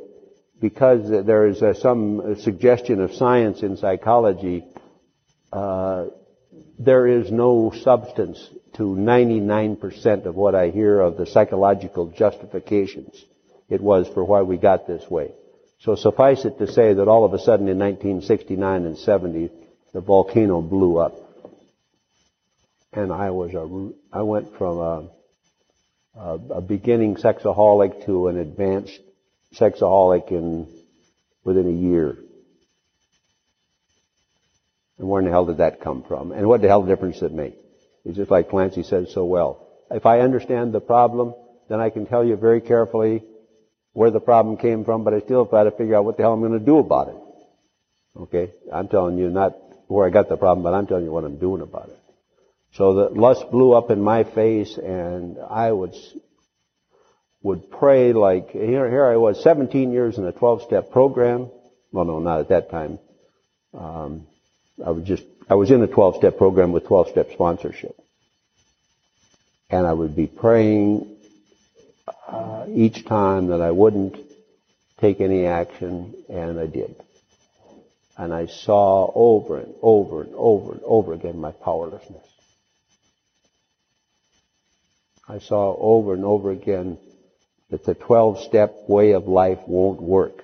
because 0.60 1.10
there 1.10 1.48
is 1.48 1.62
some 1.82 2.36
suggestion 2.40 3.02
of 3.02 3.14
science 3.14 3.64
in 3.64 3.76
psychology, 3.76 4.64
uh, 5.52 6.06
there 6.80 7.08
is 7.08 7.32
no 7.32 7.74
substance 7.84 8.50
to 8.76 8.84
99% 8.84 10.26
of 10.26 10.36
what 10.36 10.56
I 10.56 10.70
hear 10.70 11.02
of 11.02 11.18
the 11.18 11.26
psychological 11.26 12.08
justifications 12.08 13.26
it 13.72 13.82
was 13.82 14.08
for 14.14 14.24
why 14.24 14.42
we 14.42 14.58
got 14.58 14.86
this 14.86 15.10
way. 15.10 15.32
So 15.80 15.96
suffice 15.96 16.46
it 16.46 16.60
to 16.60 16.72
say 16.72 16.94
that 16.94 17.08
all 17.08 17.26
of 17.26 17.34
a 17.34 17.40
sudden 17.40 17.68
in 17.68 17.80
1969 17.80 18.86
and 18.86 18.98
70, 18.98 19.50
the 19.94 20.02
volcano 20.02 20.62
blew 20.62 20.98
up 20.98 21.16
and 22.94 23.12
I 23.12 23.30
was 23.30 23.54
a, 23.54 24.18
I 24.18 24.22
went 24.24 24.58
from 24.58 24.78
a, 24.78 25.10
a, 26.20 26.40
a 26.56 26.62
beginning 26.62 27.16
sexaholic 27.16 28.06
to 28.06 28.28
an 28.28 28.38
advanced 28.38 29.00
sexaholic 29.56 30.32
in 30.32 30.68
within 31.44 31.68
a 31.68 31.72
year. 31.72 32.18
And 34.98 35.10
where 35.10 35.20
in 35.20 35.26
the 35.26 35.32
hell 35.32 35.46
did 35.46 35.58
that 35.58 35.82
come 35.82 36.04
from? 36.04 36.32
And 36.32 36.48
what 36.48 36.62
the 36.62 36.68
hell 36.68 36.84
difference 36.84 37.20
did 37.20 37.32
it 37.32 37.34
make? 37.34 37.56
It's 38.06 38.18
just 38.18 38.32
like 38.32 38.50
Clancy 38.50 38.84
said 38.84 39.10
so 39.10 39.26
well. 39.26 39.68
If 39.90 40.06
I 40.06 40.20
understand 40.20 40.74
the 40.74 40.80
problem, 40.80 41.34
then 41.70 41.80
I 41.80 41.90
can 41.90 42.06
tell 42.06 42.24
you 42.24 42.36
very 42.36 42.62
carefully 42.62 43.24
where 43.94 44.12
the 44.12 44.20
problem 44.20 44.58
came 44.58 44.86
from, 44.86 45.04
but 45.04 45.14
I 45.14 45.20
still 45.20 45.46
try 45.46 45.64
to 45.64 45.72
figure 45.72 45.96
out 45.96 46.06
what 46.06 46.18
the 46.18 46.24
hell 46.24 46.34
I'm 46.34 46.40
going 46.40 46.58
to 46.58 46.60
do 46.60 46.78
about 46.78 47.10
it. 47.10 47.16
Okay? 48.20 48.54
I'm 48.72 48.88
telling 48.88 49.18
you 49.18 49.30
not 49.30 49.56
where 49.88 50.06
I 50.06 50.10
got 50.10 50.30
the 50.30 50.38
problem, 50.38 50.64
but 50.64 50.74
I'm 50.74 50.88
telling 50.88 51.04
you 51.04 51.12
what 51.12 51.24
I'm 51.24 51.38
doing 51.38 51.62
about 51.62 51.90
it. 51.90 52.01
So 52.74 52.94
the 52.94 53.20
lust 53.20 53.52
blew 53.52 53.74
up 53.74 53.92
in 53.92 54.02
my 54.02 54.24
face 54.24 54.78
and 54.78 55.38
I 55.40 55.72
would, 55.72 55.94
would 57.44 57.70
pray 57.70 58.14
like, 58.14 58.52
here, 58.52 58.90
here 58.90 59.06
I 59.06 59.18
was 59.18 59.44
17 59.44 59.92
years 59.92 60.18
in 60.18 60.26
a 60.26 60.32
12 60.32 60.64
step 60.64 60.92
program. 60.92 61.50
Well, 61.92 62.06
no, 62.06 62.20
not 62.20 62.40
at 62.40 62.50
that 62.50 62.70
time. 62.72 63.00
Um, 63.74 64.28
I 64.86 64.92
was 64.92 65.04
just, 65.04 65.24
I 65.50 65.56
was 65.56 65.70
in 65.70 65.82
a 65.82 65.88
12 65.88 66.16
step 66.18 66.38
program 66.38 66.72
with 66.72 66.86
12 66.88 67.10
step 67.10 67.32
sponsorship. 67.34 67.96
And 69.70 69.86
I 69.86 69.94
would 69.94 70.16
be 70.16 70.28
praying 70.28 71.18
uh, 72.28 72.66
each 72.70 73.06
time 73.06 73.48
that 73.48 73.62
I 73.62 73.72
wouldn't 73.72 74.18
take 75.00 75.20
any 75.20 75.46
action, 75.46 76.14
and 76.30 76.60
I 76.60 76.68
did. 76.68 76.96
And 78.18 78.34
I 78.34 78.46
saw 78.46 79.12
over 79.14 79.58
and 79.58 79.74
over 79.82 80.22
and 80.22 80.34
over 80.36 80.74
and 80.74 80.82
over 80.86 81.14
again 81.14 81.40
my 81.40 81.52
powerlessness. 81.52 82.31
I 85.32 85.40
saw 85.40 85.78
over 85.80 86.14
and 86.14 86.26
over 86.26 86.52
again 86.52 86.98
that 87.70 87.86
the 87.86 87.94
12 87.94 88.42
step 88.42 88.76
way 88.90 89.14
of 89.14 89.30
life 89.30 89.60
won't 89.66 90.02
work 90.02 90.44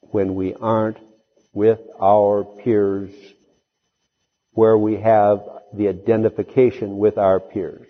when 0.00 0.34
we 0.34 0.54
aren't 0.54 0.96
with 1.52 1.78
our 2.00 2.42
peers 2.42 3.12
where 4.52 4.78
we 4.78 4.96
have 4.96 5.40
the 5.74 5.88
identification 5.88 6.96
with 6.96 7.18
our 7.18 7.38
peers. 7.38 7.86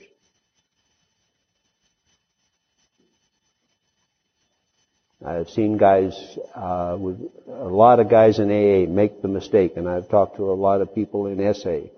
I've 5.25 5.51
seen 5.51 5.77
guys, 5.77 6.17
uh, 6.53 6.97
with 6.99 7.31
a 7.47 7.69
lot 7.69 8.01
of 8.01 8.11
guys 8.11 8.41
in 8.41 8.51
AA 8.51 8.91
make 8.91 9.23
the 9.23 9.29
mistake, 9.29 9.77
and 9.77 9.89
I've 9.89 10.09
talked 10.09 10.39
to 10.39 10.51
a 10.51 10.55
lot 10.55 10.81
of 10.81 10.97
people 10.97 11.27
in 11.29 11.55
SA 11.55 11.96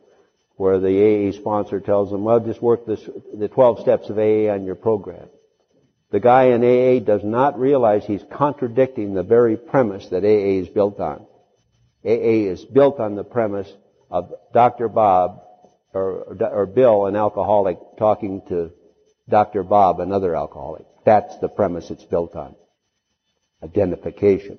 where 0.59 0.81
the 0.81 1.31
AA 1.31 1.33
sponsor 1.33 1.79
tells 1.79 2.11
them, 2.11 2.25
well, 2.25 2.41
just 2.41 2.61
work 2.61 2.85
this, 2.85 3.09
the 3.33 3.47
12 3.47 3.81
steps 3.81 4.11
of 4.11 4.19
AA 4.19 4.53
on 4.53 4.65
your 4.65 4.75
program. 4.75 5.29
The 6.11 6.19
guy 6.19 6.47
in 6.47 6.65
AA 6.65 6.99
does 6.99 7.23
not 7.23 7.61
realize 7.61 8.05
he's 8.05 8.25
contradicting 8.33 9.15
the 9.15 9.23
very 9.23 9.57
premise 9.57 10.09
that 10.09 10.25
AA 10.25 10.61
is 10.61 10.69
built 10.69 10.99
on. 10.99 11.27
AA 12.05 12.51
is 12.51 12.65
built 12.65 12.99
on 12.99 13.15
the 13.15 13.23
premise 13.23 13.73
of 14.11 14.33
Dr. 14.53 14.89
Bob 14.89 15.43
or, 15.95 16.37
or 16.41 16.67
Bill, 16.67 17.07
an 17.07 17.15
alcoholic, 17.15 17.79
talking 17.97 18.43
to 18.49 18.73
Dr. 19.29 19.63
Bob, 19.63 20.01
another 20.01 20.35
alcoholic. 20.35 20.87
That's 21.05 21.39
the 21.39 21.49
premise 21.49 21.91
it's 21.91 22.05
built 22.05 22.35
on. 22.35 22.57
Identification 23.63 24.59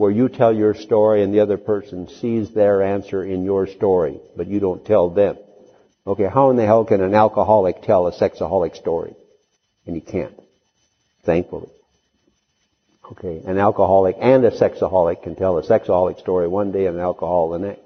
where 0.00 0.10
you 0.10 0.30
tell 0.30 0.50
your 0.50 0.72
story 0.72 1.22
and 1.22 1.34
the 1.34 1.40
other 1.40 1.58
person 1.58 2.08
sees 2.08 2.50
their 2.52 2.80
answer 2.82 3.22
in 3.22 3.44
your 3.44 3.66
story, 3.66 4.18
but 4.34 4.46
you 4.46 4.58
don't 4.58 4.82
tell 4.82 5.10
them. 5.10 5.36
Okay, 6.06 6.26
how 6.26 6.48
in 6.48 6.56
the 6.56 6.64
hell 6.64 6.86
can 6.86 7.02
an 7.02 7.14
alcoholic 7.14 7.82
tell 7.82 8.06
a 8.06 8.12
sexaholic 8.12 8.74
story? 8.76 9.14
And 9.84 9.94
he 9.94 10.00
can't. 10.00 10.32
Thankfully. 11.26 11.68
Okay, 13.12 13.42
an 13.44 13.58
alcoholic 13.58 14.16
and 14.18 14.42
a 14.46 14.50
sexaholic 14.50 15.22
can 15.22 15.36
tell 15.36 15.58
a 15.58 15.62
sexaholic 15.62 16.18
story 16.18 16.48
one 16.48 16.72
day 16.72 16.86
and 16.86 16.96
an 16.96 17.02
alcohol 17.02 17.50
the 17.50 17.58
next. 17.58 17.82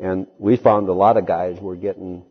And 0.00 0.28
we 0.38 0.56
found 0.56 0.88
a 0.88 0.92
lot 0.92 1.16
of 1.16 1.26
guys 1.26 1.58
were 1.60 1.74
getting, 1.74 2.24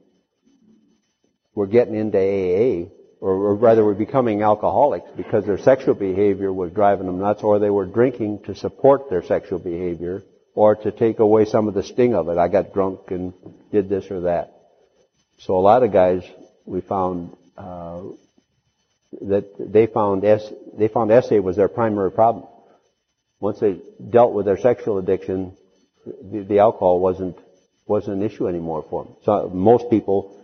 were 1.56 1.68
getting 1.68 1.96
into 1.96 2.18
AA 2.18 2.99
or, 3.22 3.32
or 3.32 3.56
rather 3.56 3.84
were 3.84 3.94
becoming 3.94 4.42
alcoholics 4.42 5.10
because 5.18 5.46
their 5.46 5.58
sexual 5.58 5.94
behavior 5.94 6.52
was 6.52 6.72
driving 6.72 7.06
them 7.06 7.20
nuts, 7.20 7.44
or 7.44 7.60
they 7.60 7.70
were 7.70 7.86
drinking 7.86 8.44
to 8.46 8.56
support 8.56 9.10
their 9.10 9.24
sexual 9.24 9.60
behavior, 9.60 10.24
or 10.56 10.76
to 10.76 10.92
take 10.92 11.20
away 11.20 11.46
some 11.46 11.68
of 11.68 11.74
the 11.74 11.84
sting 11.84 12.16
of 12.16 12.30
it. 12.30 12.38
I 12.38 12.48
got 12.48 12.74
drunk 12.74 13.12
and 13.12 13.34
did 13.72 13.90
this 13.90 14.10
or 14.10 14.22
that. 14.22 14.54
So 15.40 15.58
a 15.58 15.62
lot 15.62 15.84
of 15.84 15.92
guys 15.92 16.24
we 16.66 16.82
found 16.82 17.36
uh, 17.58 18.02
that 19.22 19.46
they 19.60 19.88
found 19.88 20.24
S, 20.24 20.52
they 20.78 20.88
found 20.88 21.12
SA 21.24 21.38
was 21.38 21.56
their 21.56 21.68
primary 21.68 22.12
problem. 22.12 22.46
Once 23.40 23.60
they 23.60 23.80
dealt 24.10 24.34
with 24.34 24.46
their 24.46 24.58
sexual 24.58 24.98
addiction, 24.98 25.56
the, 26.06 26.42
the 26.42 26.60
alcohol 26.60 27.00
wasn't 27.00 27.38
wasn't 27.88 28.18
an 28.18 28.24
issue 28.24 28.48
anymore 28.48 28.86
for 28.90 29.06
them. 29.06 29.16
So 29.24 29.50
most 29.54 29.90
people 29.90 30.39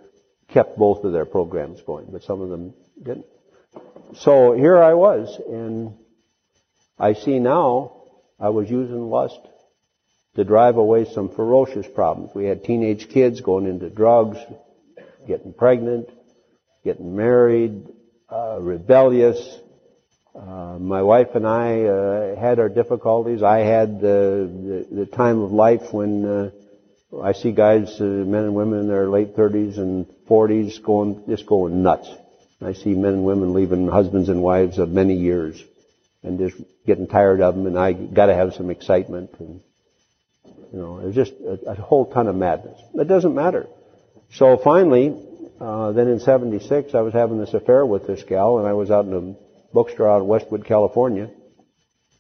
kept 0.50 0.78
both 0.78 1.04
of 1.04 1.14
their 1.14 1.26
programs 1.26 1.82
going, 1.82 2.08
but 2.12 2.24
some 2.24 2.42
of 2.42 2.50
them 2.50 2.74
didn't. 3.02 3.26
So 4.20 4.54
here 4.54 4.82
I 4.82 4.94
was, 4.94 5.40
and 5.48 5.94
I 6.98 7.14
see 7.14 7.40
now 7.40 8.04
I 8.40 8.50
was 8.50 8.70
using 8.70 9.10
lust 9.10 9.40
to 10.36 10.44
drive 10.44 10.78
away 10.78 11.06
some 11.06 11.30
ferocious 11.30 11.88
problems. 11.88 12.32
We 12.36 12.46
had 12.46 12.64
teenage 12.64 13.10
kids 13.10 13.42
going 13.42 13.66
into 13.68 13.90
drugs, 13.90 14.38
getting 15.28 15.54
pregnant, 15.54 16.10
getting 16.84 17.16
married, 17.16 17.88
uh, 18.30 18.58
rebellious. 18.60 19.60
Uh, 20.36 20.78
my 20.80 21.02
wife 21.02 21.36
and 21.36 21.48
I 21.48 21.84
uh, 21.84 22.36
had 22.36 22.60
our 22.60 22.70
difficulties. 22.70 23.42
I 23.42 23.60
had 23.60 24.02
the, 24.02 24.86
the, 24.92 24.96
the 24.96 25.06
time 25.06 25.42
of 25.42 25.52
life 25.52 25.94
when 25.94 26.26
uh, 26.26 26.52
I 27.22 27.34
see 27.34 27.52
guys, 27.52 28.00
uh, 28.00 28.04
men 28.04 28.44
and 28.44 28.56
women 28.56 28.80
in 28.80 28.88
their 28.88 29.10
late 29.10 29.36
30s 29.36 29.78
and 29.78 30.06
40s, 30.30 30.82
going 30.82 31.24
just 31.28 31.46
going 31.46 31.84
nuts. 31.84 32.10
I 32.62 32.74
see 32.74 32.94
men 32.94 33.14
and 33.14 33.26
women 33.26 33.54
leaving 33.54 33.88
husbands 33.88 34.30
and 34.30 34.42
wives 34.42 34.80
of 34.80 34.90
many 34.90 35.16
years 35.16 35.62
and 36.24 36.40
just 36.40 36.56
getting 36.86 37.08
tired 37.08 37.42
of 37.42 37.56
them. 37.56 37.68
And 37.68 37.78
I 37.78 37.94
got 37.94 38.28
to 38.28 38.34
have 38.34 38.54
some 38.54 38.70
excitement. 38.70 39.32
And 39.40 39.62
you 40.74 40.80
know, 40.80 40.94
was 40.94 41.16
just 41.16 41.34
a, 41.34 41.72
a 41.72 41.76
whole 41.76 42.12
ton 42.12 42.28
of 42.28 42.36
madness. 42.36 42.80
It 42.94 43.08
doesn't 43.08 43.36
matter. 43.36 43.68
So 44.34 44.58
finally, 44.58 45.16
uh, 45.60 45.92
then 45.92 46.08
in 46.08 46.20
'76, 46.20 46.94
I 46.96 47.02
was 47.02 47.14
having 47.14 47.40
this 47.40 47.54
affair 47.54 47.86
with 47.86 48.08
this 48.08 48.24
gal, 48.24 48.58
and 48.58 48.68
I 48.68 48.74
was 48.74 48.92
out 48.92 49.06
in 49.06 49.14
a 49.14 49.74
bookstore 49.74 50.10
out 50.10 50.22
in 50.22 50.28
Westwood, 50.28 50.66
California, 50.66 51.30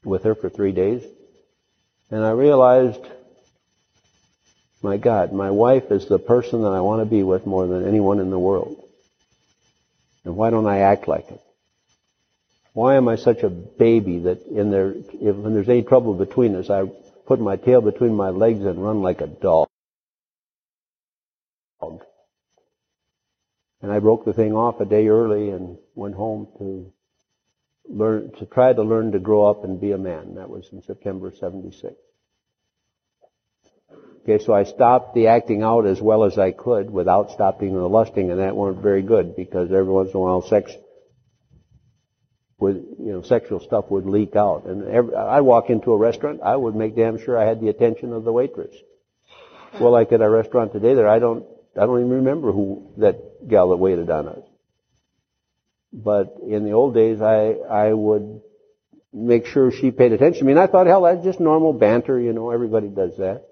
with 0.04 0.24
her 0.24 0.36
for 0.36 0.50
three 0.50 0.72
days, 0.72 1.04
and 2.12 2.24
I 2.24 2.32
realized 2.32 3.02
my 4.86 4.98
God, 4.98 5.34
my 5.34 5.52
wife 5.52 5.92
is 5.92 6.06
the 6.06 6.20
person 6.20 6.62
that 6.62 6.70
I 6.72 6.80
want 6.82 7.02
to 7.02 7.06
be 7.06 7.24
with 7.24 7.46
more 7.46 7.66
than 7.68 7.88
anyone 7.88 8.20
in 8.20 8.30
the 8.30 8.40
world. 8.40 8.82
And 10.24 10.38
why 10.38 10.52
don't 10.52 10.68
I 10.68 10.80
act 10.80 11.08
like 11.08 11.30
it? 11.30 11.42
Why 12.74 12.96
am 12.96 13.08
I 13.08 13.16
such 13.16 13.42
a 13.44 13.50
baby 13.50 14.20
that 14.20 14.46
in 14.46 14.70
there, 14.70 14.94
if, 14.96 15.36
when 15.36 15.54
there's 15.54 15.70
any 15.70 15.82
trouble 15.82 16.14
between 16.14 16.56
us, 16.56 16.70
I 16.70 16.86
put 17.26 17.40
my 17.40 17.56
tail 17.56 17.82
between 17.82 18.14
my 18.14 18.30
legs 18.30 18.64
and 18.64 18.84
run 18.84 19.02
like 19.02 19.22
a 19.22 19.28
dog? 19.28 19.68
And 23.82 23.92
I 23.92 24.00
broke 24.00 24.26
the 24.26 24.34
thing 24.34 24.54
off 24.54 24.82
a 24.82 24.86
day 24.86 25.08
early 25.08 25.50
and 25.50 25.78
went 25.96 26.16
home 26.16 26.48
to 26.60 26.94
learn, 27.88 28.32
to 28.40 28.46
try 28.46 28.74
to 28.74 28.84
learn 28.84 29.12
to 29.14 29.20
grow 29.20 29.46
up 29.46 29.64
and 29.64 29.82
be 29.82 29.92
a 29.92 29.98
man. 29.98 30.36
That 30.36 30.50
was 30.50 30.70
in 30.72 30.82
September 30.82 31.32
76. 31.32 31.96
Okay, 34.28 34.44
so 34.44 34.54
I 34.54 34.64
stopped 34.64 35.14
the 35.14 35.28
acting 35.28 35.62
out 35.62 35.86
as 35.86 36.02
well 36.02 36.24
as 36.24 36.40
I 36.40 36.50
could 36.50 36.90
without 36.90 37.30
stopping 37.30 37.76
the 37.76 37.88
lusting, 37.88 38.32
and 38.32 38.40
that 38.40 38.56
weren't 38.56 38.82
very 38.82 39.04
good 39.04 39.36
because 39.36 39.72
every 39.72 39.84
once 39.94 40.10
in 40.10 40.16
a 40.16 40.20
while 40.20 40.42
sex 40.42 40.72
would, 42.58 42.84
you 42.98 43.12
know, 43.12 43.22
sexual 43.22 43.60
stuff 43.60 43.86
would 43.92 44.08
leak 44.08 44.36
out. 44.36 44.66
And 44.66 44.88
every, 44.88 45.14
I'd 45.14 45.42
walk 45.42 45.70
into 45.70 45.92
a 45.92 45.98
restaurant, 45.98 46.42
I 46.42 46.56
would 46.56 46.76
make 46.76 46.96
damn 46.96 47.24
sure 47.24 47.38
I 47.38 47.46
had 47.46 47.62
the 47.62 47.70
attention 47.70 48.14
of 48.14 48.24
the 48.24 48.32
waitress. 48.32 48.76
Well, 49.80 49.92
like 49.92 50.12
at 50.12 50.22
a 50.22 50.30
restaurant 50.30 50.74
today 50.74 50.96
there, 50.96 51.08
I 51.08 51.20
don't, 51.20 51.46
I 51.80 51.82
don't 51.82 52.00
even 52.00 52.10
remember 52.10 52.52
who 52.52 52.94
that 52.98 53.48
gal 53.48 53.70
that 53.70 53.78
waited 53.78 54.10
on 54.10 54.28
us. 54.28 54.44
But 55.94 56.38
in 56.48 56.64
the 56.64 56.72
old 56.72 56.96
days, 56.96 57.22
I, 57.22 57.52
I 57.70 57.94
would 57.94 58.42
make 59.14 59.46
sure 59.46 59.72
she 59.72 59.92
paid 59.92 60.14
attention 60.14 60.40
to 60.40 60.46
me. 60.46 60.54
And 60.54 60.60
I 60.60 60.66
thought, 60.66 60.88
hell, 60.88 61.04
that's 61.04 61.24
just 61.24 61.40
normal 61.40 61.74
banter, 61.74 62.20
you 62.20 62.34
know, 62.34 62.50
everybody 62.50 62.88
does 62.88 63.18
that. 63.18 63.46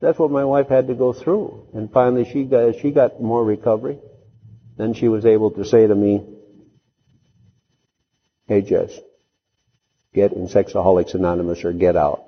That's 0.00 0.18
what 0.18 0.30
my 0.30 0.44
wife 0.44 0.68
had 0.68 0.88
to 0.88 0.94
go 0.94 1.12
through. 1.12 1.68
And 1.72 1.90
finally 1.90 2.28
she 2.30 2.44
got, 2.44 2.78
she 2.80 2.90
got 2.90 3.20
more 3.20 3.44
recovery. 3.44 3.98
Then 4.76 4.94
she 4.94 5.08
was 5.08 5.24
able 5.24 5.52
to 5.52 5.64
say 5.64 5.86
to 5.86 5.94
me, 5.94 6.24
Hey 8.46 8.62
Jess, 8.62 8.92
get 10.14 10.32
in 10.32 10.48
Sexaholics 10.48 11.14
Anonymous 11.14 11.64
or 11.64 11.72
get 11.72 11.96
out. 11.96 12.24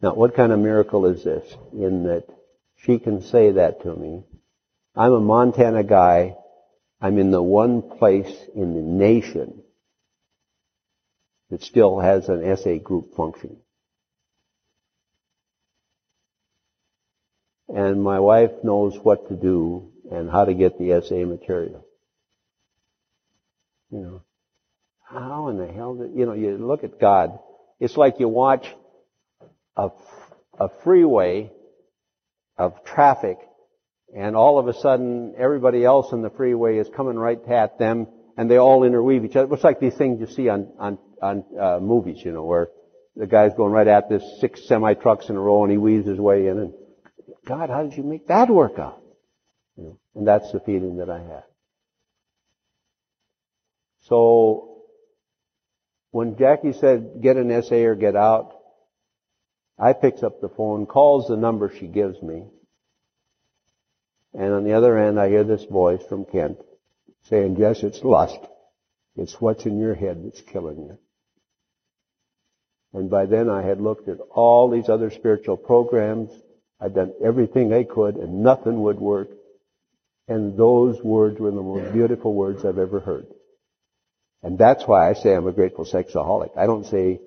Now 0.00 0.14
what 0.14 0.36
kind 0.36 0.52
of 0.52 0.60
miracle 0.60 1.06
is 1.06 1.24
this? 1.24 1.52
In 1.72 2.04
that 2.04 2.24
she 2.76 2.98
can 2.98 3.22
say 3.22 3.52
that 3.52 3.82
to 3.82 3.94
me. 3.94 4.22
I'm 4.94 5.12
a 5.12 5.20
Montana 5.20 5.82
guy. 5.82 6.36
I'm 7.00 7.18
in 7.18 7.30
the 7.30 7.42
one 7.42 7.82
place 7.82 8.32
in 8.54 8.74
the 8.74 8.80
nation 8.80 9.62
that 11.50 11.62
still 11.62 11.98
has 11.98 12.28
an 12.28 12.56
SA 12.56 12.76
group 12.78 13.14
functioning. 13.16 13.60
And 17.68 18.02
my 18.02 18.18
wife 18.20 18.50
knows 18.62 18.98
what 19.02 19.28
to 19.28 19.36
do 19.36 19.92
and 20.10 20.30
how 20.30 20.44
to 20.44 20.54
get 20.54 20.78
the 20.78 21.02
SA 21.06 21.26
material. 21.26 21.84
You 23.90 24.00
know, 24.00 24.22
how 25.04 25.48
in 25.48 25.58
the 25.58 25.66
hell 25.66 25.94
did, 25.94 26.12
you 26.14 26.26
know, 26.26 26.32
you 26.32 26.56
look 26.58 26.84
at 26.84 27.00
God, 27.00 27.38
it's 27.80 27.96
like 27.96 28.20
you 28.20 28.28
watch 28.28 28.66
a, 29.76 29.90
a 30.58 30.68
freeway 30.82 31.52
of 32.56 32.84
traffic 32.84 33.38
and 34.14 34.34
all 34.34 34.58
of 34.58 34.68
a 34.68 34.74
sudden 34.74 35.34
everybody 35.38 35.84
else 35.84 36.12
in 36.12 36.22
the 36.22 36.30
freeway 36.30 36.78
is 36.78 36.88
coming 36.94 37.16
right 37.16 37.40
at 37.48 37.78
them 37.78 38.06
and 38.36 38.50
they 38.50 38.56
all 38.56 38.84
interweave 38.84 39.24
each 39.24 39.36
other. 39.36 39.52
It's 39.54 39.64
like 39.64 39.80
these 39.80 39.94
things 39.94 40.20
you 40.20 40.26
see 40.26 40.48
on, 40.48 40.72
on, 40.78 40.98
on 41.22 41.44
uh, 41.60 41.78
movies, 41.80 42.20
you 42.24 42.32
know, 42.32 42.44
where 42.44 42.68
the 43.16 43.26
guy's 43.26 43.54
going 43.54 43.72
right 43.72 43.88
at 43.88 44.08
this 44.08 44.22
six 44.40 44.66
semi 44.66 44.94
trucks 44.94 45.28
in 45.28 45.36
a 45.36 45.40
row 45.40 45.64
and 45.64 45.72
he 45.72 45.78
weaves 45.78 46.06
his 46.06 46.18
way 46.18 46.46
in 46.46 46.58
and 46.58 46.72
God, 47.48 47.70
how 47.70 47.82
did 47.82 47.96
you 47.96 48.02
make 48.02 48.26
that 48.26 48.50
work 48.50 48.78
out? 48.78 49.02
You 49.76 49.84
know, 49.84 49.98
and 50.14 50.28
that's 50.28 50.52
the 50.52 50.60
feeling 50.60 50.98
that 50.98 51.08
I 51.08 51.18
had. 51.18 51.44
So, 54.02 54.82
when 56.10 56.36
Jackie 56.36 56.74
said, 56.74 57.22
get 57.22 57.36
an 57.36 57.62
SA 57.62 57.76
or 57.76 57.94
get 57.94 58.16
out, 58.16 58.52
I 59.78 59.94
picks 59.94 60.22
up 60.22 60.40
the 60.40 60.50
phone, 60.50 60.84
calls 60.84 61.28
the 61.28 61.36
number 61.36 61.72
she 61.74 61.86
gives 61.86 62.20
me, 62.20 62.44
and 64.34 64.52
on 64.52 64.64
the 64.64 64.74
other 64.74 64.98
end 64.98 65.18
I 65.18 65.28
hear 65.28 65.44
this 65.44 65.64
voice 65.64 66.02
from 66.06 66.26
Kent 66.26 66.58
saying, 67.24 67.56
yes, 67.58 67.82
it's 67.82 68.02
lust. 68.02 68.38
It's 69.16 69.40
what's 69.40 69.64
in 69.66 69.78
your 69.78 69.94
head 69.94 70.22
that's 70.24 70.40
killing 70.42 70.78
you. 70.78 70.98
And 72.92 73.10
by 73.10 73.26
then 73.26 73.48
I 73.48 73.62
had 73.62 73.80
looked 73.80 74.08
at 74.08 74.18
all 74.30 74.70
these 74.70 74.88
other 74.88 75.10
spiritual 75.10 75.56
programs, 75.56 76.30
I'd 76.80 76.94
done 76.94 77.12
everything 77.24 77.72
I 77.72 77.84
could 77.84 78.16
and 78.16 78.42
nothing 78.42 78.80
would 78.82 79.00
work. 79.00 79.28
And 80.28 80.56
those 80.56 81.02
words 81.02 81.40
were 81.40 81.50
the 81.50 81.62
most 81.62 81.92
beautiful 81.92 82.34
words 82.34 82.64
I've 82.64 82.78
ever 82.78 83.00
heard. 83.00 83.26
And 84.42 84.58
that's 84.58 84.86
why 84.86 85.08
I 85.08 85.14
say 85.14 85.34
I'm 85.34 85.46
a 85.46 85.52
grateful 85.52 85.84
sexaholic. 85.84 86.56
I 86.56 86.66
don't 86.66 86.86
say 86.86 87.20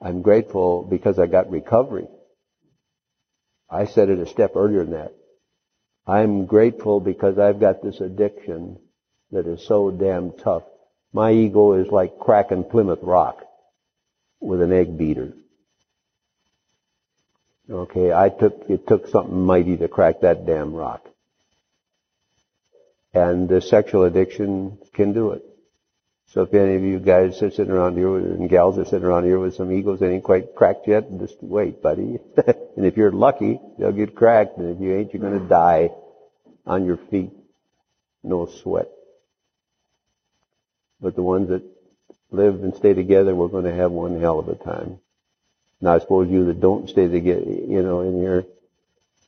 I'm 0.00 0.22
grateful 0.22 0.82
because 0.82 1.18
I 1.18 1.26
got 1.26 1.50
recovery. 1.50 2.08
I 3.70 3.86
said 3.86 4.08
it 4.08 4.18
a 4.18 4.26
step 4.26 4.56
earlier 4.56 4.84
than 4.84 4.94
that. 4.94 5.14
I'm 6.06 6.46
grateful 6.46 6.98
because 6.98 7.38
I've 7.38 7.60
got 7.60 7.82
this 7.82 8.00
addiction 8.00 8.78
that 9.30 9.46
is 9.46 9.64
so 9.66 9.90
damn 9.90 10.32
tough. 10.32 10.64
My 11.12 11.32
ego 11.32 11.74
is 11.74 11.88
like 11.92 12.18
cracking 12.18 12.64
Plymouth 12.64 13.02
Rock 13.02 13.44
with 14.40 14.62
an 14.62 14.72
egg 14.72 14.96
beater. 14.98 15.34
Okay, 17.70 18.12
I 18.12 18.30
took, 18.30 18.64
it 18.68 18.86
took 18.88 19.06
something 19.06 19.42
mighty 19.42 19.76
to 19.76 19.86
crack 19.86 20.22
that 20.22 20.44
damn 20.44 20.74
rock. 20.74 21.06
And 23.14 23.48
the 23.48 23.60
sexual 23.60 24.04
addiction 24.04 24.78
can 24.92 25.12
do 25.12 25.30
it. 25.32 25.44
So 26.32 26.42
if 26.42 26.54
any 26.54 26.76
of 26.76 26.82
you 26.82 26.98
guys 26.98 27.42
are 27.42 27.50
sitting 27.50 27.72
around 27.72 27.96
here 27.96 28.16
and 28.16 28.48
gals 28.48 28.78
are 28.78 28.84
sitting 28.84 29.04
around 29.04 29.24
here 29.24 29.38
with 29.38 29.54
some 29.54 29.72
egos 29.72 30.00
that 30.00 30.10
ain't 30.10 30.24
quite 30.24 30.54
cracked 30.54 30.86
yet, 30.86 31.06
just 31.18 31.36
wait, 31.40 31.82
buddy. 31.82 32.18
and 32.76 32.86
if 32.86 32.96
you're 32.96 33.12
lucky, 33.12 33.60
they'll 33.78 33.92
get 33.92 34.14
cracked. 34.14 34.56
And 34.58 34.74
if 34.74 34.80
you 34.80 34.96
ain't, 34.96 35.12
you're 35.12 35.22
gonna 35.22 35.48
die 35.48 35.90
on 36.66 36.86
your 36.86 36.98
feet. 37.10 37.32
No 38.22 38.46
sweat. 38.46 38.88
But 41.00 41.16
the 41.16 41.22
ones 41.22 41.48
that 41.48 41.62
live 42.30 42.62
and 42.62 42.74
stay 42.76 42.94
together, 42.94 43.34
we're 43.34 43.48
gonna 43.48 43.74
have 43.74 43.90
one 43.90 44.20
hell 44.20 44.38
of 44.38 44.48
a 44.48 44.54
time. 44.54 45.00
Now 45.80 45.94
I 45.94 45.98
suppose 45.98 46.30
you 46.30 46.46
that 46.46 46.60
don't 46.60 46.88
stay 46.88 47.08
together, 47.08 47.44
you 47.44 47.82
know, 47.82 48.00
in 48.00 48.18
here, 48.18 48.44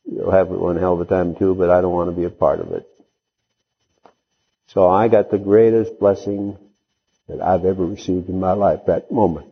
you'll 0.05 0.31
have 0.31 0.49
one 0.49 0.77
hell 0.77 0.93
of 0.93 1.01
a 1.01 1.05
time 1.05 1.35
too, 1.35 1.55
but 1.55 1.69
I 1.69 1.81
don't 1.81 1.93
want 1.93 2.09
to 2.09 2.15
be 2.15 2.25
a 2.25 2.29
part 2.29 2.59
of 2.59 2.71
it. 2.71 2.87
So 4.67 4.87
I 4.87 5.07
got 5.07 5.31
the 5.31 5.37
greatest 5.37 5.99
blessing 5.99 6.57
that 7.27 7.41
I've 7.41 7.65
ever 7.65 7.85
received 7.85 8.29
in 8.29 8.39
my 8.39 8.53
life, 8.53 8.81
that 8.87 9.11
moment. 9.11 9.47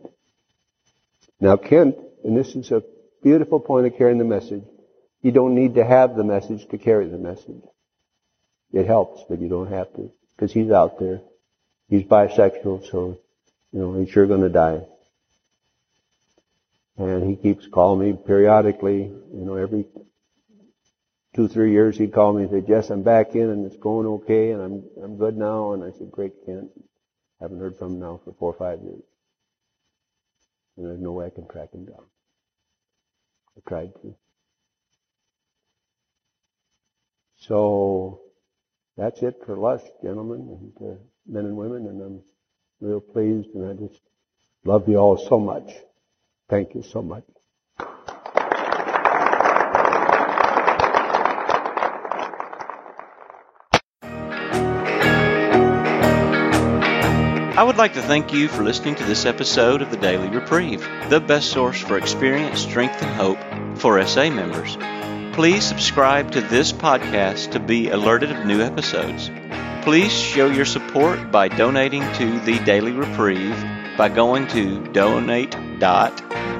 Now 1.40 1.56
Kent, 1.56 1.96
and 2.24 2.36
this 2.36 2.54
is 2.54 2.70
a 2.70 2.82
beautiful 3.22 3.60
point 3.60 3.86
of 3.86 3.96
carrying 3.96 4.18
the 4.18 4.24
message, 4.24 4.62
you 5.22 5.32
don't 5.32 5.54
need 5.54 5.76
to 5.76 5.84
have 5.84 6.16
the 6.16 6.24
message 6.24 6.68
to 6.68 6.78
carry 6.78 7.08
the 7.08 7.18
message. 7.18 7.62
It 8.72 8.86
helps, 8.86 9.22
but 9.28 9.40
you 9.40 9.48
don't 9.48 9.70
have 9.70 9.92
to, 9.94 10.10
because 10.34 10.52
he's 10.52 10.70
out 10.70 10.98
there. 10.98 11.20
He's 11.88 12.04
bisexual, 12.04 12.90
so, 12.90 13.18
you 13.72 13.78
know, 13.78 13.98
he's 13.98 14.10
sure 14.10 14.26
gonna 14.26 14.48
die. 14.48 14.82
And 16.98 17.28
he 17.28 17.36
keeps 17.36 17.66
calling 17.66 18.00
me 18.00 18.18
periodically, 18.26 19.04
you 19.04 19.44
know, 19.44 19.54
every 19.54 19.86
two, 21.34 21.48
three 21.48 21.72
years, 21.72 21.96
he'd 21.96 22.12
call 22.12 22.32
me 22.34 22.42
and 22.42 22.50
say, 22.50 22.60
Jess, 22.60 22.90
I'm 22.90 23.02
back 23.02 23.34
in 23.34 23.48
and 23.50 23.66
it's 23.66 23.76
going 23.76 24.06
okay 24.06 24.50
and 24.50 24.62
I'm, 24.62 24.84
I'm 25.02 25.16
good 25.16 25.36
now. 25.36 25.72
And 25.72 25.82
I 25.82 25.90
said, 25.96 26.10
great, 26.10 26.32
Kent. 26.44 26.70
Haven't 27.40 27.58
heard 27.58 27.76
from 27.76 27.94
him 27.94 28.00
now 28.00 28.20
for 28.24 28.32
four 28.34 28.52
or 28.52 28.58
five 28.58 28.82
years. 28.82 29.02
And 30.76 30.86
there's 30.86 31.00
no 31.00 31.12
way 31.12 31.26
I 31.26 31.30
can 31.30 31.48
track 31.48 31.72
him 31.72 31.86
down. 31.86 32.04
I 33.56 33.68
tried 33.68 33.92
to. 34.02 34.14
So, 37.38 38.20
that's 38.96 39.22
it 39.22 39.40
for 39.44 39.72
us, 39.72 39.82
gentlemen 40.02 40.72
and 40.80 40.90
uh, 40.90 40.94
men 41.26 41.46
and 41.46 41.56
women, 41.56 41.86
and 41.86 42.00
I'm 42.00 42.22
real 42.80 43.00
pleased 43.00 43.48
and 43.54 43.68
I 43.68 43.72
just 43.88 44.00
love 44.64 44.88
you 44.88 44.98
all 44.98 45.16
so 45.16 45.40
much. 45.40 45.72
Thank 46.52 46.74
you 46.74 46.82
so 46.82 47.00
much. 47.00 47.24
I 57.56 57.64
would 57.64 57.78
like 57.78 57.94
to 57.94 58.02
thank 58.02 58.34
you 58.34 58.48
for 58.48 58.62
listening 58.62 58.96
to 58.96 59.04
this 59.04 59.24
episode 59.24 59.80
of 59.80 59.90
the 59.90 59.96
Daily 59.96 60.28
Reprieve, 60.28 60.86
the 61.08 61.20
best 61.20 61.52
source 61.52 61.80
for 61.80 61.96
experience, 61.96 62.60
strength, 62.60 63.00
and 63.02 63.10
hope 63.16 63.38
for 63.78 64.04
SA 64.06 64.28
members. 64.28 64.76
Please 65.34 65.64
subscribe 65.64 66.32
to 66.32 66.42
this 66.42 66.70
podcast 66.70 67.52
to 67.52 67.60
be 67.60 67.88
alerted 67.88 68.30
of 68.30 68.44
new 68.44 68.60
episodes. 68.60 69.30
Please 69.84 70.12
show 70.12 70.48
your 70.50 70.66
support 70.66 71.30
by 71.30 71.48
donating 71.48 72.02
to 72.16 72.38
the 72.40 72.58
Daily 72.66 72.92
Reprieve 72.92 73.58
by 73.96 74.10
going 74.10 74.46
to 74.48 74.82